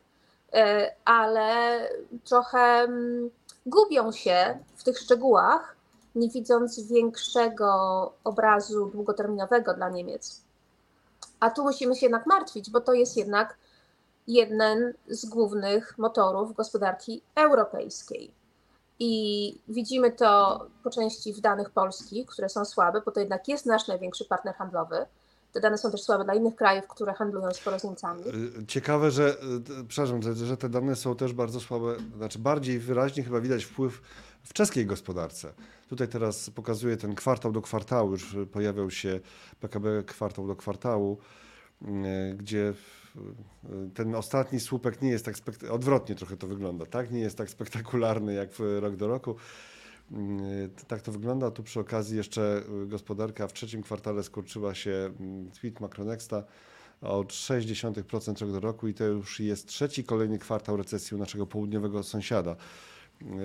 e, 0.53 0.91
ale 1.05 1.79
trochę 2.25 2.59
mm, 2.59 3.29
gubią 3.65 4.11
się 4.11 4.59
w 4.75 4.83
tych 4.83 4.99
szczegółach, 4.99 5.75
nie 6.15 6.29
widząc 6.29 6.87
większego 6.87 8.13
obrazu 8.23 8.85
długoterminowego 8.85 9.73
dla 9.73 9.89
Niemiec. 9.89 10.41
A 11.39 11.49
tu 11.49 11.63
musimy 11.63 11.95
się 11.95 12.05
jednak 12.05 12.25
martwić, 12.25 12.69
bo 12.69 12.81
to 12.81 12.93
jest 12.93 13.17
jednak 13.17 13.57
jeden 14.27 14.93
z 15.07 15.25
głównych 15.25 15.97
motorów 15.97 16.55
gospodarki 16.55 17.21
europejskiej. 17.35 18.31
I 18.99 19.55
widzimy 19.67 20.11
to 20.11 20.65
po 20.83 20.89
części 20.89 21.33
w 21.33 21.39
danych 21.39 21.69
polskich, 21.69 22.27
które 22.27 22.49
są 22.49 22.65
słabe, 22.65 23.01
bo 23.05 23.11
to 23.11 23.19
jednak 23.19 23.47
jest 23.47 23.65
nasz 23.65 23.87
największy 23.87 24.25
partner 24.25 24.55
handlowy. 24.55 25.05
Te 25.53 25.59
dane 25.59 25.77
są 25.77 25.91
też 25.91 26.01
słabe 26.01 26.23
dla 26.23 26.33
innych 26.33 26.55
krajów, 26.55 26.87
które 26.87 27.13
handlują 27.13 27.51
z 27.51 27.83
Niemcami. 27.83 28.21
Y, 28.61 28.65
ciekawe, 28.67 29.11
że, 29.11 29.33
y, 29.81 29.85
przepraszam, 29.87 30.21
że, 30.33 30.57
te 30.57 30.69
dane 30.69 30.95
są 30.95 31.15
też 31.15 31.33
bardzo 31.33 31.59
słabe, 31.59 31.95
znaczy 32.17 32.39
bardziej 32.39 32.79
wyraźnie 32.79 33.23
chyba 33.23 33.41
widać 33.41 33.65
wpływ 33.65 34.01
w 34.43 34.53
czeskiej 34.53 34.85
gospodarce. 34.85 35.53
Tutaj 35.89 36.07
teraz 36.07 36.49
pokazuję 36.49 36.97
ten 36.97 37.15
kwartał 37.15 37.51
do 37.51 37.61
kwartału, 37.61 38.11
już 38.11 38.35
pojawiał 38.51 38.91
się 38.91 39.19
PKB 39.59 40.03
kwartał 40.03 40.47
do 40.47 40.55
kwartału, 40.55 41.17
y, 41.81 41.85
gdzie 42.37 42.73
ten 43.93 44.15
ostatni 44.15 44.59
słupek 44.59 45.01
nie 45.01 45.09
jest 45.09 45.25
tak 45.25 45.35
odwrotnie 45.71 46.15
trochę 46.15 46.37
to 46.37 46.47
wygląda, 46.47 46.85
tak? 46.85 47.11
Nie 47.11 47.19
jest 47.19 47.37
tak 47.37 47.49
spektakularny 47.49 48.33
jak 48.33 48.53
w 48.53 48.59
rok 48.79 48.95
do 48.95 49.07
roku. 49.07 49.35
Mm, 50.11 50.69
tak 50.87 51.01
to 51.01 51.11
wygląda. 51.11 51.51
Tu 51.51 51.63
przy 51.63 51.79
okazji 51.79 52.17
jeszcze 52.17 52.63
gospodarka 52.85 53.47
w 53.47 53.53
trzecim 53.53 53.83
kwartale 53.83 54.23
skurczyła 54.23 54.75
się 54.75 55.13
mm, 55.19 55.51
tweet 55.51 55.79
Macronexta 55.79 56.43
o 57.01 57.23
0,6% 57.23 58.41
rok 58.41 58.51
do 58.51 58.59
roku 58.59 58.87
i 58.87 58.93
to 58.93 59.03
już 59.03 59.39
jest 59.39 59.67
trzeci 59.67 60.03
kolejny 60.03 60.39
kwartał 60.39 60.77
recesji 60.77 61.15
u 61.15 61.19
naszego 61.19 61.47
południowego 61.47 62.03
sąsiada. 62.03 62.55
Mm, 63.21 63.39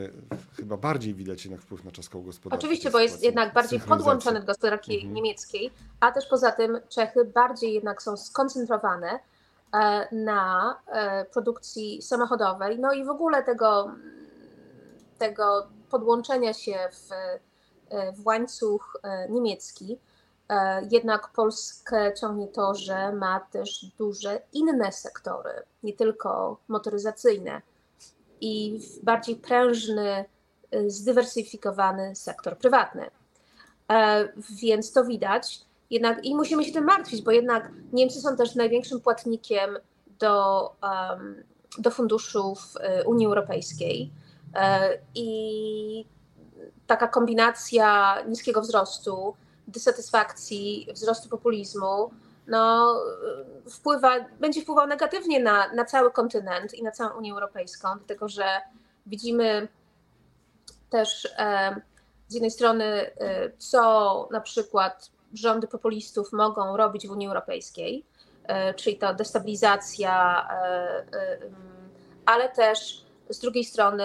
chyba 0.56 0.76
bardziej 0.76 1.14
widać 1.14 1.44
jednak 1.44 1.60
wpływ 1.60 1.84
na 1.84 1.90
czeską 1.90 2.22
gospodarkę. 2.22 2.58
Oczywiście, 2.58 2.90
bo 2.90 2.98
jest 2.98 3.22
jednak 3.22 3.54
bardziej 3.54 3.80
podłączony 3.80 4.40
do 4.40 4.46
gospodarki 4.46 4.94
mhm. 4.94 5.14
niemieckiej, 5.14 5.70
a 6.00 6.12
też 6.12 6.26
poza 6.26 6.52
tym 6.52 6.80
Czechy 6.88 7.24
bardziej 7.24 7.74
jednak 7.74 8.02
są 8.02 8.16
skoncentrowane 8.16 9.18
na 10.12 10.76
e, 10.86 11.24
produkcji 11.24 12.02
samochodowej, 12.02 12.78
no 12.78 12.92
i 12.92 13.04
w 13.04 13.08
ogóle 13.08 13.42
tego, 13.42 13.94
tego 15.18 15.68
podłączenia 15.90 16.52
się 16.54 16.78
w, 16.92 17.12
e, 17.92 18.12
w 18.12 18.26
łańcuch 18.26 19.00
niemiecki. 19.28 19.98
Jednak 20.90 21.28
Polskę 21.28 22.14
ciągnie 22.14 22.48
to, 22.48 22.74
że 22.74 23.12
ma 23.12 23.40
też 23.40 23.86
duże 23.98 24.42
inne 24.52 24.92
sektory, 24.92 25.50
nie 25.82 25.92
tylko 25.92 26.60
motoryzacyjne 26.68 27.62
i 28.40 28.80
bardziej 29.02 29.36
prężny, 29.36 30.24
zdywersyfikowany 30.86 32.16
sektor 32.16 32.58
prywatny. 32.58 33.10
Więc 34.62 34.92
to 34.92 35.04
widać. 35.04 35.67
Jednak 35.90 36.24
i 36.24 36.34
musimy 36.34 36.64
się 36.64 36.72
tym 36.72 36.84
martwić, 36.84 37.22
bo 37.22 37.30
jednak 37.30 37.70
Niemcy 37.92 38.20
są 38.20 38.36
też 38.36 38.54
największym 38.54 39.00
płatnikiem 39.00 39.78
do, 40.18 40.62
um, 40.82 41.44
do 41.78 41.90
funduszów 41.90 42.74
y, 43.00 43.08
Unii 43.08 43.26
Europejskiej. 43.26 44.10
E, 44.54 44.98
I 45.14 46.04
taka 46.86 47.08
kombinacja 47.08 48.16
niskiego 48.28 48.60
wzrostu, 48.60 49.34
dysatysfakcji, 49.68 50.88
wzrostu 50.92 51.28
populizmu, 51.28 52.10
no, 52.46 52.94
wpływa, 53.70 54.10
będzie 54.40 54.62
wpływał 54.62 54.86
negatywnie 54.86 55.42
na, 55.42 55.72
na 55.74 55.84
cały 55.84 56.10
kontynent 56.10 56.74
i 56.74 56.82
na 56.82 56.90
całą 56.90 57.18
Unię 57.18 57.32
Europejską, 57.32 57.88
dlatego 57.96 58.28
że 58.28 58.44
widzimy 59.06 59.68
też 60.90 61.28
e, 61.38 61.80
z 62.28 62.34
jednej 62.34 62.50
strony, 62.50 62.84
e, 62.84 63.50
co 63.58 64.28
na 64.32 64.40
przykład 64.40 65.10
rządy 65.34 65.66
populistów 65.66 66.32
mogą 66.32 66.76
robić 66.76 67.08
w 67.08 67.10
Unii 67.10 67.28
Europejskiej, 67.28 68.04
e, 68.44 68.74
czyli 68.74 68.96
ta 68.96 69.14
destabilizacja, 69.14 70.46
e, 70.50 70.66
e, 71.12 71.38
ale 72.26 72.48
też 72.48 73.04
z 73.28 73.38
drugiej 73.38 73.64
strony 73.64 74.04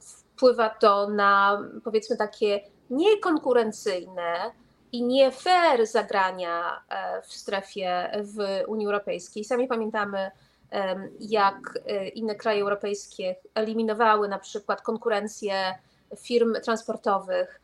wpływa 0.00 0.68
to 0.68 1.08
na 1.08 1.62
powiedzmy 1.84 2.16
takie 2.16 2.60
niekonkurencyjne 2.90 4.50
i 4.92 5.02
nie 5.02 5.32
fair 5.32 5.86
zagrania 5.86 6.82
w 7.22 7.34
strefie 7.34 8.10
w 8.22 8.68
Unii 8.68 8.86
Europejskiej. 8.86 9.44
Sami 9.44 9.68
pamiętamy, 9.68 10.30
jak 11.20 11.78
inne 12.14 12.34
kraje 12.34 12.62
europejskie 12.62 13.36
eliminowały 13.54 14.28
na 14.28 14.38
przykład 14.38 14.82
konkurencję 14.82 15.74
firm 16.16 16.54
transportowych 16.64 17.60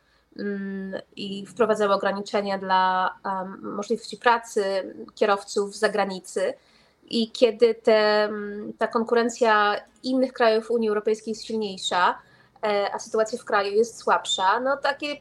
i 1.15 1.45
wprowadzały 1.45 1.93
ograniczenia 1.93 2.57
dla 2.57 3.15
możliwości 3.61 4.17
pracy 4.17 4.63
kierowców 5.15 5.75
z 5.75 5.79
zagranicy. 5.79 6.53
I 7.09 7.31
kiedy 7.31 7.75
te, 7.75 8.23
mm, 8.23 8.73
ta 8.73 8.87
konkurencja 8.87 9.75
innych 10.03 10.33
krajów 10.33 10.71
Unii 10.71 10.89
Europejskiej 10.89 11.31
jest 11.31 11.45
silniejsza, 11.45 12.19
e, 12.63 12.93
a 12.93 12.99
sytuacja 12.99 13.39
w 13.39 13.45
kraju 13.45 13.73
jest 13.75 13.97
słabsza, 13.97 14.59
no 14.59 14.77
takie 14.77 15.15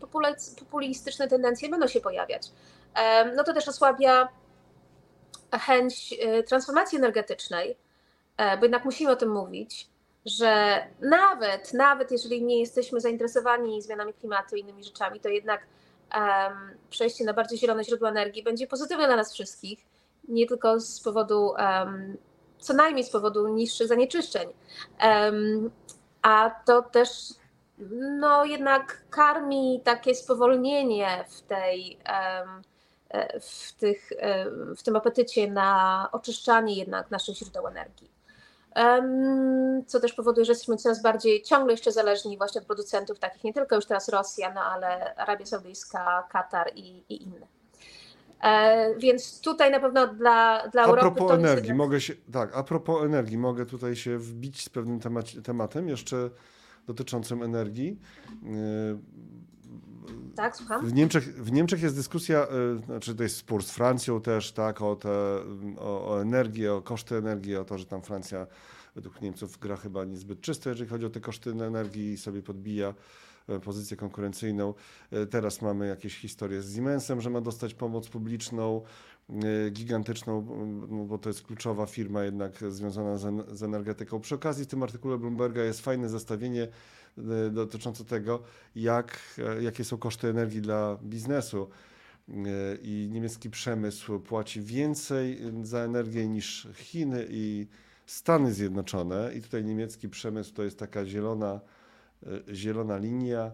populistyczne 0.60 1.28
tendencje 1.28 1.68
będą 1.68 1.86
się 1.86 2.00
pojawiać. 2.00 2.50
No 3.36 3.44
to 3.44 3.52
też 3.52 3.68
osłabia 3.68 4.28
chęć 5.58 6.14
e, 6.20 6.42
transformacji 6.42 6.98
energetycznej, 6.98 7.76
e, 8.36 8.56
bo 8.56 8.64
jednak 8.64 8.84
musimy 8.84 9.10
o 9.10 9.16
tym 9.16 9.30
mówić 9.30 9.89
że 10.26 10.82
nawet, 11.00 11.74
nawet 11.74 12.10
jeżeli 12.10 12.42
nie 12.42 12.60
jesteśmy 12.60 13.00
zainteresowani 13.00 13.82
zmianami 13.82 14.14
klimatu 14.14 14.56
i 14.56 14.60
innymi 14.60 14.84
rzeczami, 14.84 15.20
to 15.20 15.28
jednak 15.28 15.66
um, 16.14 16.78
przejście 16.90 17.24
na 17.24 17.32
bardziej 17.32 17.58
zielone 17.58 17.84
źródła 17.84 18.08
energii 18.08 18.42
będzie 18.42 18.66
pozytywne 18.66 19.06
dla 19.06 19.16
nas 19.16 19.32
wszystkich, 19.32 19.86
nie 20.28 20.46
tylko 20.46 20.80
z 20.80 21.00
powodu, 21.00 21.46
um, 21.46 22.16
co 22.58 22.74
najmniej 22.74 23.04
z 23.04 23.10
powodu 23.10 23.48
niższych 23.48 23.86
zanieczyszczeń. 23.86 24.48
Um, 25.02 25.70
a 26.22 26.50
to 26.66 26.82
też 26.82 27.08
no 28.20 28.44
jednak 28.44 29.02
karmi 29.10 29.80
takie 29.84 30.14
spowolnienie 30.14 31.24
w 31.28 31.40
tej 31.40 31.98
w, 33.40 33.72
tych, 33.72 34.10
w 34.76 34.82
tym 34.82 34.96
apetycie 34.96 35.50
na 35.50 36.08
oczyszczanie 36.12 36.74
jednak 36.74 37.10
naszych 37.10 37.36
źródeł 37.36 37.66
energii 37.66 38.19
co 39.86 40.00
też 40.00 40.12
powoduje, 40.12 40.44
że 40.44 40.52
jesteśmy 40.52 40.76
coraz 40.76 41.02
bardziej 41.02 41.42
ciągle 41.42 41.72
jeszcze 41.72 41.92
zależni 41.92 42.38
właśnie 42.38 42.60
od 42.60 42.66
producentów 42.66 43.18
takich, 43.18 43.44
nie 43.44 43.52
tylko 43.52 43.76
już 43.76 43.86
teraz 43.86 44.08
Rosja, 44.08 44.52
no 44.54 44.60
ale 44.60 45.14
Arabia 45.14 45.46
Saudyjska, 45.46 46.26
Katar 46.30 46.70
i, 46.74 47.04
i 47.08 47.22
inne. 47.22 47.46
E, 48.42 48.94
więc 48.98 49.40
tutaj 49.40 49.70
na 49.70 49.80
pewno 49.80 50.06
dla, 50.06 50.68
dla 50.68 50.82
a 50.82 50.86
Europy. 50.86 51.06
A 51.06 51.10
propos 51.10 51.32
energii, 51.32 51.74
mogę 51.74 52.00
się, 52.00 52.14
tak, 52.32 52.56
a 52.56 52.62
propos 52.62 53.04
energii, 53.04 53.38
mogę 53.38 53.66
tutaj 53.66 53.96
się 53.96 54.18
wbić 54.18 54.64
z 54.64 54.68
pewnym 54.68 55.00
temat, 55.00 55.26
tematem 55.44 55.88
jeszcze 55.88 56.30
dotyczącym 56.86 57.42
energii. 57.42 57.98
Tak, 60.36 60.56
słucham. 60.56 60.86
W 60.86 60.94
Niemczech, 60.94 61.42
w 61.42 61.52
Niemczech 61.52 61.82
jest 61.82 61.96
dyskusja, 61.96 62.46
y, 62.76 62.84
znaczy 62.84 63.14
to 63.14 63.22
jest 63.22 63.36
spór 63.36 63.64
z 63.64 63.70
Francją 63.70 64.20
też, 64.20 64.52
tak, 64.52 64.82
o, 64.82 64.96
te, 64.96 65.10
o, 65.78 66.08
o 66.08 66.22
energię, 66.22 66.74
o 66.74 66.82
koszty 66.82 67.16
energii, 67.16 67.56
o 67.56 67.64
to, 67.64 67.78
że 67.78 67.86
tam 67.86 68.02
Francja 68.02 68.46
według 68.94 69.20
Niemców 69.20 69.58
gra 69.58 69.76
chyba 69.76 70.04
niezbyt 70.04 70.40
czysto, 70.40 70.68
jeżeli 70.68 70.90
chodzi 70.90 71.06
o 71.06 71.10
te 71.10 71.20
koszty 71.20 71.50
energii 71.50 72.12
i 72.12 72.16
sobie 72.16 72.42
podbija 72.42 72.94
e, 73.48 73.60
pozycję 73.60 73.96
konkurencyjną. 73.96 74.74
E, 75.10 75.26
teraz 75.26 75.62
mamy 75.62 75.86
jakieś 75.86 76.18
historie 76.18 76.62
z 76.62 76.74
Siemensem, 76.76 77.20
że 77.20 77.30
ma 77.30 77.40
dostać 77.40 77.74
pomoc 77.74 78.08
publiczną, 78.08 78.82
e, 79.30 79.70
gigantyczną, 79.70 80.46
no 80.90 81.04
bo 81.04 81.18
to 81.18 81.28
jest 81.28 81.42
kluczowa 81.42 81.86
firma 81.86 82.24
jednak 82.24 82.52
związana 82.68 83.18
z, 83.48 83.62
energetyką. 83.62 84.20
Przy 84.20 84.34
okazji 84.34 84.64
w 84.64 84.68
tym 84.68 84.82
artykule 84.82 85.18
Bloomberga 85.18 85.62
jest 85.62 85.80
fajne 85.80 86.08
zestawienie 86.08 86.62
E, 86.62 86.68
dotyczące 87.50 88.04
tego, 88.04 88.42
jak, 88.76 89.18
e, 89.38 89.62
jakie 89.62 89.84
są 89.84 89.98
koszty 89.98 90.28
energii 90.28 90.60
dla 90.60 90.98
biznesu. 91.02 91.68
E, 92.28 92.34
I 92.82 93.08
niemiecki 93.12 93.50
przemysł 93.50 94.20
płaci 94.20 94.60
więcej 94.60 95.38
za 95.62 95.78
energię 95.78 96.28
niż 96.28 96.68
Chiny 96.74 97.26
i 97.30 97.66
Stany 98.06 98.54
Zjednoczone. 98.54 99.34
I 99.34 99.42
tutaj 99.42 99.64
niemiecki 99.64 100.08
przemysł 100.08 100.54
to 100.54 100.62
jest 100.62 100.78
taka 100.78 101.06
zielona, 101.06 101.60
zielona 102.52 102.98
linia. 102.98 103.52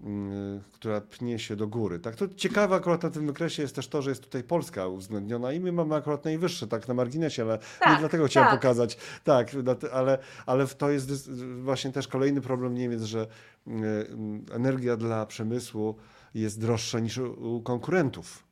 Mm, 0.00 0.62
która 0.72 1.00
pnie 1.00 1.38
się 1.38 1.56
do 1.56 1.68
góry. 1.68 1.98
Tak, 1.98 2.16
to 2.16 2.28
ciekawe 2.28 2.76
akurat 2.76 3.02
na 3.02 3.10
tym 3.10 3.26
wykresie 3.26 3.62
jest 3.62 3.74
też 3.74 3.88
to, 3.88 4.02
że 4.02 4.10
jest 4.10 4.22
tutaj 4.22 4.42
Polska 4.42 4.86
uwzględniona 4.86 5.52
i 5.52 5.60
my 5.60 5.72
mamy 5.72 5.94
akurat 5.94 6.24
najwyższe, 6.24 6.66
tak 6.66 6.88
na 6.88 6.94
marginesie, 6.94 7.42
ale 7.42 7.54
nie 7.54 7.62
Tak, 7.80 8.00
dlatego 8.00 8.26
chciałem 8.26 8.50
tak. 8.50 8.60
pokazać. 8.60 8.98
Tak, 9.24 9.50
ale, 9.92 10.18
ale 10.46 10.66
to 10.66 10.90
jest 10.90 11.30
właśnie 11.62 11.92
też 11.92 12.08
kolejny 12.08 12.40
problem 12.40 12.74
Niemiec, 12.74 13.02
że 13.02 13.26
mm, 13.66 14.46
energia 14.52 14.96
dla 14.96 15.26
przemysłu 15.26 15.96
jest 16.34 16.60
droższa 16.60 16.98
niż 16.98 17.18
u 17.18 17.56
u 17.56 17.62
konkurentów. 17.62 18.44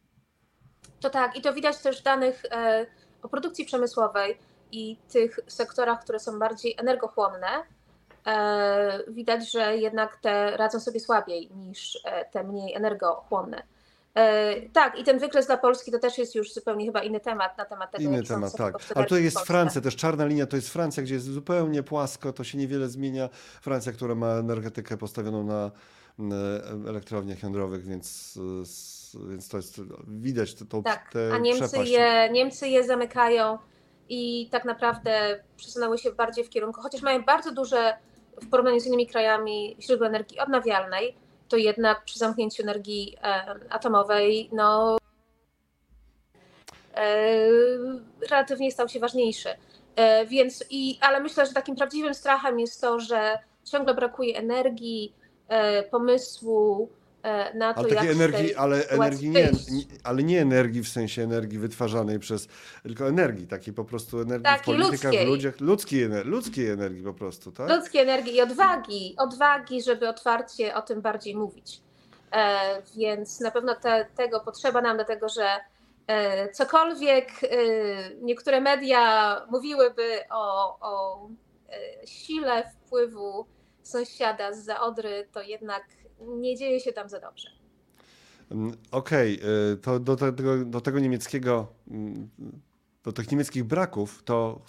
To 1.00 1.10
tak, 1.10 1.36
i 1.36 1.42
to 1.42 1.54
widać 1.54 1.78
też 1.78 2.00
w 2.00 2.02
danych 2.02 2.42
e, 2.50 2.86
o 3.22 3.28
produkcji 3.28 3.64
przemysłowej 3.64 4.38
i 4.72 4.96
tych 5.12 5.40
sektorach, 5.46 6.02
które 6.02 6.18
są 6.18 6.38
bardziej 6.38 6.74
energochłonne. 6.78 7.48
E, 8.28 9.04
widać, 9.08 9.50
że 9.50 9.76
jednak 9.76 10.16
te 10.16 10.56
radzą 10.56 10.80
sobie 10.80 11.00
słabiej 11.00 11.50
niż 11.56 12.00
e, 12.04 12.24
te 12.24 12.44
mniej 12.44 12.74
energochłonne. 12.74 13.62
E, 14.14 14.54
tak, 14.72 14.98
i 14.98 15.04
ten 15.04 15.18
wykres 15.18 15.46
dla 15.46 15.56
Polski 15.56 15.92
to 15.92 15.98
też 15.98 16.18
jest 16.18 16.34
już 16.34 16.52
zupełnie 16.52 16.86
chyba 16.86 17.02
inny 17.02 17.20
temat 17.20 17.58
na 17.58 17.64
temat 17.64 17.90
tego, 17.90 18.04
Inny 18.04 18.22
temat, 18.22 18.56
tak. 18.56 18.74
Ale 18.94 19.06
w 19.06 19.10
jest. 19.12 19.38
Francja, 19.38 19.80
też 19.80 19.96
czarna 19.96 20.26
linia 20.26 20.46
to 20.46 20.56
jest 20.56 20.68
Francja, 20.68 21.02
gdzie 21.02 21.14
jest 21.14 21.26
zupełnie 21.26 21.82
płasko, 21.82 22.32
to 22.32 22.44
się 22.44 22.58
niewiele 22.58 22.88
zmienia. 22.88 23.28
Francja, 23.60 23.92
która 23.92 24.14
ma 24.14 24.26
energetykę 24.26 24.96
postawioną 24.96 25.44
na 25.44 25.70
elektrowniach 26.88 27.42
jądrowych, 27.42 27.86
więc, 27.86 28.38
więc 29.28 29.48
to 29.48 29.56
jest, 29.56 29.80
widać 30.08 30.54
to, 30.54 30.64
tą 30.64 30.82
Tak, 30.82 31.12
tę 31.12 31.30
a 31.34 31.38
Niemcy 31.38 31.68
przepaść. 31.68 31.90
je, 31.90 32.28
Niemcy 32.32 32.68
je 32.68 32.84
zamykają 32.84 33.58
i 34.08 34.48
tak 34.50 34.64
naprawdę 34.64 35.44
przesunęły 35.56 35.98
się 35.98 36.12
bardziej 36.12 36.44
w 36.44 36.48
kierunku, 36.48 36.80
chociaż 36.82 37.02
mają 37.02 37.22
bardzo 37.22 37.52
duże 37.52 37.96
w 38.42 38.50
porównaniu 38.50 38.80
z 38.80 38.86
innymi 38.86 39.06
krajami 39.06 39.76
źródła 39.80 40.06
energii 40.06 40.38
odnawialnej, 40.38 41.14
to 41.48 41.56
jednak 41.56 42.04
przy 42.04 42.18
zamknięciu 42.18 42.62
energii 42.62 43.16
atomowej, 43.70 44.48
no 44.52 44.98
e, 46.94 47.38
relatywnie 48.30 48.72
stał 48.72 48.88
się 48.88 49.00
ważniejszy. 49.00 49.48
E, 49.96 50.26
więc 50.26 50.64
i, 50.70 50.98
ale 51.00 51.20
myślę, 51.20 51.46
że 51.46 51.52
takim 51.52 51.76
prawdziwym 51.76 52.14
strachem 52.14 52.60
jest 52.60 52.80
to, 52.80 53.00
że 53.00 53.38
ciągle 53.64 53.94
brakuje 53.94 54.36
energii, 54.36 55.14
e, 55.48 55.82
pomysłu 55.82 56.88
na 57.54 57.74
to, 57.74 57.80
Ale 57.80 57.88
jak 57.88 58.04
energii, 58.04 58.54
ale 58.54 58.88
energii 58.88 59.30
nie, 59.30 59.50
ale 60.04 60.22
nie 60.22 60.42
energii 60.42 60.82
w 60.82 60.88
sensie 60.88 61.22
energii 61.22 61.58
wytwarzanej 61.58 62.18
przez, 62.18 62.48
tylko 62.82 63.08
energii, 63.08 63.46
takiej 63.46 63.74
po 63.74 63.84
prostu 63.84 64.20
energii 64.20 64.40
w 64.40 64.56
Takiej 64.56 64.74
politykach, 64.74 65.00
w 65.00 65.04
ludzkiej. 65.04 65.26
ludziach, 65.26 65.60
ludzkiej, 65.60 66.08
ludzkiej 66.24 66.70
energii 66.70 67.02
po 67.02 67.14
prostu, 67.14 67.52
tak? 67.52 67.70
ludzkiej 67.70 68.02
energii 68.02 68.34
i 68.36 68.40
odwagi, 68.40 69.14
odwagi, 69.18 69.82
żeby 69.82 70.08
otwarcie 70.08 70.74
o 70.74 70.82
tym 70.82 71.00
bardziej 71.00 71.36
mówić. 71.36 71.80
E, 72.32 72.82
więc 72.96 73.40
na 73.40 73.50
pewno 73.50 73.74
te, 73.74 74.06
tego 74.16 74.40
potrzeba 74.40 74.80
nam, 74.80 74.96
dlatego 74.96 75.28
że 75.28 75.48
e, 76.06 76.52
cokolwiek 76.52 77.28
e, 77.42 77.46
niektóre 78.22 78.60
media 78.60 79.36
mówiłyby 79.50 80.20
o, 80.30 80.78
o 80.80 81.26
e, 81.70 82.06
sile 82.06 82.70
wpływu 82.70 83.46
sąsiada 83.82 84.52
z 84.52 84.68
Odry, 84.80 85.28
to 85.32 85.42
jednak 85.42 85.84
nie 86.38 86.56
dzieje 86.56 86.80
się 86.80 86.92
tam 86.92 87.08
za 87.08 87.20
dobrze. 87.20 87.48
Mm, 88.50 88.72
Okej, 88.90 89.40
y, 89.72 89.76
to 89.76 90.00
do 90.00 90.16
tego, 90.16 90.64
do 90.64 90.80
tego 90.80 90.98
niemieckiego, 90.98 91.66
mm, 91.90 92.28
do 93.04 93.12
tych 93.12 93.30
niemieckich 93.32 93.64
braków, 93.64 94.22
to 94.24 94.60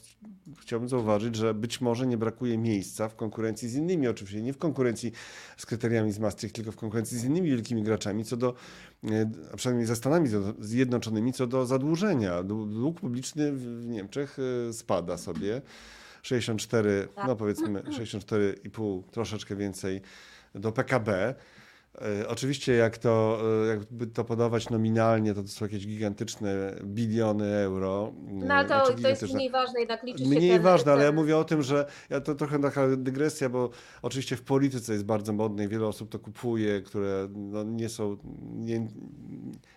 chciałbym 0.59 0.89
zauważyć, 0.89 1.35
że 1.35 1.53
być 1.53 1.81
może 1.81 2.07
nie 2.07 2.17
brakuje 2.17 2.57
miejsca 2.57 3.09
w 3.09 3.15
konkurencji 3.15 3.69
z 3.69 3.75
innymi, 3.75 4.07
oczywiście 4.07 4.41
nie 4.41 4.53
w 4.53 4.57
konkurencji 4.57 5.11
z 5.57 5.65
kryteriami 5.65 6.11
z 6.11 6.19
Maastricht, 6.19 6.55
tylko 6.55 6.71
w 6.71 6.75
konkurencji 6.75 7.17
z 7.19 7.23
innymi 7.23 7.49
wielkimi 7.49 7.83
graczami, 7.83 8.25
co 8.25 8.37
do, 8.37 8.53
y, 9.03 9.09
a 9.53 9.57
przynajmniej 9.57 9.87
ze 9.87 9.95
Stanami 9.95 10.29
Zjednoczonymi, 10.59 11.33
co 11.33 11.47
do 11.47 11.65
zadłużenia. 11.65 12.43
Dłu- 12.43 12.69
Dług 12.73 12.99
publiczny 12.99 13.51
w 13.51 13.85
Niemczech 13.87 14.37
y, 14.69 14.73
spada 14.73 15.17
sobie. 15.17 15.61
64, 16.21 17.07
Tak. 17.15 17.27
no 17.27 17.35
powiedzmy 17.35 17.81
64,5, 17.81 19.03
troszeczkę 19.11 19.55
więcej 19.55 20.01
do 20.55 20.71
PKB. 20.71 21.35
E, 22.01 22.27
Oczywiście, 22.27 22.73
jak 22.73 22.97
to, 22.97 23.41
e, 23.63 23.67
jakby 23.67 24.07
to 24.07 24.23
podawać 24.23 24.69
nominalnie, 24.69 25.33
to, 25.33 25.41
to 25.41 25.47
są 25.47 25.65
jakieś 25.65 25.87
gigantyczne 25.87 26.75
biliony 26.83 27.55
euro. 27.55 28.13
No 28.27 28.53
ale 28.55 28.67
to, 28.69 28.85
Znaczy 28.85 29.01
to 29.01 29.07
jest 29.09 29.33
mniej 29.33 29.49
ważne, 29.49 29.79
jednak 29.79 30.03
liczy 30.03 30.23
się 30.23 30.29
Mniej 30.29 30.51
ten, 30.51 30.61
ważne, 30.61 30.91
ale 30.91 31.01
ja 31.03 31.07
ten- 31.09 31.15
mówię 31.15 31.37
o 31.37 31.43
tym, 31.43 31.61
że 31.63 31.85
ja 32.09 32.21
to 32.21 32.35
trochę 32.35 32.59
taka 32.61 32.87
dygresja, 32.97 33.49
bo 33.49 33.69
oczywiście 34.01 34.35
w 34.35 34.41
polityce 34.41 34.93
jest 34.93 35.05
bardzo 35.05 35.33
modne 35.33 35.63
i 35.63 35.67
wiele 35.67 35.87
osób 35.87 36.09
to 36.09 36.19
kupuje, 36.19 36.81
które 36.81 37.27
no 37.35 37.63
nie 37.63 37.89
są, 37.89 38.17
nie, 38.55 38.87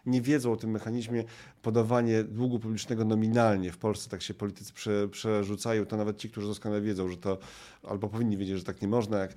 nie 0.07 0.23
wiedzą 0.23 0.53
o 0.53 0.57
tym 0.57 0.71
mechanizmie 0.71 1.25
podawanie 1.63 2.25
długu 2.25 2.59
publicznego 2.59 3.05
nominalnie. 3.05 3.73
W 3.73 3.79
Polsce 3.79 4.11
tak 4.11 4.23
się 4.23 4.35
politycy 4.35 4.73
prze, 4.73 5.09
przerzucają, 5.09 5.87
to 5.87 5.97
nawet 5.97 6.17
ci, 6.19 6.31
którzy 6.31 6.47
doskonale 6.47 6.81
wiedzą, 6.81 7.09
że 7.09 7.17
to, 7.17 7.39
albo 7.83 8.09
powinni 8.09 8.37
wiedzieć, 8.37 8.59
że 8.59 8.65
tak 8.65 8.83
nie 8.83 8.89
można, 8.89 9.19
jak 9.19 9.35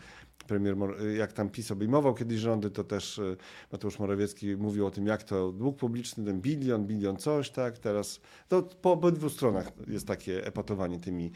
premier, 0.47 0.77
Mor- 0.77 1.01
jak 1.17 1.33
tam 1.33 1.49
PiS 1.49 1.71
obejmował 1.71 2.13
kiedyś 2.13 2.39
rządy, 2.39 2.71
to 2.71 2.83
też 2.83 3.17
y, 3.17 3.37
Mateusz 3.71 3.99
Morawiecki 3.99 4.55
mówił 4.55 4.87
o 4.87 4.91
tym, 4.91 5.07
jak 5.07 5.23
to 5.23 5.51
dług 5.51 5.77
publiczny, 5.77 6.25
ten 6.25 6.41
bilion, 6.41 6.85
bilion 6.85 7.17
coś, 7.17 7.49
tak, 7.49 7.77
teraz, 7.77 8.21
to 8.47 8.63
po 8.63 8.91
obydwu 8.91 9.29
stronach 9.29 9.71
jest 9.87 10.07
takie 10.07 10.45
epatowanie 10.45 10.99
tymi, 10.99 11.31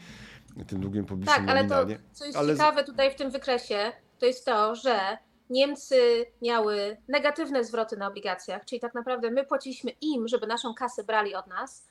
tym 0.66 0.80
długiem 0.80 1.04
publicznym 1.04 1.46
Tak, 1.46 1.48
ale 1.48 1.68
to, 1.68 1.86
co 2.12 2.24
jest 2.24 2.38
Ale 2.38 2.52
ciekawe 2.52 2.84
tutaj 2.84 3.10
w 3.10 3.14
tym 3.14 3.30
wykresie, 3.30 3.92
to 4.18 4.26
jest 4.26 4.44
to, 4.44 4.74
że 4.74 5.18
Niemcy 5.50 6.26
miały 6.42 6.96
negatywne 7.08 7.64
zwroty 7.64 7.96
na 7.96 8.08
obligacjach, 8.08 8.64
czyli 8.64 8.80
tak 8.80 8.94
naprawdę 8.94 9.30
my 9.30 9.44
płaciliśmy 9.44 9.90
im, 10.00 10.28
żeby 10.28 10.46
naszą 10.46 10.74
kasę 10.74 11.04
brali 11.04 11.34
od 11.34 11.46
nas 11.46 11.86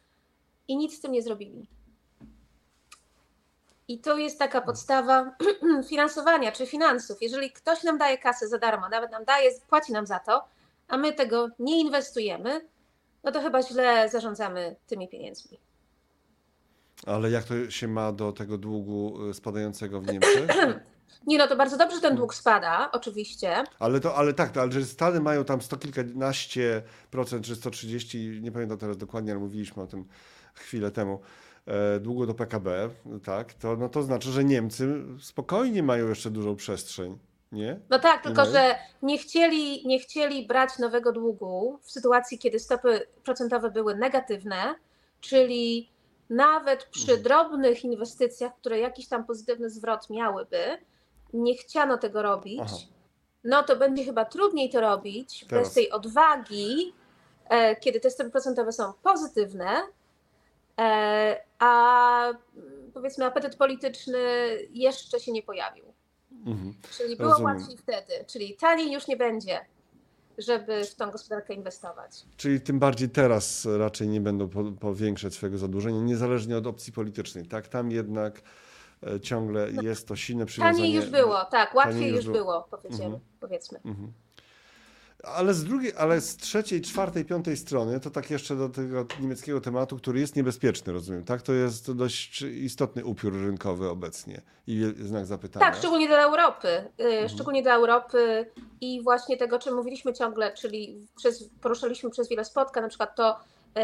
i 0.67 0.77
nic 0.77 0.97
z 0.97 1.01
tym 1.01 1.11
nie 1.11 1.21
zrobili. 1.21 1.67
I 3.89 3.99
to 3.99 4.17
jest 4.17 4.39
taka 4.39 4.61
podstawa 4.61 5.35
finansowania 5.89 6.51
czy 6.51 6.65
finansów. 6.65 7.21
Jeżeli 7.21 7.51
ktoś 7.51 7.83
nam 7.83 7.97
daje 7.97 8.17
kasę 8.17 8.47
za 8.47 8.57
darmo, 8.57 8.89
nawet 8.89 9.11
nam 9.11 9.25
daje, 9.25 9.51
płaci 9.69 9.91
nam 9.91 10.07
za 10.07 10.19
to, 10.19 10.45
a 10.87 10.97
my 10.97 11.13
tego 11.13 11.47
nie 11.59 11.79
inwestujemy, 11.79 12.67
no 13.23 13.31
to 13.31 13.41
chyba 13.41 13.63
źle 13.63 14.09
zarządzamy 14.09 14.75
tymi 14.87 15.07
pieniędzmi. 15.07 15.59
Ale 17.05 17.31
jak 17.31 17.43
to 17.43 17.71
się 17.71 17.87
ma 17.87 18.11
do 18.11 18.31
tego 18.31 18.57
długu 18.57 19.29
y, 19.29 19.33
spadającego 19.33 20.01
w 20.01 20.07
Niemczech? 20.07 20.47
Nie, 21.27 21.37
no 21.37 21.47
to 21.47 21.55
bardzo 21.55 21.77
dobrze, 21.77 21.95
że 21.95 22.01
ten 22.01 22.15
dług 22.15 22.35
spada, 22.35 22.89
oczywiście. 22.91 23.63
Ale 23.79 23.99
to, 23.99 24.15
ale 24.15 24.33
tak, 24.33 24.57
ale 24.57 24.71
że 24.71 24.85
Stany 24.85 25.19
mają 25.19 25.45
tam 25.45 25.61
sto 25.61 25.77
kilkanaście 25.77 26.81
procent, 27.11 27.45
czy 27.45 27.55
130, 27.55 28.39
nie 28.41 28.51
pamiętam 28.51 28.77
teraz 28.77 28.97
dokładnie, 28.97 29.31
ale 29.31 29.39
mówiliśmy 29.39 29.83
o 29.83 29.87
tym 29.87 30.07
chwilę 30.53 30.91
temu, 30.91 31.19
długo 32.01 32.25
do 32.25 32.33
PKB, 32.33 32.89
tak, 33.23 33.53
to, 33.53 33.75
no 33.75 33.89
to 33.89 34.03
znaczy, 34.03 34.31
że 34.31 34.43
Niemcy 34.43 35.03
spokojnie 35.19 35.83
mają 35.83 36.07
jeszcze 36.09 36.29
dużą 36.31 36.55
przestrzeń, 36.55 37.17
nie? 37.51 37.79
No 37.89 37.99
tak, 37.99 38.23
tylko 38.23 38.41
mają? 38.41 38.51
że 38.53 38.75
nie 39.01 39.17
chcieli, 39.17 39.87
nie 39.87 39.99
chcieli 39.99 40.47
brać 40.47 40.77
nowego 40.79 41.11
długu 41.11 41.79
w 41.81 41.91
sytuacji, 41.91 42.39
kiedy 42.39 42.59
stopy 42.59 43.07
procentowe 43.23 43.71
były 43.71 43.95
negatywne, 43.95 44.75
czyli 45.21 45.89
nawet 46.29 46.83
przy 46.83 47.11
Mhm. 47.11 47.23
drobnych 47.23 47.83
inwestycjach, 47.83 48.51
które 48.55 48.79
jakiś 48.79 49.07
tam 49.07 49.25
pozytywny 49.25 49.69
zwrot 49.69 50.09
miałyby, 50.09 50.77
nie 51.33 51.57
chciano 51.57 51.97
tego 51.97 52.21
robić. 52.21 52.59
Aha. 52.63 52.75
No 53.43 53.63
to 53.63 53.75
będzie 53.75 54.05
chyba 54.05 54.25
trudniej 54.25 54.69
to 54.69 54.81
robić 54.81 55.45
Teraz. 55.49 55.63
bez 55.65 55.73
tej 55.73 55.91
odwagi, 55.91 56.93
e, 57.49 57.75
kiedy 57.75 57.99
te 57.99 58.09
stopy 58.11 58.29
procentowe 58.29 58.71
są 58.71 58.93
pozytywne, 59.03 59.69
e, 59.69 59.81
a 61.59 62.23
mm, 62.27 62.91
powiedzmy 62.93 63.25
apetyt 63.25 63.55
polityczny 63.55 64.19
jeszcze 64.73 65.19
się 65.19 65.31
nie 65.31 65.43
pojawił. 65.43 65.85
Mhm. 66.45 66.73
Czyli 66.97 67.15
było 67.15 67.29
Rozumiem. 67.29 67.57
łatwiej 67.57 67.77
wtedy, 67.77 68.25
czyli 68.27 68.55
taniej 68.55 68.91
już 68.91 69.07
nie 69.07 69.17
będzie, 69.17 69.59
żeby 70.37 70.85
w 70.85 70.95
tą 70.95 71.11
gospodarkę 71.11 71.53
inwestować. 71.53 72.11
Czyli 72.37 72.61
tym 72.61 72.79
bardziej 72.79 73.09
teraz 73.09 73.67
raczej 73.77 74.07
nie 74.07 74.21
będą 74.21 74.49
po, 74.49 74.63
powiększać 74.63 75.33
swojego 75.33 75.57
zadłużenia, 75.57 75.99
niezależnie 75.99 76.57
od 76.57 76.67
opcji 76.67 76.93
politycznej, 76.93 77.45
tak? 77.45 77.67
Tam 77.67 77.91
jednak 77.91 78.41
e, 79.03 79.19
ciągle 79.19 79.71
jest 79.83 80.07
to 80.07 80.15
silne 80.15 80.45
przywiązanie. 80.45 80.77
Taniej 80.77 80.93
już 80.93 81.09
było, 81.09 81.45
tak, 81.45 81.75
łatwiej 81.75 82.07
już 82.07 82.15
już 82.15 82.25
było. 82.25 82.37
było, 82.37 82.67
powiedzmy. 82.71 83.05
Mhm. 83.05 83.23
powiedzmy. 83.39 83.79
Mhm. 83.85 84.13
Ale 85.23 85.53
z 85.53 85.63
drugiej, 85.63 85.93
ale 85.97 86.21
z 86.21 86.37
trzeciej, 86.37 86.81
czwartej, 86.81 87.25
piątej 87.25 87.57
strony, 87.57 87.99
to 87.99 88.09
tak 88.09 88.29
jeszcze 88.29 88.55
do 88.55 88.69
tego 88.69 89.05
niemieckiego 89.19 89.61
tematu, 89.61 89.97
który 89.97 90.19
jest 90.19 90.35
niebezpieczny, 90.35 90.93
rozumiem, 90.93 91.23
tak? 91.23 91.41
To 91.41 91.53
jest 91.53 91.91
dość 91.91 92.41
istotny 92.41 93.05
upiór 93.05 93.33
rynkowy 93.33 93.89
obecnie 93.89 94.41
i 94.67 94.93
znak 94.99 95.25
zapytania. 95.25 95.65
Tak, 95.65 95.75
szczególnie 95.75 96.07
dla 96.07 96.23
Europy. 96.23 96.67
y, 96.99 97.03
Mhm. 97.03 97.29
Szczególnie 97.29 97.63
dla 97.63 97.75
Europy 97.75 98.51
i 98.81 99.03
właśnie 99.03 99.37
tego, 99.37 99.55
o 99.55 99.59
czym 99.59 99.75
mówiliśmy 99.75 100.13
ciągle, 100.13 100.53
czyli 100.53 101.07
przez, 101.15 101.49
poruszaliśmy 101.61 102.09
przez 102.09 102.29
wiele 102.29 102.45
spotkań, 102.45 102.83
na 102.83 102.89
przykład 102.89 103.15
to, 103.15 103.39
y, 103.77 103.81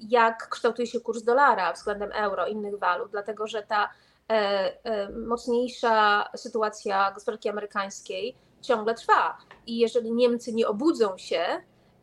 jak 0.00 0.48
kształtuje 0.48 0.86
się 0.86 1.00
kurs 1.00 1.22
dolara 1.22 1.72
względem 1.72 2.12
euro, 2.12 2.46
innych 2.46 2.78
walut, 2.78 3.10
dlatego 3.10 3.46
że 3.46 3.62
ta 3.62 3.90
e, 4.30 5.12
mocniejsza 5.26 6.28
sytuacja 6.36 7.12
gospodarki 7.12 7.48
amerykańskiej 7.48 8.36
ciągle 8.62 8.94
trwa. 8.94 9.38
I 9.66 9.78
jeżeli 9.78 10.12
Niemcy 10.12 10.52
nie 10.52 10.68
obudzą 10.68 11.18
się 11.18 11.46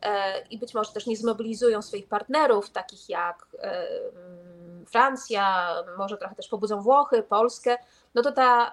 e, 0.02 0.40
i 0.50 0.58
być 0.58 0.74
może 0.74 0.92
też 0.92 1.06
nie 1.06 1.16
zmobilizują 1.16 1.82
swoich 1.82 2.08
partnerów, 2.08 2.70
takich 2.70 3.08
jak 3.08 3.46
e, 3.62 3.86
Francja, 4.86 5.74
może 5.98 6.16
trochę 6.16 6.34
też 6.34 6.48
pobudzą 6.48 6.82
Włochy, 6.82 7.22
Polskę, 7.22 7.76
no 8.14 8.22
to 8.22 8.32
ta 8.32 8.72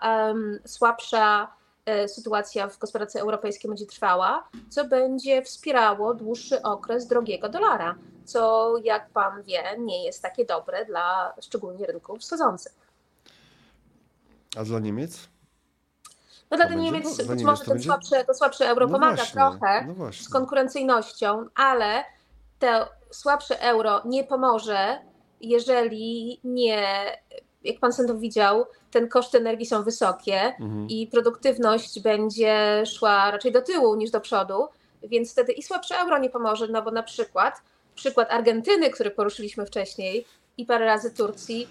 słabsza 0.65 1.53
e, 1.85 2.07
sytuacja 2.07 2.67
w 2.67 2.77
gospodarce 2.77 3.19
europejskiej 3.21 3.69
będzie 3.69 3.85
trwała, 3.85 4.49
co 4.69 4.85
będzie 4.85 5.41
wspierało 5.41 6.13
dłuższy 6.13 6.61
okres 6.61 7.07
drogiego 7.07 7.49
dolara, 7.49 7.95
co 8.25 8.73
jak 8.83 9.09
pan 9.09 9.43
wie, 9.43 9.63
nie 9.79 10.05
jest 10.05 10.21
takie 10.21 10.45
dobre 10.45 10.85
dla 10.85 11.33
szczególnie 11.41 11.85
rynków 11.85 12.19
wschodzących. 12.19 12.73
A 14.57 14.63
dla 14.63 14.79
Niemiec? 14.79 15.34
No 16.51 16.57
dla 16.57 16.67
Niemiec 16.67 17.27
być 17.27 17.43
może 17.43 17.65
ten 17.65 17.81
słabszy, 17.81 18.15
to 18.27 18.33
słabsze 18.33 18.69
euro 18.69 18.87
no 18.87 18.93
pomaga 18.93 19.15
właśnie, 19.15 19.33
trochę 19.33 19.93
no 19.97 20.13
z 20.13 20.29
konkurencyjnością, 20.29 21.45
ale 21.55 22.03
to 22.59 22.67
słabsze 23.11 23.61
euro 23.61 24.01
nie 24.05 24.23
pomoże, 24.23 24.97
jeżeli 25.41 26.39
nie, 26.43 26.87
jak 27.63 27.79
pan 27.79 27.93
Sędziow 27.93 28.19
widział, 28.19 28.65
ten 28.91 29.09
koszt 29.09 29.35
energii 29.35 29.65
są 29.65 29.83
wysokie 29.83 30.41
mhm. 30.41 30.87
i 30.89 31.07
produktywność 31.07 31.99
będzie 31.99 32.83
szła 32.85 33.31
raczej 33.31 33.51
do 33.51 33.61
tyłu 33.61 33.95
niż 33.95 34.11
do 34.11 34.21
przodu, 34.21 34.67
więc 35.03 35.31
wtedy 35.31 35.51
i 35.51 35.63
słabsze 35.63 35.95
euro 35.95 36.17
nie 36.17 36.29
pomoże, 36.29 36.67
no 36.67 36.81
bo 36.81 36.91
na 36.91 37.03
przykład 37.03 37.61
przykład 37.95 38.31
Argentyny, 38.31 38.89
który 38.89 39.11
poruszyliśmy 39.11 39.65
wcześniej 39.65 40.25
i 40.57 40.65
parę 40.65 40.85
razy 40.85 41.11
Turcji, 41.11 41.67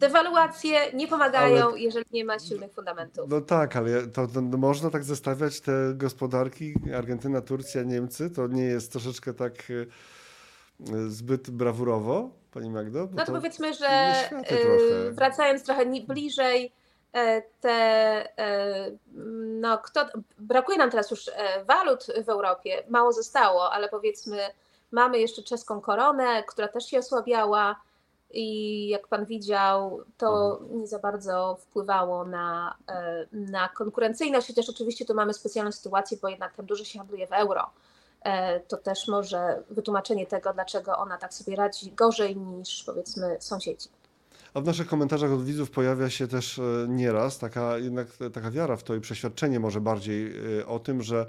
Dewaluacje 0.00 0.92
nie 0.92 1.08
pomagają, 1.08 1.68
ale, 1.68 1.78
jeżeli 1.78 2.06
nie 2.12 2.24
ma 2.24 2.38
silnych 2.38 2.72
fundamentów. 2.72 3.28
No 3.28 3.40
tak, 3.40 3.76
ale 3.76 4.06
to, 4.06 4.26
to, 4.26 4.40
no 4.40 4.58
można 4.58 4.90
tak 4.90 5.04
zestawiać 5.04 5.60
te 5.60 5.72
gospodarki 5.94 6.74
Argentyna, 6.96 7.40
Turcja, 7.40 7.82
Niemcy. 7.82 8.30
To 8.30 8.46
nie 8.46 8.62
jest 8.62 8.92
troszeczkę 8.92 9.34
tak 9.34 9.52
e, 9.52 11.08
zbyt 11.08 11.50
brawurowo, 11.50 12.30
Pani 12.52 12.70
Magdo? 12.70 13.08
no 13.12 13.16
to, 13.16 13.26
to 13.26 13.32
powiedzmy, 13.32 13.74
że 13.74 14.14
trochę. 14.28 15.12
wracając 15.12 15.64
trochę 15.64 15.86
bliżej, 15.86 16.72
e, 17.12 17.42
te, 17.60 18.28
no 19.60 19.78
kto, 19.78 20.06
brakuje 20.38 20.78
nam 20.78 20.90
teraz 20.90 21.10
już 21.10 21.30
walut 21.66 22.06
w 22.24 22.28
Europie, 22.28 22.82
mało 22.88 23.12
zostało, 23.12 23.72
ale 23.72 23.88
powiedzmy 23.88 24.38
mamy 24.90 25.18
jeszcze 25.18 25.42
czeską 25.42 25.80
koronę, 25.80 26.42
która 26.42 26.68
też 26.68 26.86
się 26.86 26.98
osłabiała, 26.98 27.76
i 28.36 28.88
jak 28.88 29.08
pan 29.08 29.24
widział, 29.24 30.00
to 30.16 30.58
mhm. 30.60 30.80
nie 30.80 30.86
za 30.86 30.98
bardzo 30.98 31.56
wpływało 31.60 32.24
na, 32.24 32.76
e, 32.88 33.26
na 33.32 33.68
konkurencyjność, 33.68 34.46
chociaż 34.46 34.68
oczywiście 34.68 35.04
tu 35.04 35.14
mamy 35.14 35.34
specjalną 35.34 35.72
sytuację, 35.72 36.18
bo 36.22 36.28
jednak 36.28 36.54
tam 36.54 36.66
dużo 36.66 36.84
się 36.84 36.98
handluje 36.98 37.26
w 37.26 37.32
euro. 37.32 37.70
E, 38.22 38.60
to 38.60 38.76
też 38.76 39.08
może 39.08 39.62
wytłumaczenie 39.70 40.26
tego, 40.26 40.52
dlaczego 40.52 40.98
ona 40.98 41.18
tak 41.18 41.34
sobie 41.34 41.56
radzi 41.56 41.92
gorzej 41.92 42.36
niż 42.36 42.84
powiedzmy 42.84 43.36
sąsiedzi. 43.40 43.88
A 44.54 44.60
w 44.60 44.64
naszych 44.64 44.86
komentarzach 44.86 45.32
od 45.32 45.44
widzów 45.44 45.70
pojawia 45.70 46.10
się 46.10 46.28
też 46.28 46.58
e, 46.58 46.62
nieraz 46.88 47.38
taka 47.38 47.78
jednak 47.78 48.06
taka 48.34 48.50
wiara 48.50 48.76
w 48.76 48.82
to 48.82 48.94
i 48.94 49.00
przeświadczenie 49.00 49.60
może 49.60 49.80
bardziej 49.80 50.32
o 50.64 50.78
tym, 50.78 51.02
że 51.02 51.26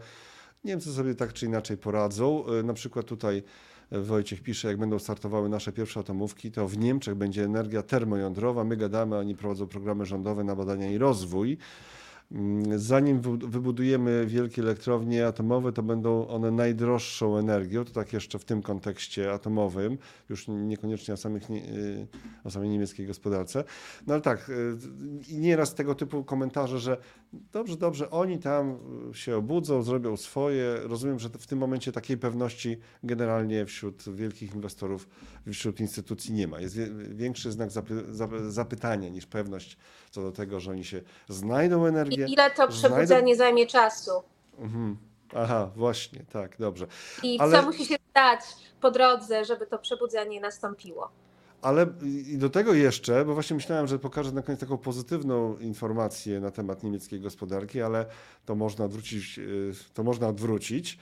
Niemcy 0.63 0.93
sobie 0.93 1.15
tak 1.15 1.33
czy 1.33 1.45
inaczej 1.45 1.77
poradzą. 1.77 2.43
Na 2.63 2.73
przykład 2.73 3.05
tutaj 3.05 3.43
Wojciech 3.91 4.41
pisze, 4.41 4.67
jak 4.67 4.77
będą 4.77 4.99
startowały 4.99 5.49
nasze 5.49 5.71
pierwsze 5.71 5.99
atomówki, 5.99 6.51
to 6.51 6.67
w 6.67 6.77
Niemczech 6.77 7.15
będzie 7.15 7.43
energia 7.43 7.83
termojądrowa. 7.83 8.63
My 8.63 8.77
gadamy, 8.77 9.17
oni 9.17 9.35
prowadzą 9.35 9.67
programy 9.67 10.05
rządowe 10.05 10.43
na 10.43 10.55
badania 10.55 10.91
i 10.91 10.97
rozwój. 10.97 11.57
Mm, 12.31 12.79
zanim 12.79 13.21
wybudujemy 13.21 14.25
wielkie 14.25 14.61
elektrownie 14.61 15.27
atomowe, 15.27 15.71
to 15.71 15.83
będą 15.83 16.27
one 16.27 16.51
najdroższą 16.51 17.37
energią, 17.37 17.85
to 17.85 17.91
tak 17.91 18.13
jeszcze 18.13 18.39
w 18.39 18.45
tym 18.45 18.61
kontekście 18.61 19.33
atomowym, 19.33 19.97
już 20.29 20.47
niekoniecznie 20.47 21.13
o, 21.13 21.17
samych, 21.17 21.49
y, 21.49 22.07
o 22.43 22.51
samej 22.51 22.69
niemieckiej 22.69 23.07
gospodarce. 23.07 23.63
No 24.07 24.13
ale 24.13 24.21
tak, 24.21 24.49
y, 24.49 25.33
nieraz 25.37 25.75
tego 25.75 25.95
typu 25.95 26.23
komentarze, 26.23 26.79
że 26.79 26.97
dobrze, 27.33 27.77
dobrze, 27.77 28.09
oni 28.11 28.39
tam 28.39 28.77
się 29.13 29.35
obudzą, 29.35 29.83
zrobią 29.83 30.17
swoje. 30.17 30.75
Rozumiem, 30.83 31.19
że 31.19 31.29
w 31.29 31.47
tym 31.47 31.59
momencie 31.59 31.91
takiej 31.91 32.17
pewności 32.17 32.77
generalnie 33.03 33.65
wśród 33.65 34.03
wielkich 34.15 34.55
inwestorów, 34.55 35.09
wśród 35.51 35.79
instytucji 35.79 36.33
nie 36.33 36.47
ma. 36.47 36.59
Jest 36.59 36.77
większy 37.09 37.51
znak 37.51 37.71
zapy 37.71 38.03
zapytania 38.51 39.09
niż 39.09 39.25
pewność 39.25 39.77
co 40.11 40.21
do 40.21 40.31
tego, 40.31 40.59
że 40.59 40.71
oni 40.71 40.83
się 40.83 41.01
znajdą 41.29 41.85
energię. 41.85 42.16
I 42.25 42.33
ile 42.33 42.51
to 42.51 42.67
przebudzenie 42.67 43.07
znajdą... 43.07 43.37
zajmie 43.37 43.67
czasu? 43.67 44.11
Mhm. 44.59 44.97
Aha, 45.35 45.71
właśnie, 45.75 46.25
tak, 46.33 46.57
dobrze. 46.59 46.87
I 47.23 47.39
Ale... 47.39 47.51
co 47.51 47.65
musi 47.65 47.85
się 47.85 47.95
stać 48.09 48.39
po 48.81 48.91
drodze, 48.91 49.45
żeby 49.45 49.67
to 49.67 49.79
przebudzenie 49.79 50.41
nastąpiło? 50.41 51.11
Ale 51.61 51.87
i 52.27 52.37
do 52.37 52.49
tego 52.49 52.73
jeszcze, 52.73 53.25
bo 53.25 53.33
właśnie 53.33 53.55
myślałem, 53.55 53.87
że 53.87 53.99
pokażę 53.99 54.31
na 54.31 54.41
koniec 54.41 54.59
taką 54.61 54.77
pozytywną 54.77 55.57
informację 55.57 56.39
na 56.39 56.51
temat 56.51 56.83
niemieckiej 56.83 57.19
gospodarki, 57.19 57.81
ale 57.81 58.05
to 58.45 58.55
można 58.55 58.85
odwrócić, 58.85 59.39
y, 59.39 59.71
to 59.93 60.03
można 60.03 60.27
odwrócić. 60.27 60.99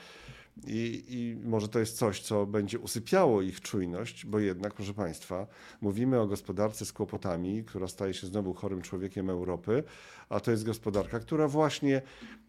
I, 0.63 1.03
I, 1.07 1.47
może 1.47 1.67
to 1.67 1.79
jest 1.79 1.97
coś, 1.97 2.21
co 2.21 2.45
będzie 2.45 2.79
usypiało 2.79 3.41
ich 3.41 3.61
czujność, 3.61 4.25
bo 4.25 4.39
jednak, 4.39 4.73
proszę 4.73 4.93
Państwa, 4.93 5.47
mówimy 5.81 6.19
o 6.19 6.27
gospodarce 6.27 6.85
z 6.85 6.93
kłopotami, 6.93 7.63
która 7.63 7.87
staje 7.87 8.13
się 8.13 8.27
znowu 8.27 8.53
chorym 8.53 8.81
człowiekiem 8.81 9.29
Europy, 9.29 9.83
a 10.29 10.39
to 10.39 10.51
jest 10.51 10.65
gospodarka, 10.65 11.19
która 11.19 11.47
właśnie 11.47 12.01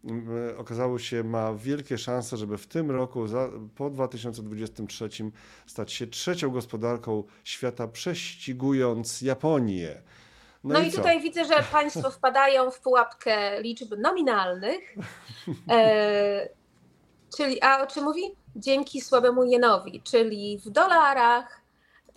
mm, 0.05 0.27
okazało 0.57 0.99
się 0.99 1.23
ma 1.23 1.53
wielkie 1.53 1.97
szanse, 1.97 2.37
żeby 2.37 2.57
w 2.57 2.67
tym 2.67 2.91
roku, 2.91 3.27
za, 3.27 3.49
po 3.75 3.89
2023, 3.89 5.09
stać 5.65 5.93
się 5.93 6.07
trzecią 6.07 6.49
gospodarką 6.49 7.23
świata, 7.43 7.87
prześcigując 7.87 9.21
Japonię. 9.21 10.01
No, 10.63 10.73
no 10.73 10.79
i, 10.79 10.87
i 10.87 10.91
tutaj 10.91 11.21
widzę, 11.21 11.45
że 11.45 11.63
Państwo 11.71 12.11
wpadają 12.11 12.71
w 12.71 12.79
pułapkę 12.79 13.61
liczb 13.61 13.95
nominalnych. 13.97 14.95
E, 15.69 16.56
Czyli, 17.37 17.61
a 17.61 17.83
o 17.83 17.87
czym 17.87 18.03
mówi? 18.03 18.21
Dzięki 18.55 19.01
słabemu 19.01 19.43
jenowi, 19.43 20.01
czyli 20.01 20.59
w 20.65 20.69
dolarach 20.69 21.61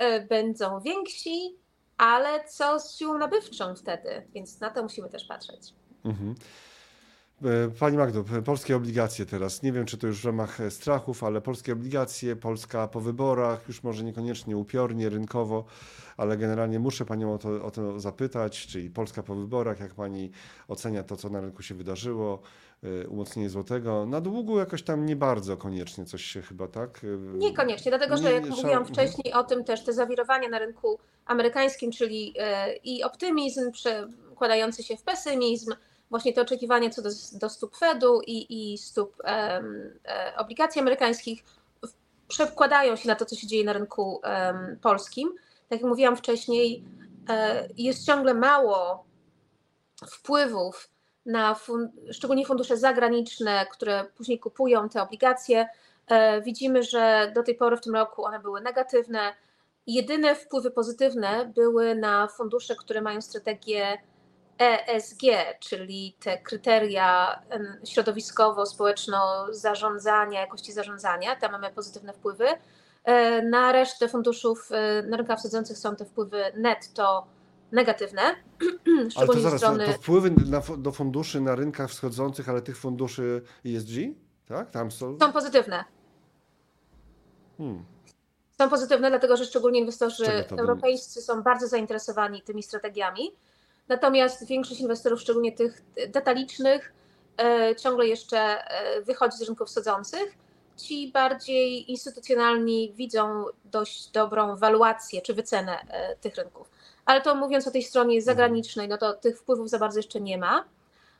y, 0.02 0.26
będą 0.26 0.80
więksi, 0.80 1.56
ale 1.96 2.44
co 2.44 2.80
z 2.80 2.96
siłą 2.96 3.18
nabywczą 3.18 3.76
wtedy? 3.76 4.26
Więc 4.34 4.60
na 4.60 4.70
to 4.70 4.82
musimy 4.82 5.08
też 5.08 5.24
patrzeć. 5.24 5.74
Mhm. 6.04 6.34
E, 7.44 7.68
pani 7.78 7.96
Magdo, 7.96 8.24
polskie 8.44 8.76
obligacje 8.76 9.26
teraz. 9.26 9.62
Nie 9.62 9.72
wiem, 9.72 9.86
czy 9.86 9.98
to 9.98 10.06
już 10.06 10.22
w 10.22 10.24
ramach 10.24 10.58
strachów, 10.70 11.24
ale 11.24 11.40
polskie 11.40 11.72
obligacje, 11.72 12.36
Polska 12.36 12.88
po 12.88 13.00
wyborach, 13.00 13.68
już 13.68 13.82
może 13.82 14.04
niekoniecznie 14.04 14.56
upiornie, 14.56 15.08
rynkowo, 15.08 15.64
ale 16.16 16.36
generalnie 16.36 16.78
muszę 16.78 17.04
Panią 17.04 17.34
o 17.34 17.38
to, 17.38 17.64
o 17.64 17.70
to 17.70 18.00
zapytać, 18.00 18.66
czyli 18.66 18.90
Polska 18.90 19.22
po 19.22 19.34
wyborach, 19.34 19.80
jak 19.80 19.94
Pani 19.94 20.30
ocenia 20.68 21.02
to, 21.02 21.16
co 21.16 21.28
na 21.28 21.40
rynku 21.40 21.62
się 21.62 21.74
wydarzyło, 21.74 22.42
umocnienie 23.08 23.50
złotego. 23.50 24.06
Na 24.06 24.20
długu 24.20 24.58
jakoś 24.58 24.82
tam 24.82 25.06
nie 25.06 25.16
bardzo 25.16 25.56
koniecznie 25.56 26.04
coś 26.04 26.24
się 26.24 26.42
chyba, 26.42 26.68
tak? 26.68 27.04
Y, 27.04 27.18
Niekoniecznie, 27.34 27.90
dlatego 27.90 28.16
że 28.16 28.32
jak 28.32 28.46
mówiłam 28.46 28.86
wcześniej 28.86 29.32
o 29.32 29.44
tym 29.44 29.64
też, 29.64 29.84
te 29.84 29.92
zawirowania 29.92 30.48
na 30.48 30.58
rynku 30.58 30.98
amerykańskim, 31.26 31.92
czyli 31.92 32.34
y, 32.38 32.76
i 32.84 33.02
optymizm 33.02 33.72
przekładający 33.72 34.82
się 34.82 34.96
w 34.96 35.02
pesymizm, 35.02 35.74
właśnie 36.10 36.32
to 36.32 36.42
oczekiwanie 36.42 36.90
co 36.90 37.02
do, 37.02 37.10
do 37.32 37.48
stóp 37.48 37.76
Fedu 37.76 38.20
i, 38.26 38.72
i 38.72 38.78
stóp 38.78 39.16
um, 39.24 39.98
obligacji 40.36 40.80
amerykańskich 40.80 41.44
przekładają 42.28 42.96
się 42.96 43.08
na 43.08 43.14
to, 43.14 43.24
co 43.24 43.36
się 43.36 43.46
dzieje 43.46 43.64
na 43.64 43.72
rynku 43.72 44.20
um, 44.24 44.76
polskim. 44.82 45.28
Tak 45.68 45.80
jak 45.80 45.88
mówiłam 45.88 46.16
wcześniej, 46.16 46.84
jest 47.76 48.06
ciągle 48.06 48.34
mało 48.34 49.04
wpływów 50.06 50.89
na 51.26 51.56
szczególnie 52.12 52.46
fundusze 52.46 52.76
zagraniczne, 52.76 53.66
które 53.66 54.04
później 54.16 54.38
kupują 54.38 54.88
te 54.88 55.02
obligacje. 55.02 55.68
E, 56.06 56.42
widzimy, 56.42 56.82
że 56.82 57.32
do 57.34 57.42
tej 57.42 57.54
pory 57.54 57.76
w 57.76 57.80
tym 57.80 57.94
roku 57.94 58.24
one 58.24 58.40
były 58.40 58.60
negatywne. 58.60 59.34
Jedyne 59.86 60.34
wpływy 60.34 60.70
pozytywne 60.70 61.52
były 61.54 61.94
na 61.94 62.28
fundusze, 62.28 62.76
które 62.76 63.00
mają 63.00 63.20
strategię 63.20 63.98
ESG, 64.58 65.22
czyli 65.60 66.16
te 66.20 66.38
kryteria 66.38 67.42
środowiskowo-społeczno-zarządzania, 67.84 70.40
jakości 70.40 70.72
zarządzania. 70.72 71.36
Tam 71.36 71.52
mamy 71.52 71.70
pozytywne 71.70 72.12
wpływy. 72.12 72.46
E, 73.04 73.42
na 73.42 73.72
resztę 73.72 74.08
funduszów 74.08 74.68
e, 74.72 75.02
na 75.02 75.16
rynkach 75.16 75.38
wschodzących 75.38 75.78
są 75.78 75.96
te 75.96 76.04
wpływy 76.04 76.42
netto 76.56 77.26
negatywne. 77.72 78.22
ale 79.16 79.26
to 79.26 79.40
zaraz, 79.40 79.60
strony... 79.60 79.86
to 79.86 79.92
wpływy 79.92 80.30
na, 80.30 80.62
do 80.78 80.92
funduszy 80.92 81.40
na 81.40 81.54
rynkach 81.54 81.90
wschodzących, 81.90 82.48
ale 82.48 82.62
tych 82.62 82.76
funduszy 82.78 83.42
ESG, 83.66 83.94
tak? 84.48 84.70
Tam 84.70 84.90
są... 84.90 85.18
Są 85.18 85.32
pozytywne. 85.32 85.84
Hmm. 87.58 87.84
Są 88.58 88.70
pozytywne, 88.70 89.10
dlatego 89.10 89.36
że 89.36 89.44
szczególnie 89.44 89.80
inwestorzy 89.80 90.24
europejscy 90.50 91.22
są 91.22 91.42
bardzo 91.42 91.68
zainteresowani 91.68 92.42
tymi 92.42 92.62
strategiami. 92.62 93.32
Natomiast 93.88 94.46
większość 94.46 94.80
inwestorów, 94.80 95.20
szczególnie 95.20 95.52
tych 95.52 95.82
detalicznych, 96.08 96.92
e, 97.38 97.76
ciągle 97.76 98.06
jeszcze 98.06 98.38
e, 98.38 99.02
wychodzi 99.02 99.36
z 99.36 99.42
rynków 99.42 99.68
wschodzących. 99.68 100.38
Ci 100.76 101.12
bardziej 101.12 101.90
instytucjonalni 101.90 102.92
widzą 102.92 103.44
dość 103.64 104.10
dobrą 104.10 104.56
waluację 104.56 105.22
czy 105.22 105.34
wycenę 105.34 105.78
e, 105.88 106.16
tych 106.16 106.34
rynków. 106.34 106.70
Ale 107.10 107.20
to 107.20 107.34
mówiąc 107.34 107.68
o 107.68 107.70
tej 107.70 107.82
stronie 107.82 108.22
zagranicznej, 108.22 108.88
no 108.88 108.98
to 108.98 109.12
tych 109.12 109.38
wpływów 109.38 109.70
za 109.70 109.78
bardzo 109.78 109.98
jeszcze 109.98 110.20
nie 110.20 110.38
ma. 110.38 110.64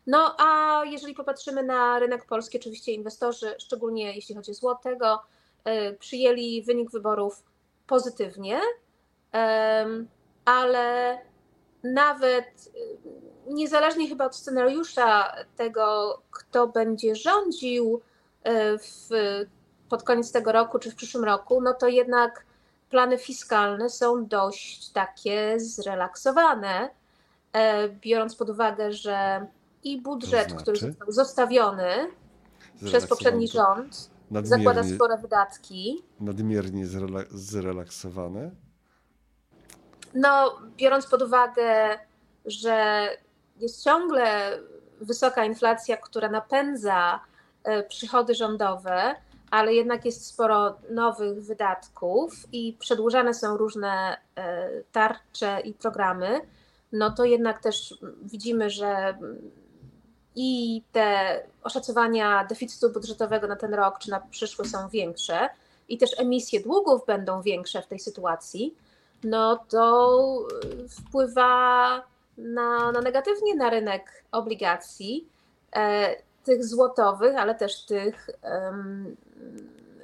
No 0.07 0.37
a 0.39 0.81
jeżeli 0.85 1.15
popatrzymy 1.15 1.63
na 1.63 1.99
rynek 1.99 2.27
polski, 2.27 2.59
oczywiście 2.59 2.93
inwestorzy, 2.93 3.55
szczególnie 3.59 4.15
jeśli 4.15 4.35
chodzi 4.35 4.51
o 4.51 4.55
złotego, 4.55 5.23
przyjęli 5.99 6.63
wynik 6.63 6.91
wyborów 6.91 7.43
pozytywnie, 7.87 8.61
ale 10.45 11.19
nawet 11.85 12.73
niezależnie 13.47 14.09
chyba 14.09 14.27
od 14.27 14.37
scenariusza 14.37 15.33
tego, 15.57 16.19
kto 16.31 16.67
będzie 16.67 17.17
rządził 17.17 18.01
e, 18.43 18.79
w, 18.79 19.09
pod 19.89 20.03
koniec 20.03 20.33
tego 20.33 20.53
roku 20.53 20.79
czy 20.79 20.91
w 20.91 20.95
przyszłym 20.95 21.25
roku, 21.25 21.61
no 21.61 21.75
to 21.75 21.89
jednak 21.89 22.50
plany 22.91 23.19
fiskalne 23.19 23.91
są 23.91 24.27
dość 24.27 24.89
takie 24.91 25.61
zrelaksowane, 25.61 26.91
e, 27.53 27.89
biorąc 27.89 28.37
pod 28.37 28.51
uwagę, 28.51 28.93
że 28.93 29.47
i 29.85 30.01
budżet, 30.01 30.45
To 30.45 30.51
znaczy? 30.51 30.63
który 30.63 30.79
został 30.79 31.13
zostawiony 31.13 31.91
przez 32.85 33.07
poprzedni 33.07 33.49
rząd, 33.49 34.11
zakłada 34.43 34.85
spore 34.85 35.19
wydatki. 35.19 36.05
nadmiernie 36.21 36.87
zrela- 36.87 37.25
zrelaksowane. 37.31 38.51
No, 40.15 40.59
biorąc 40.77 41.07
pod 41.07 41.23
uwagę, 41.23 41.99
że 42.47 43.07
jest 43.61 43.85
ciągle 43.85 44.59
wysoka 45.01 45.45
inflacja, 45.45 45.97
która 45.97 46.29
napędza 46.29 47.21
e, 47.65 47.83
przychody 47.83 48.35
rządowe, 48.35 49.15
ale 49.51 49.75
jednak 49.75 50.05
jest 50.05 50.27
sporo 50.27 50.77
nowych 50.91 51.43
wydatków 51.43 52.47
i 52.53 52.77
przedłużane 52.81 53.35
są 53.35 53.57
różne 53.57 54.17
e, 54.37 54.71
tarcze 54.93 55.61
i 55.61 55.75
programy, 55.75 56.41
no 56.93 57.11
to 57.11 57.25
jednak 57.25 57.63
też 57.63 57.99
widzimy, 58.23 58.71
że 58.71 59.19
i 60.35 60.83
te 60.93 61.41
oszacowania 61.63 62.45
deficytu 62.45 62.91
budżetowego 62.91 63.47
na 63.47 63.57
ten 63.57 63.75
rok 63.75 63.99
czy 63.99 64.11
na 64.11 64.21
przyszły 64.21 64.65
są 64.65 64.89
większe, 64.89 65.49
i 65.89 65.99
też 65.99 66.19
emisje 66.19 66.61
długów 66.61 67.07
będą 67.07 67.43
większe 67.43 67.83
w 67.83 67.87
tej 67.87 67.99
sytuacji, 67.99 68.75
no 69.25 69.65
to 69.69 70.19
wpływa 70.89 72.03
na, 72.39 72.93
na 72.93 73.01
negatywnie 73.01 73.55
na 73.55 73.71
rynek 73.71 74.25
obligacji, 74.33 75.29
e, 75.77 76.17
tych 76.45 76.65
złotowych, 76.65 77.37
ale 77.37 77.55
też 77.55 77.85
tych 77.85 78.31
um, 78.43 79.17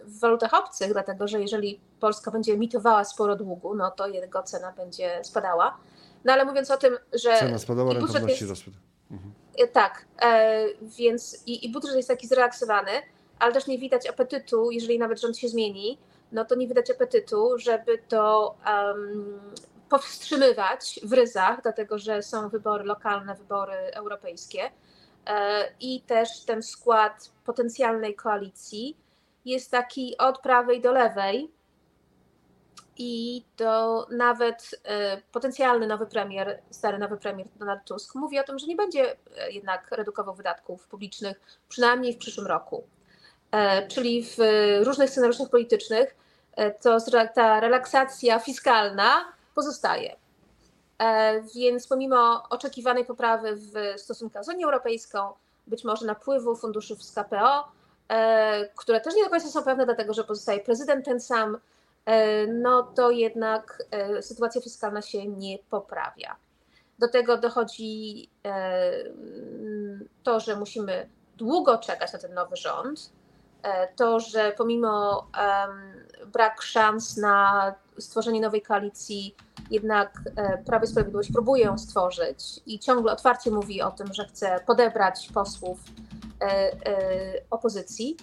w 0.05 0.21
walutach 0.21 0.55
obcych, 0.55 0.93
dlatego 0.93 1.29
że 1.29 1.41
jeżeli 1.41 1.81
Polska 2.01 2.31
będzie 2.31 2.53
emitowała 2.53 3.05
sporo 3.05 3.37
długu, 3.37 3.75
no 3.75 3.91
to 3.91 4.07
jego 4.09 4.43
cena 4.43 4.73
będzie 4.73 5.21
spadała. 5.25 5.77
No 6.25 6.33
ale 6.33 6.45
mówiąc 6.45 6.71
o 6.71 6.77
tym, 6.77 6.99
że. 7.13 7.39
Cena 7.39 7.59
spadała, 7.59 7.93
rentowności 7.93 8.29
jest- 8.31 8.51
rosły. 8.51 8.73
Mhm. 9.11 9.33
E, 9.59 9.69
Tak, 9.69 10.05
e, 10.23 10.65
więc 10.83 11.43
i, 11.47 11.67
i 11.67 11.73
budżet 11.73 11.97
jest 11.97 12.09
taki 12.09 12.27
zrelaksowany, 12.27 12.91
ale 13.39 13.53
też 13.53 13.67
nie 13.67 13.79
widać 13.79 14.07
apetytu, 14.07 14.71
jeżeli 14.71 14.99
nawet 14.99 15.21
rząd 15.21 15.39
się 15.39 15.49
zmieni, 15.49 15.99
no 16.33 16.45
to 16.45 16.55
nie 16.55 16.69
widać 16.69 16.91
apetytu, 16.91 17.59
żeby 17.59 17.99
to 18.09 18.57
um, 18.67 19.41
powstrzymywać 19.89 21.01
w 21.03 21.13
ryzach, 21.13 21.63
dlatego 21.63 21.99
że 21.99 22.23
są 22.23 22.49
wybory 22.49 22.85
lokalne, 22.85 23.35
wybory 23.35 23.75
europejskie 23.93 24.71
e, 25.27 25.69
i 25.81 26.01
też 26.01 26.41
ten 26.41 26.63
skład 26.63 27.31
potencjalnej 27.45 28.15
koalicji 28.15 28.97
jest 29.47 29.71
taki 29.71 30.19
od 30.19 30.39
prawej 30.39 30.81
do 30.81 30.93
lewej 30.93 31.51
i 32.99 33.45
to 33.57 34.07
nawet 34.11 34.81
e, 34.85 35.23
potencjalny 35.33 35.87
nowy 35.87 36.07
premier, 36.07 36.63
stary 36.71 36.99
nowy 36.99 37.17
premier 37.17 37.49
Donald 37.57 37.85
Tusk 37.85 38.15
mówi 38.15 38.39
o 38.39 38.45
tym, 38.45 38.59
że 38.59 38.67
nie 38.67 38.77
będzie 38.77 39.17
e, 39.37 39.51
jednak 39.53 39.91
redukował 39.91 40.35
wydatków 40.35 40.87
publicznych, 40.89 41.41
przynajmniej 41.69 42.15
w 42.15 42.19
przyszłym 42.19 42.47
roku. 42.47 42.85
E, 43.51 43.89
Czyli 43.89 44.25
w 44.25 44.37
różnych 44.85 45.11
scenariuszach 45.11 45.51
politycznych 45.51 46.17
to 46.81 46.99
ta 47.35 47.61
relaksacja 47.61 48.39
fiskalna 48.39 49.25
pozostaje. 49.55 50.17
Więc 51.55 51.87
pomimo 51.87 52.43
oczekiwanej 52.51 53.05
poprawy 53.05 53.57
w 53.57 54.01
stosunkach 54.01 54.45
z 54.45 54.49
Unią 54.49 54.67
Europejską, 54.67 55.33
być 55.67 55.85
może 55.85 56.07
napływu 56.07 56.57
funduszów 56.57 57.03
z 57.03 57.13
KPO, 57.13 57.76
które 58.77 59.01
też 59.01 59.15
nie 59.15 59.25
do 59.25 59.31
końca 59.31 59.49
są 59.49 59.63
pewne, 59.63 59.85
dlatego 59.85 60.15
że 60.15 60.25
pozostaje 60.25 60.61
prezydent 60.61 61.05
ten 61.05 61.21
sam, 61.21 61.59
e, 62.05 62.47
no 62.47 62.83
to 62.83 63.11
jednak 63.11 63.83
e, 63.91 64.23
sytuacja 64.23 64.61
fiskalna 64.61 65.03
się 65.03 65.27
nie 65.27 65.59
poprawia. 65.71 66.37
Do 66.99 67.09
tego 67.09 67.39
dochodzi 67.39 68.31
e, 68.45 68.93
to, 70.23 70.41
że 70.41 70.57
musimy 70.57 71.09
długo 71.37 71.79
czekać 71.79 72.13
na 72.13 72.19
ten 72.19 72.35
nowy 72.35 72.57
rząd, 72.57 73.13
e, 73.63 73.89
to, 73.97 74.21
że 74.21 74.53
pomimo 74.57 75.27
em, 75.39 76.07
brak 76.33 76.63
szans 76.63 77.17
na 77.17 77.75
stworzenie 77.99 78.41
nowej 78.41 78.63
koalicji, 78.63 79.37
jednak 79.71 80.21
e, 80.37 80.59
Prawo 80.59 80.85
i 80.85 80.89
Sprawiedliwość 80.89 81.33
próbuje 81.33 81.65
ją 81.65 81.79
stworzyć 81.79 82.61
i 82.67 82.79
ciągle 82.79 83.13
otwarcie 83.13 83.51
mówi 83.51 83.83
o 83.83 83.91
tym, 83.91 84.15
że 84.15 84.25
chce 84.25 84.61
podebrać 84.67 85.29
posłów 85.35 85.79
e, 86.41 86.45
e, 86.45 87.43
opozycji, 87.51 88.17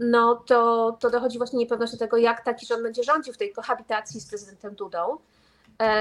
no 0.00 0.34
to, 0.34 0.92
to 1.00 1.10
dochodzi 1.10 1.38
właśnie 1.38 1.58
niepewność 1.58 1.92
do 1.92 1.98
tego, 1.98 2.16
jak 2.16 2.44
taki 2.44 2.66
rząd 2.66 2.82
będzie 2.82 3.02
rządził 3.02 3.34
w 3.34 3.36
tej 3.36 3.52
kohabitacji 3.52 4.20
z 4.20 4.26
prezydentem 4.26 4.74
Dudą. 4.74 5.18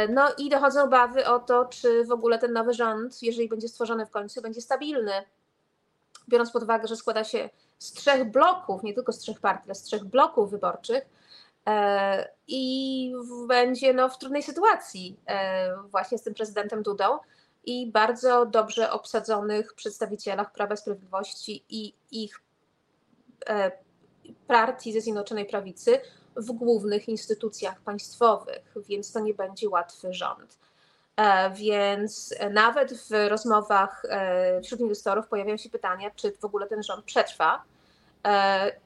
No 0.09 0.27
i 0.37 0.49
dochodzą 0.49 0.83
obawy 0.83 1.25
o 1.25 1.39
to, 1.39 1.65
czy 1.65 2.05
w 2.05 2.11
ogóle 2.11 2.39
ten 2.39 2.53
nowy 2.53 2.73
rząd, 2.73 3.23
jeżeli 3.23 3.49
będzie 3.49 3.67
stworzony 3.67 4.05
w 4.05 4.09
końcu, 4.09 4.41
będzie 4.41 4.61
stabilny. 4.61 5.11
Biorąc 6.29 6.51
pod 6.51 6.63
uwagę, 6.63 6.87
że 6.87 6.95
składa 6.95 7.23
się 7.23 7.49
z 7.79 7.93
trzech 7.93 8.31
bloków, 8.31 8.83
nie 8.83 8.93
tylko 8.93 9.11
z 9.11 9.19
trzech 9.19 9.39
partii, 9.39 9.63
ale 9.65 9.75
z 9.75 9.83
trzech 9.83 10.05
bloków 10.05 10.51
wyborczych 10.51 11.05
i 12.47 13.13
w- 13.29 13.47
będzie 13.47 13.93
no, 13.93 14.09
w 14.09 14.17
trudnej 14.17 14.43
sytuacji 14.43 15.17
e, 15.27 15.77
właśnie 15.83 16.17
z 16.17 16.23
tym 16.23 16.33
prezydentem 16.33 16.83
Dudą 16.83 17.19
i 17.65 17.91
bardzo 17.91 18.45
dobrze 18.45 18.91
obsadzonych 18.91 19.73
przedstawicielach 19.73 20.51
Prawa 20.51 20.73
i 20.73 20.77
Sprawiedliwości 20.77 21.63
i 21.69 21.93
ich 22.11 22.41
e, 23.49 23.71
partii 24.47 24.93
ze 24.93 25.01
Zjednoczonej 25.01 25.45
Prawicy 25.45 25.99
w 26.35 26.51
głównych 26.51 27.09
instytucjach 27.09 27.81
państwowych, 27.81 28.73
więc 28.89 29.11
to 29.11 29.19
nie 29.19 29.33
będzie 29.33 29.69
łatwy 29.69 30.13
rząd. 30.13 30.57
E, 31.17 31.51
Więc 31.51 32.35
nawet 32.51 32.93
w 32.93 33.29
rozmowach 33.29 34.05
e, 34.09 34.61
wśród 34.61 34.79
inwestorów 34.81 35.27
pojawiają 35.27 35.57
się 35.57 35.69
pytania, 35.69 36.11
czy 36.15 36.31
w 36.31 36.45
ogóle 36.45 36.67
ten 36.67 36.83
rząd 36.83 37.05
przetrwa 37.05 37.55
e, 37.55 37.59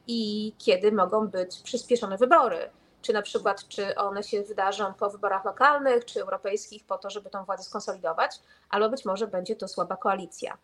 i 0.06 0.52
kiedy 0.58 0.92
mogą 0.92 1.28
być 1.28 1.56
przyspieszone 1.62 2.18
wybory. 2.18 2.70
Czy 3.02 3.12
na 3.12 3.22
przykład, 3.22 3.68
czy 3.68 3.94
one 3.96 4.22
się 4.22 4.42
wydarzą 4.42 4.94
po 4.94 5.10
wyborach 5.10 5.44
lokalnych 5.44 6.04
czy 6.04 6.20
europejskich, 6.22 6.84
po 6.84 6.98
to, 6.98 7.10
żeby 7.10 7.30
tą 7.30 7.44
władzę 7.44 7.62
skonsolidować, 7.64 8.40
albo 8.70 8.88
być 8.88 9.04
może 9.04 9.26
będzie 9.26 9.56
to 9.56 9.68
słaba 9.68 9.96
koalicja. 9.96 10.58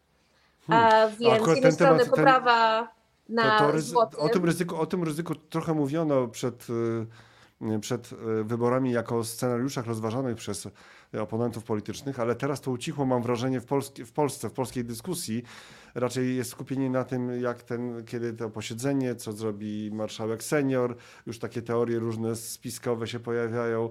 E, 0.70 1.10
Więc 1.18 1.32
akurat 1.32 1.44
z 1.44 1.48
jednej 1.48 1.62
ten 1.62 1.72
strony 1.72 1.98
ten- 1.98 2.10
poprawa 2.10 2.88
na 3.28 3.58
To, 3.58 3.66
to 3.66 3.72
ryzy- 3.72 3.96
o, 4.18 4.28
tym 4.28 4.44
ryzyku, 4.44 4.76
o 4.76 4.86
tym 4.86 5.04
ryzyku 5.04 5.34
trochę 5.34 5.74
mówiono 5.74 6.28
przed, 6.28 6.70
y, 6.70 7.06
przed 7.80 8.12
y, 8.12 8.44
wyborami 8.44 8.92
jako 8.92 9.24
scenariuszach 9.24 9.86
rozważanych 9.86 10.36
przez 10.36 10.68
oponentów 11.20 11.64
politycznych, 11.64 12.20
ale 12.20 12.34
teraz 12.34 12.60
to 12.60 12.70
ucichło, 12.70 13.06
mam 13.06 13.22
wrażenie, 13.22 13.60
w, 13.60 13.64
Polskie, 13.64 14.04
w 14.04 14.12
Polsce, 14.12 14.48
w 14.48 14.52
polskiej 14.52 14.84
dyskusji. 14.84 15.42
Raczej 15.94 16.36
jest 16.36 16.50
skupienie 16.50 16.90
na 16.90 17.04
tym, 17.04 17.40
jak 17.40 17.62
ten, 17.62 18.04
kiedy 18.04 18.32
to 18.32 18.50
posiedzenie, 18.50 19.14
co 19.14 19.32
zrobi 19.32 19.90
marszałek 19.92 20.42
senior, 20.42 20.96
już 21.26 21.38
takie 21.38 21.62
teorie 21.62 21.98
różne 21.98 22.36
spiskowe 22.36 23.06
się 23.06 23.20
pojawiają, 23.20 23.90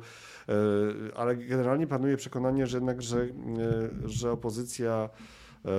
y, 0.49 1.15
ale 1.15 1.35
generalnie 1.35 1.87
panuje 1.87 2.17
przekonanie, 2.17 2.67
że 2.67 2.77
jednak, 2.77 3.01
że, 3.01 3.27
że 4.05 4.31
opozycja 4.31 5.09
e, 5.65 5.69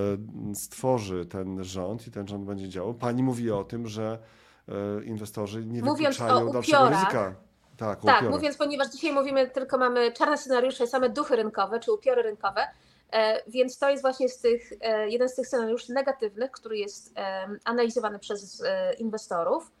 stworzy 0.55 1.25
ten 1.25 1.63
rząd 1.63 2.07
i 2.07 2.11
ten 2.11 2.27
rząd 2.27 2.45
będzie 2.45 2.69
działał. 2.69 2.93
Pani 2.93 3.23
mówi 3.23 3.51
o 3.51 3.63
tym, 3.63 3.87
że 3.87 4.19
e, 4.67 5.03
inwestorzy 5.03 5.65
nie 5.65 5.81
Mówiąc 5.81 6.17
wykluczają 6.17 6.51
dalszego 6.51 6.89
ryzyka. 6.89 7.48
Tak, 7.79 7.99
Tak, 8.01 8.29
mówiąc, 8.29 8.57
ponieważ 8.57 8.87
dzisiaj 8.87 9.13
mówimy, 9.13 9.47
tylko 9.47 9.77
mamy 9.77 10.11
czarne 10.11 10.37
scenariusze, 10.37 10.87
same 10.87 11.09
duchy 11.09 11.35
rynkowe 11.35 11.79
czy 11.79 11.91
upiory 11.91 12.21
rynkowe, 12.21 12.67
e, 13.11 13.43
więc 13.47 13.77
to 13.77 13.89
jest 13.89 14.01
właśnie 14.03 14.29
z 14.29 14.37
tych, 14.37 14.73
e, 14.81 15.09
jeden 15.09 15.29
z 15.29 15.35
tych 15.35 15.47
scenariuszy 15.47 15.93
negatywnych, 15.93 16.51
który 16.51 16.77
jest 16.77 17.13
e, 17.17 17.47
analizowany 17.63 18.19
przez 18.19 18.63
inwestorów. 18.97 19.71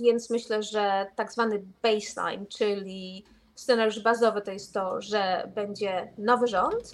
Więc 0.00 0.30
myślę, 0.30 0.62
że 0.62 1.06
tak 1.16 1.32
zwany 1.32 1.62
baseline, 1.82 2.46
czyli 2.46 3.24
scenariusz 3.54 4.00
bazowy 4.00 4.40
to 4.42 4.52
jest 4.52 4.74
to, 4.74 5.00
że 5.00 5.50
będzie 5.54 6.12
nowy 6.18 6.46
rząd 6.46 6.92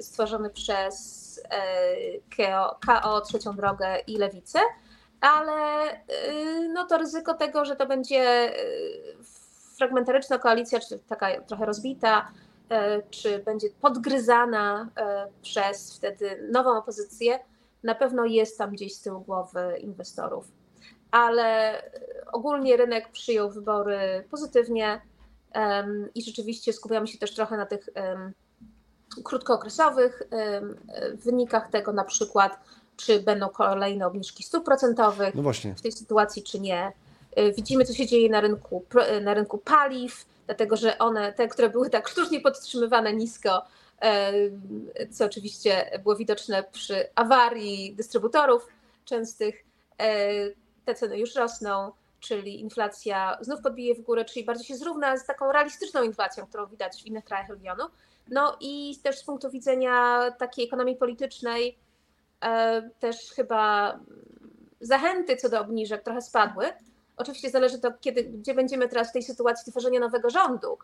stworzony 0.00 0.50
przez 0.50 1.40
KO, 2.36 2.78
KO 2.86 3.20
Trzecią 3.20 3.56
Drogę 3.56 3.98
i 4.06 4.16
Lewicę, 4.16 4.58
ale 5.20 5.86
no 6.72 6.86
to 6.86 6.98
ryzyko 6.98 7.34
tego, 7.34 7.64
że 7.64 7.76
to 7.76 7.86
będzie 7.86 8.52
fragmentaryczna 9.76 10.38
koalicja, 10.38 10.80
czy 10.80 10.98
taka 10.98 11.40
trochę 11.40 11.66
rozbita, 11.66 12.28
czy 13.10 13.38
będzie 13.38 13.68
podgryzana 13.80 14.88
przez 15.42 15.96
wtedy 15.96 16.48
nową 16.52 16.78
opozycję, 16.78 17.38
na 17.82 17.94
pewno 17.94 18.24
jest 18.24 18.58
tam 18.58 18.70
gdzieś 18.70 18.94
z 18.94 19.00
tyłu 19.00 19.20
głowy 19.20 19.78
inwestorów. 19.78 20.48
Ale 21.10 21.82
ogólnie 22.32 22.76
rynek 22.76 23.08
przyjął 23.08 23.50
wybory 23.50 24.24
pozytywnie 24.30 25.00
i 26.14 26.22
rzeczywiście 26.22 26.72
skupiamy 26.72 27.06
się 27.06 27.18
też 27.18 27.34
trochę 27.34 27.56
na 27.56 27.66
tych 27.66 27.88
krótkookresowych 29.24 30.22
wynikach 31.14 31.70
tego, 31.70 31.92
na 31.92 32.04
przykład, 32.04 32.58
czy 32.96 33.20
będą 33.20 33.48
kolejne 33.48 34.06
obniżki 34.06 34.42
stóp 34.42 34.64
procentowych 34.64 35.34
no 35.34 35.52
w 35.76 35.82
tej 35.82 35.92
sytuacji, 35.92 36.42
czy 36.42 36.60
nie. 36.60 36.92
E, 37.36 37.52
widzimy, 37.52 37.84
co 37.84 37.94
się 37.94 38.06
dzieje 38.06 38.30
na 38.30 38.40
rynku, 38.40 38.84
na 39.22 39.34
rynku 39.34 39.58
paliw, 39.58 40.26
dlatego 40.46 40.76
że 40.76 40.98
one, 40.98 41.32
te, 41.32 41.48
które 41.48 41.70
były 41.70 41.90
tak 41.90 42.08
sztucznie 42.08 42.40
podtrzymywane 42.40 43.12
nisko, 43.12 43.62
co 45.10 45.24
oczywiście 45.24 46.00
było 46.02 46.16
widoczne 46.16 46.64
przy 46.72 47.08
awarii 47.14 47.94
dystrybutorów 47.94 48.68
częstych, 49.04 49.64
te 50.84 50.94
ceny 50.94 51.18
już 51.18 51.34
rosną, 51.34 51.92
czyli 52.20 52.60
inflacja 52.60 53.38
znów 53.40 53.60
podbije 53.60 53.94
w 53.94 54.00
górę, 54.00 54.24
czyli 54.24 54.44
bardziej 54.44 54.66
się 54.66 54.76
zrówna 54.76 55.16
z 55.16 55.26
taką 55.26 55.52
realistyczną 55.52 56.02
inflacją, 56.02 56.46
którą 56.46 56.66
widać 56.66 57.02
w 57.02 57.06
innych 57.06 57.24
krajach 57.24 57.48
regionu. 57.48 57.84
No 58.30 58.56
i 58.60 58.98
też 59.02 59.18
z 59.18 59.24
punktu 59.24 59.50
widzenia 59.50 60.30
takiej 60.38 60.66
ekonomii 60.66 60.96
politycznej 60.96 61.78
też 63.00 63.32
chyba 63.36 63.98
zachęty 64.80 65.36
co 65.36 65.48
do 65.48 65.60
obniżek 65.60 66.02
trochę 66.02 66.22
spadły. 66.22 66.66
Oczywiście 67.16 67.50
zależy 67.50 67.78
to, 67.78 67.92
kiedy, 68.00 68.24
gdzie 68.24 68.54
będziemy 68.54 68.88
teraz 68.88 69.10
w 69.10 69.12
tej 69.12 69.22
sytuacji 69.22 69.72
tworzenia 69.72 70.00
nowego 70.00 70.30
rządu. 70.30 70.78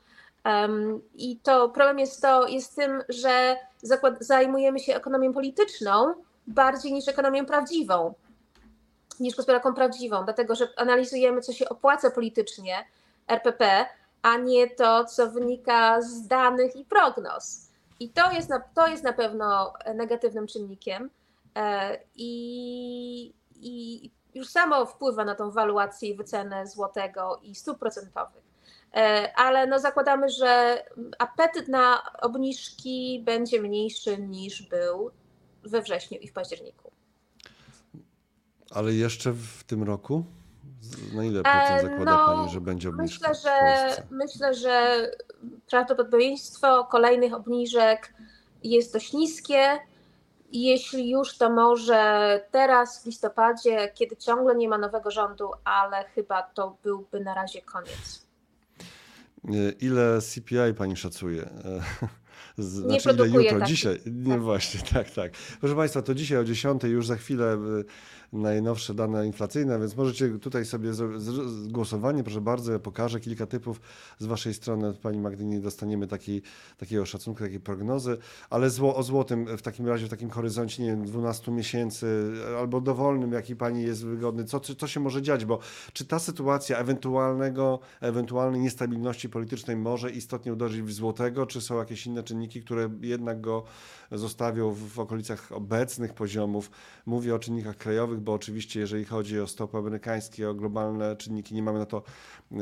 Um, 0.44 1.00
I 1.14 1.36
to 1.36 1.68
problem 1.68 1.98
jest 1.98 2.22
to 2.22 2.48
jest 2.48 2.76
tym, 2.76 3.02
że 3.08 3.56
zakład, 3.82 4.14
zajmujemy 4.20 4.78
się 4.78 4.96
ekonomią 4.96 5.32
polityczną 5.32 6.14
bardziej 6.46 6.92
niż 6.92 7.08
ekonomią 7.08 7.46
prawdziwą, 7.46 8.14
niż 9.20 9.36
gospodarką 9.36 9.74
prawdziwą, 9.74 10.24
dlatego 10.24 10.54
że 10.54 10.68
analizujemy, 10.76 11.40
co 11.40 11.52
się 11.52 11.68
opłaca 11.68 12.10
politycznie 12.10 12.84
RPP, 13.28 13.86
a 14.22 14.36
nie 14.36 14.70
to, 14.70 15.04
co 15.04 15.30
wynika 15.30 16.02
z 16.02 16.26
danych 16.26 16.76
i 16.76 16.84
prognoz. 16.84 17.68
I 18.00 18.08
to 18.08 18.32
jest 18.32 18.48
na, 18.48 18.60
to 18.74 18.86
jest 18.86 19.04
na 19.04 19.12
pewno 19.12 19.72
negatywnym 19.94 20.46
czynnikiem. 20.46 21.10
E, 21.56 21.98
I, 22.14 23.34
I 23.54 24.10
już 24.34 24.48
samo 24.48 24.86
wpływa 24.86 25.24
na 25.24 25.34
tą 25.34 25.50
waluację 25.50 26.08
i 26.08 26.16
wycenę 26.16 26.66
złotego 26.66 27.40
i 27.42 27.54
stóp 27.54 27.78
procentowych. 27.78 28.42
E, 28.94 29.32
ale 29.36 29.66
no 29.66 29.78
zakładamy, 29.78 30.28
że 30.28 30.82
apetyt 31.18 31.68
na 31.68 32.02
obniżki 32.20 33.22
będzie 33.24 33.62
mniejszy 33.62 34.18
niż 34.18 34.62
był 34.62 35.10
we 35.62 35.82
wrześniu 35.82 36.18
i 36.18 36.28
w 36.28 36.32
październiku. 36.32 36.92
Ale 38.70 38.92
jeszcze 38.92 39.32
w 39.32 39.64
tym 39.64 39.82
roku? 39.82 40.24
Na 41.14 41.24
ile 41.24 41.42
procent 41.42 41.78
e, 41.78 41.82
zakłada 41.82 42.10
no, 42.10 42.26
Pani, 42.26 42.50
że 42.50 42.60
będzie 42.60 42.88
obniżka? 42.88 43.28
Myślę, 43.28 43.50
że, 43.50 44.02
myślę, 44.10 44.54
że 44.54 45.06
prawdopodobieństwo 45.70 46.84
kolejnych 46.84 47.34
obniżek 47.34 48.14
jest 48.64 48.92
dość 48.92 49.12
niskie. 49.12 49.78
Jeśli 50.52 51.10
już, 51.10 51.36
to 51.36 51.50
może 51.50 52.40
teraz 52.50 53.02
w 53.02 53.06
listopadzie, 53.06 53.92
kiedy 53.94 54.16
ciągle 54.16 54.54
nie 54.54 54.68
ma 54.68 54.78
nowego 54.78 55.10
rządu, 55.10 55.50
ale 55.64 56.04
chyba 56.04 56.42
to 56.42 56.76
byłby 56.82 57.20
na 57.20 57.34
razie 57.34 57.62
koniec. 57.62 58.26
Ile 59.80 60.20
CPI 60.20 60.74
pani 60.78 60.96
szacuje? 60.96 61.50
Znaczy, 62.58 63.08
nie 63.08 63.26
ile 63.26 63.28
jutro, 63.28 63.66
dzisiaj. 63.66 64.00
Nie, 64.06 64.32
tak. 64.32 64.42
właśnie, 64.42 64.80
tak, 64.94 65.10
tak. 65.10 65.32
Proszę 65.60 65.76
Państwa, 65.76 66.02
to 66.02 66.14
dzisiaj 66.14 66.38
o 66.38 66.44
10 66.44 66.82
już 66.84 67.06
za 67.06 67.16
chwilę 67.16 67.58
najnowsze 68.32 68.94
dane 68.94 69.26
inflacyjne, 69.26 69.78
więc 69.78 69.96
możecie 69.96 70.28
tutaj 70.38 70.64
sobie 70.64 70.90
głosowanie, 71.68 72.24
proszę 72.24 72.40
bardzo, 72.40 72.72
ja 72.72 72.78
pokażę 72.78 73.20
kilka 73.20 73.46
typów. 73.46 73.80
Z 74.18 74.26
Waszej 74.26 74.54
strony, 74.54 74.88
od 74.88 74.98
Pani 74.98 75.18
Magdyni 75.18 75.60
dostaniemy 75.60 76.06
taki, 76.06 76.42
takiego 76.78 77.06
szacunku, 77.06 77.42
takiej 77.42 77.60
prognozy, 77.60 78.18
ale 78.50 78.70
zło, 78.70 78.96
o 78.96 79.02
złotym 79.02 79.56
w 79.56 79.62
takim 79.62 79.88
razie, 79.88 80.06
w 80.06 80.10
takim 80.10 80.30
horyzoncie, 80.30 80.82
nie 80.82 80.88
wiem, 80.88 81.04
12 81.04 81.52
miesięcy 81.52 82.32
albo 82.58 82.80
dowolnym, 82.80 83.32
jaki 83.32 83.56
Pani 83.56 83.82
jest 83.82 84.04
wygodny, 84.04 84.44
co, 84.44 84.60
co 84.60 84.86
się 84.86 85.00
może 85.00 85.22
dziać, 85.22 85.44
bo 85.44 85.58
czy 85.92 86.04
ta 86.04 86.18
sytuacja 86.18 86.78
ewentualnego, 86.78 87.78
ewentualnej 88.00 88.60
niestabilności 88.60 89.28
politycznej 89.28 89.76
może 89.76 90.10
istotnie 90.10 90.52
uderzyć 90.52 90.82
w 90.82 90.92
złotego, 90.92 91.46
czy 91.46 91.60
są 91.60 91.78
jakieś 91.78 92.06
inne 92.06 92.22
czynniki, 92.22 92.62
które 92.62 92.90
jednak 93.00 93.40
go 93.40 93.64
zostawią 94.12 94.72
w 94.72 94.98
okolicach 94.98 95.52
obecnych 95.52 96.14
poziomów. 96.14 96.70
Mówię 97.06 97.34
o 97.34 97.38
czynnikach 97.38 97.76
krajowych, 97.76 98.20
bo 98.22 98.32
oczywiście 98.32 98.80
jeżeli 98.80 99.04
chodzi 99.04 99.40
o 99.40 99.46
stopy 99.46 99.78
amerykańskie, 99.78 100.50
o 100.50 100.54
globalne 100.54 101.16
czynniki, 101.16 101.54
nie 101.54 101.62
mamy 101.62 101.78
na 101.78 101.86
to 101.86 102.02
e, 102.52 102.56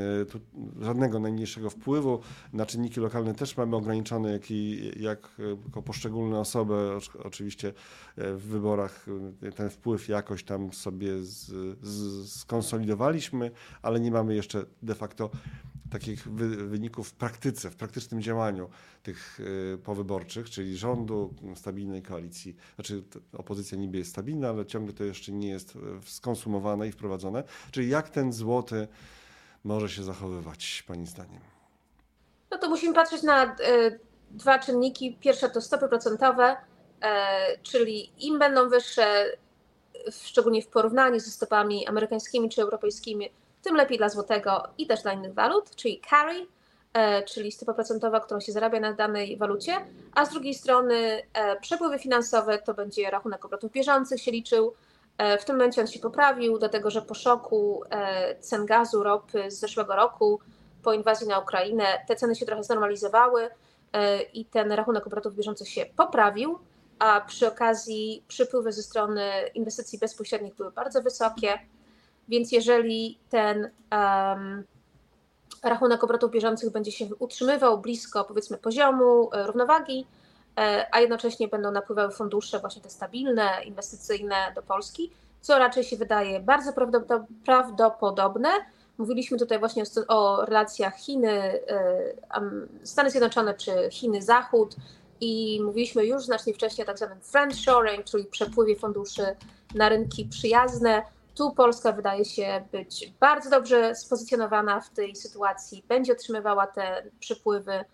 żadnego 0.80 1.20
najmniejszego 1.20 1.70
wpływu. 1.70 2.20
Na 2.52 2.66
czynniki 2.66 3.00
lokalne 3.00 3.34
też 3.34 3.56
mamy 3.56 3.76
ograniczone, 3.76 4.32
jak, 4.32 4.50
i, 4.50 4.90
jak 5.02 5.40
jako 5.64 5.82
poszczególne 5.82 6.38
osoby, 6.38 6.90
oczywiście 7.24 7.68
e, 7.68 7.72
w 8.34 8.42
wyborach 8.42 9.06
e, 9.42 9.52
ten 9.52 9.70
wpływ 9.70 10.08
jakoś 10.08 10.44
tam 10.44 10.72
sobie 10.72 11.22
z, 11.22 11.46
z, 11.82 12.32
skonsolidowaliśmy, 12.32 13.50
ale 13.82 14.00
nie 14.00 14.11
mamy 14.11 14.34
jeszcze 14.34 14.64
de 14.82 14.94
facto 14.94 15.30
takich 15.90 16.28
wyników 16.68 17.08
w 17.08 17.14
praktyce, 17.14 17.70
w 17.70 17.76
praktycznym 17.76 18.22
działaniu 18.22 18.68
tych 19.02 19.40
y, 19.40 19.78
powyborczych, 19.78 20.50
czyli 20.50 20.76
rządu, 20.76 21.34
stabilnej 21.54 22.02
koalicji. 22.02 22.56
Znaczy 22.74 23.02
opozycja 23.32 23.78
niby 23.78 23.98
jest 23.98 24.11
stabilna, 24.11 24.48
ale 24.48 24.66
ciągle 24.66 24.92
to 24.92 25.04
jeszcze 25.04 25.32
nie 25.32 25.49
jest 25.51 25.76
y, 25.76 25.78
skonsumowane 26.07 26.88
i 26.88 26.92
wprowadzone. 26.92 27.44
Czyli 27.70 27.88
jak 27.88 28.09
ten 28.09 28.32
złoty 28.32 28.88
może 29.64 29.88
się 29.88 30.03
zachowywać, 30.03 30.84
Pani 30.88 31.07
zdaniem? 31.07 31.40
No 32.51 32.59
to 32.59 32.68
musimy 32.68 32.94
patrzeć 32.94 33.22
na 33.22 33.44
y, 33.44 34.01
dwa 34.30 34.59
czynniki. 34.59 35.16
Pierwsze 35.20 35.51
to 35.51 35.61
stopy 35.61 35.88
procentowe, 35.88 36.57
czyli 37.62 38.26
im 38.26 38.38
będą 38.38 38.68
wyższe, 38.68 39.24
szczególnie 40.11 40.62
w 40.62 40.66
porównaniu 40.66 41.20
ze 41.20 41.30
stopami 41.30 41.86
amerykańskimi 41.86 42.48
czy 42.51 42.62
europejskimi, 42.62 43.30
tym 43.62 43.76
lepiej 43.76 43.98
dla 43.98 44.09
złotego 44.09 44.62
i 44.78 44.86
też 44.86 45.03
dla 45.03 45.12
innych 45.12 45.34
walut, 45.34 45.76
czyli 45.76 46.03
carry, 46.11 46.46
e, 46.92 47.22
czyli 47.22 47.53
stopa 47.53 47.74
procentowa, 47.74 48.20
którą 48.20 48.40
się 48.40 48.53
zarabia 48.53 48.80
na 48.80 48.92
danej 48.92 49.36
walucie, 49.36 49.72
a 50.14 50.24
z 50.24 50.30
drugiej 50.30 50.55
strony 50.55 51.22
e, 51.32 51.61
przepływy 51.61 51.98
finansowe 51.98 52.59
to 52.59 52.74
będzie 52.74 53.11
rachunek 53.11 53.44
obrotów 53.44 53.72
bieżących 53.72 54.22
się 54.22 54.30
liczył. 54.30 54.74
E, 55.20 55.38
w 55.38 55.44
tym 55.44 55.56
momencie 55.56 55.80
on 55.80 55.86
się 55.86 55.98
poprawił, 55.98 56.58
dlatego 56.58 56.90
że 56.90 57.02
po 57.02 57.14
szoku 57.14 57.82
cen 58.40 58.66
gazu, 58.66 59.02
ropy 59.02 59.50
z 59.50 59.60
zeszłego 59.60 59.96
roku, 59.96 60.40
po 60.82 60.92
inwazji 60.92 61.28
na 61.28 61.38
Ukrainę, 61.38 61.84
te 62.08 62.16
ceny 62.16 62.34
się 62.36 62.46
trochę 62.46 62.64
znormalizowały 62.64 63.48
i 64.32 64.44
ten 64.44 64.72
rachunek 64.72 65.06
obrotów 65.06 65.36
bieżących 65.36 65.68
się 65.68 65.86
poprawił, 65.96 66.58
a 66.98 67.20
przy 67.20 67.48
okazji 67.48 68.24
przypływy 68.28 68.72
ze 68.72 68.82
strony 68.82 69.22
inwestycji 69.54 69.98
bezpośrednich 69.98 70.54
były 70.54 70.70
bardzo 70.70 71.02
wysokie. 71.02 71.58
Więc 72.28 72.52
jeżeli 72.52 73.18
ten 73.30 73.70
um, 73.92 74.64
rachunek 75.62 76.04
obrotów 76.04 76.30
bieżących 76.30 76.72
będzie 76.72 76.92
się 76.92 77.08
utrzymywał 77.18 77.78
blisko 77.78 78.24
powiedzmy 78.24 78.58
poziomu 78.58 79.30
e, 79.32 79.46
równowagi, 79.46 80.00
e, 80.00 80.19
a 80.92 81.01
jednocześnie 81.01 81.48
będą 81.48 81.70
napływały 81.70 82.11
fundusze 82.11 82.61
właśnie 82.61 82.82
te 82.82 82.90
stabilne, 82.90 83.48
inwestycyjne 83.64 84.53
do 84.55 84.62
Polski, 84.62 85.11
co 85.40 85.59
raczej 85.59 85.84
się 85.84 85.96
wydaje 85.96 86.40
bardzo 86.40 86.72
prawdopodobne. 87.44 88.48
Mówiliśmy 88.98 89.38
tutaj 89.38 89.59
właśnie 89.59 89.84
o 90.09 90.44
relacjach 90.44 90.96
Chiny, 90.96 91.30
e, 91.30 92.14
Stany 92.82 93.11
Zjednoczone 93.11 93.55
czy 93.55 93.72
Chiny-Zachód 93.90 94.76
i 95.20 95.61
mówiliśmy 95.64 96.07
już 96.07 96.24
znacznie 96.24 96.55
wcześniej 96.55 96.84
o 96.84 96.86
tak 96.86 96.98
zwanym 96.98 97.20
friendshoring, 97.20 98.05
czyli 98.05 98.24
przepływie 98.24 98.76
funduszy 98.76 99.36
na 99.74 99.88
rynki 99.88 100.24
przyjazne. 100.24 101.03
Tu 101.34 101.51
Polska 101.51 101.92
wydaje 101.92 102.24
się 102.24 102.64
być 102.72 103.12
bardzo 103.20 103.51
dobrze 103.51 103.94
spozycjonowana 103.94 104.80
w 104.80 104.90
tej 104.90 105.16
sytuacji, 105.16 105.84
będzie 105.88 106.12
otrzymywała 106.12 106.66
te 106.66 107.03
przypływy, 107.20 107.84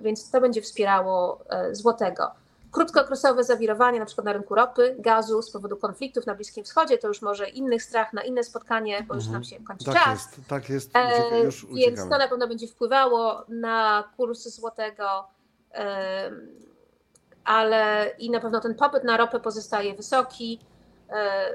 więc 0.00 0.30
to 0.30 0.40
będzie 0.40 0.62
wspierało 0.62 1.44
e, 1.48 1.74
złotego. 1.74 2.30
Krótkookresowe 2.70 3.44
zawirowanie, 3.44 3.98
na 3.98 4.06
przykład 4.06 4.24
na 4.24 4.32
rynku 4.32 4.54
ropy, 4.54 4.96
gazu 4.98 5.42
z 5.42 5.50
powodu 5.50 5.76
konfliktów 5.76 6.26
na 6.26 6.34
Bliskim 6.34 6.64
Wschodzie, 6.64 6.98
to 6.98 7.08
już 7.08 7.22
może 7.22 7.48
inny 7.48 7.80
strach 7.80 8.12
na 8.12 8.22
inne 8.22 8.44
spotkanie, 8.44 9.04
bo 9.08 9.14
już 9.14 9.26
nam 9.26 9.44
się 9.44 9.56
kończy 9.60 9.84
tak 9.84 9.94
czas. 9.94 10.08
Jest, 10.08 10.48
tak 10.48 10.68
jest, 10.68 10.90
e, 10.94 11.40
już 11.44 11.66
Więc 11.66 12.00
to 12.00 12.18
na 12.18 12.28
pewno 12.28 12.48
będzie 12.48 12.66
wpływało 12.66 13.44
na 13.48 14.04
kurs 14.16 14.48
złotego. 14.48 15.28
ale 17.44 18.10
i 18.18 18.30
na 18.30 18.40
pewno 18.40 18.60
ten 18.60 18.74
popyt 18.74 19.04
na 19.04 19.16
ropę 19.16 19.40
pozostaje 19.40 19.94
wysoki. 19.94 20.58
E, 21.10 21.50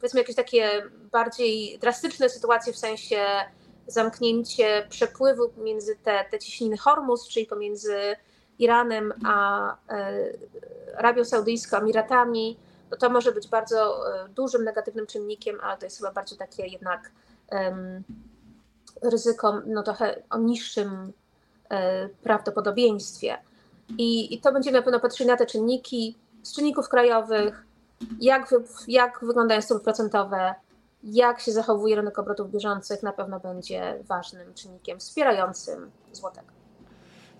powiedzmy 0.00 0.20
jakieś 0.20 0.36
takie 0.36 0.82
bardziej 1.12 1.78
drastyczne 1.78 2.28
sytuacje 2.28 2.72
w 2.72 2.78
sensie 2.78 3.24
zamknięcie 3.86 4.86
przepływu 4.88 5.50
między 5.56 5.96
te, 5.96 6.24
te 6.30 6.38
ciśniny 6.38 6.76
Hormuz, 6.76 7.28
czyli 7.28 7.46
pomiędzy 7.46 8.16
Iranem 8.58 9.12
a 9.26 9.76
e, 9.88 10.32
Arabią 10.98 11.24
Saudyjską, 11.24 11.76
Emiratami, 11.76 12.56
no 12.90 12.96
to 12.96 13.10
może 13.10 13.32
być 13.32 13.48
bardzo 13.48 14.10
e, 14.24 14.28
dużym 14.28 14.64
negatywnym 14.64 15.06
czynnikiem, 15.06 15.58
ale 15.62 15.78
to 15.78 15.86
jest 15.86 15.98
chyba 15.98 16.12
bardziej 16.12 16.38
takie 16.38 16.66
jednak 16.66 17.10
um, 17.52 18.02
ryzyko 19.02 19.62
no 19.66 19.82
trochę 19.82 20.22
o 20.30 20.38
niższym 20.38 21.12
e, 21.70 22.08
prawdopodobieństwie. 22.08 23.38
I, 23.98 24.34
I 24.34 24.40
to 24.40 24.52
będziemy 24.52 24.78
na 24.78 24.82
pewno 24.82 25.00
patrzyli 25.00 25.28
na 25.28 25.36
te 25.36 25.46
czynniki 25.46 26.16
z 26.42 26.54
czynników 26.54 26.88
krajowych, 26.88 27.66
jak, 28.20 28.54
jak 28.88 29.18
wyglądają 29.22 29.62
stopy 29.62 29.84
procentowe, 29.84 30.54
jak 31.02 31.40
się 31.40 31.52
zachowuje 31.52 31.96
rynek 31.96 32.18
obrotów 32.18 32.50
bieżących, 32.50 33.02
na 33.02 33.12
pewno 33.12 33.40
będzie 33.40 33.98
ważnym 34.08 34.54
czynnikiem 34.54 34.98
wspierającym 34.98 35.90
złotego. 36.12 36.46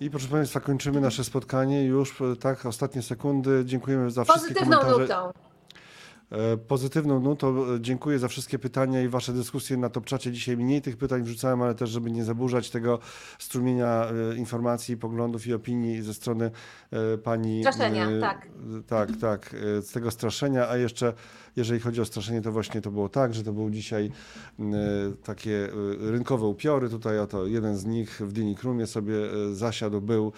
I 0.00 0.10
proszę 0.10 0.28
Państwa, 0.28 0.60
kończymy 0.60 1.00
nasze 1.00 1.24
spotkanie 1.24 1.84
już, 1.84 2.22
tak, 2.40 2.66
ostatnie 2.66 3.02
sekundy. 3.02 3.62
Dziękujemy 3.64 4.10
za 4.10 4.24
wszystkie 4.24 4.54
Pozytywną 4.54 4.78
komentarze. 4.78 5.02
nutą. 5.02 5.32
E, 6.30 6.56
Pozytywną 6.56 7.20
nutą 7.20 7.64
e, 7.64 7.80
dziękuję 7.80 8.18
za 8.18 8.28
wszystkie 8.28 8.58
pytania 8.58 9.02
i 9.02 9.08
Wasze 9.08 9.32
dyskusje 9.32 9.76
na 9.76 9.90
Topczacie. 9.90 10.32
Dzisiaj 10.32 10.56
mniej 10.56 10.82
tych 10.82 10.96
pytań 10.96 11.22
wrzucałem, 11.22 11.62
ale 11.62 11.74
też, 11.74 11.90
żeby 11.90 12.10
nie 12.10 12.24
zaburzać 12.24 12.70
tego 12.70 12.98
strumienia 13.38 14.06
e, 14.32 14.36
informacji, 14.36 14.96
poglądów 14.96 15.46
i 15.46 15.54
opinii 15.54 16.02
ze 16.02 16.14
strony 16.14 16.50
e, 16.90 17.18
Pani... 17.18 17.60
Straszenia, 17.60 18.10
e, 18.10 18.20
tak. 18.20 18.48
Tak, 18.86 19.10
tak, 19.20 19.54
e, 19.78 19.82
z 19.82 19.92
tego 19.92 20.10
straszenia, 20.10 20.68
a 20.68 20.76
jeszcze 20.76 21.12
jeżeli 21.56 21.80
chodzi 21.80 22.00
o 22.00 22.04
straszenie, 22.04 22.42
to 22.42 22.52
właśnie 22.52 22.80
to 22.80 22.90
było 22.90 23.08
tak, 23.08 23.34
że 23.34 23.44
to 23.44 23.52
był 23.52 23.70
dzisiaj 23.70 24.10
e, 24.58 24.62
takie 25.24 25.64
e, 25.64 25.70
rynkowe 26.10 26.46
upiory. 26.46 26.88
Tutaj 26.88 27.18
oto 27.18 27.46
jeden 27.46 27.76
z 27.76 27.84
nich 27.84 28.20
w 28.20 28.32
Dyni 28.32 28.56
Krumie 28.56 28.86
sobie 28.86 29.14
e, 29.14 29.54
zasiadł, 29.54 30.00
był 30.00 30.32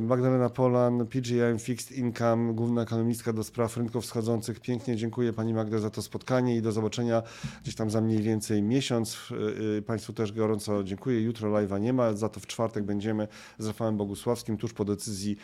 Magdalena 0.00 0.50
Polan, 0.50 1.06
PGM 1.06 1.58
Fixed 1.58 1.92
Income, 1.92 2.54
główna 2.54 2.82
ekonomistka 2.82 3.32
do 3.32 3.44
spraw 3.44 3.76
rynków 3.76 4.04
wschodzących. 4.04 4.60
Pięknie 4.60 4.96
dziękuję 4.96 5.32
Pani 5.32 5.54
Magda 5.54 5.78
za 5.78 5.90
to 5.90 6.02
spotkanie 6.02 6.56
i 6.56 6.62
do 6.62 6.72
zobaczenia 6.72 7.22
gdzieś 7.62 7.74
tam 7.74 7.90
za 7.90 8.00
mniej 8.00 8.22
więcej 8.22 8.62
miesiąc. 8.62 9.18
Państwu 9.86 10.12
też 10.12 10.32
gorąco 10.32 10.84
dziękuję. 10.84 11.20
Jutro 11.20 11.50
live'a 11.50 11.80
nie 11.80 11.92
ma, 11.92 12.12
za 12.12 12.28
to 12.28 12.40
w 12.40 12.46
czwartek 12.46 12.84
będziemy 12.84 13.28
z 13.58 13.66
Rafałem 13.66 13.96
Bogusławskim 13.96 14.56
tuż 14.56 14.72
po 14.72 14.84
decyzji 14.84 15.36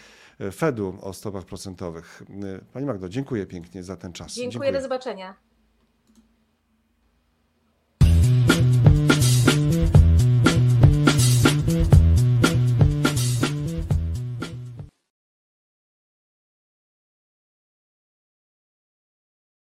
Fedu 0.53 0.99
o 1.01 1.13
stopach 1.13 1.45
procentowych. 1.45 2.23
Pani 2.73 2.87
Magdo, 2.87 3.09
dziękuję 3.09 3.47
pięknie 3.47 3.83
za 3.83 3.97
ten 3.97 4.13
czas. 4.13 4.35
Dziękuję, 4.35 4.73
do 4.73 4.81
zobaczenia. 4.81 5.35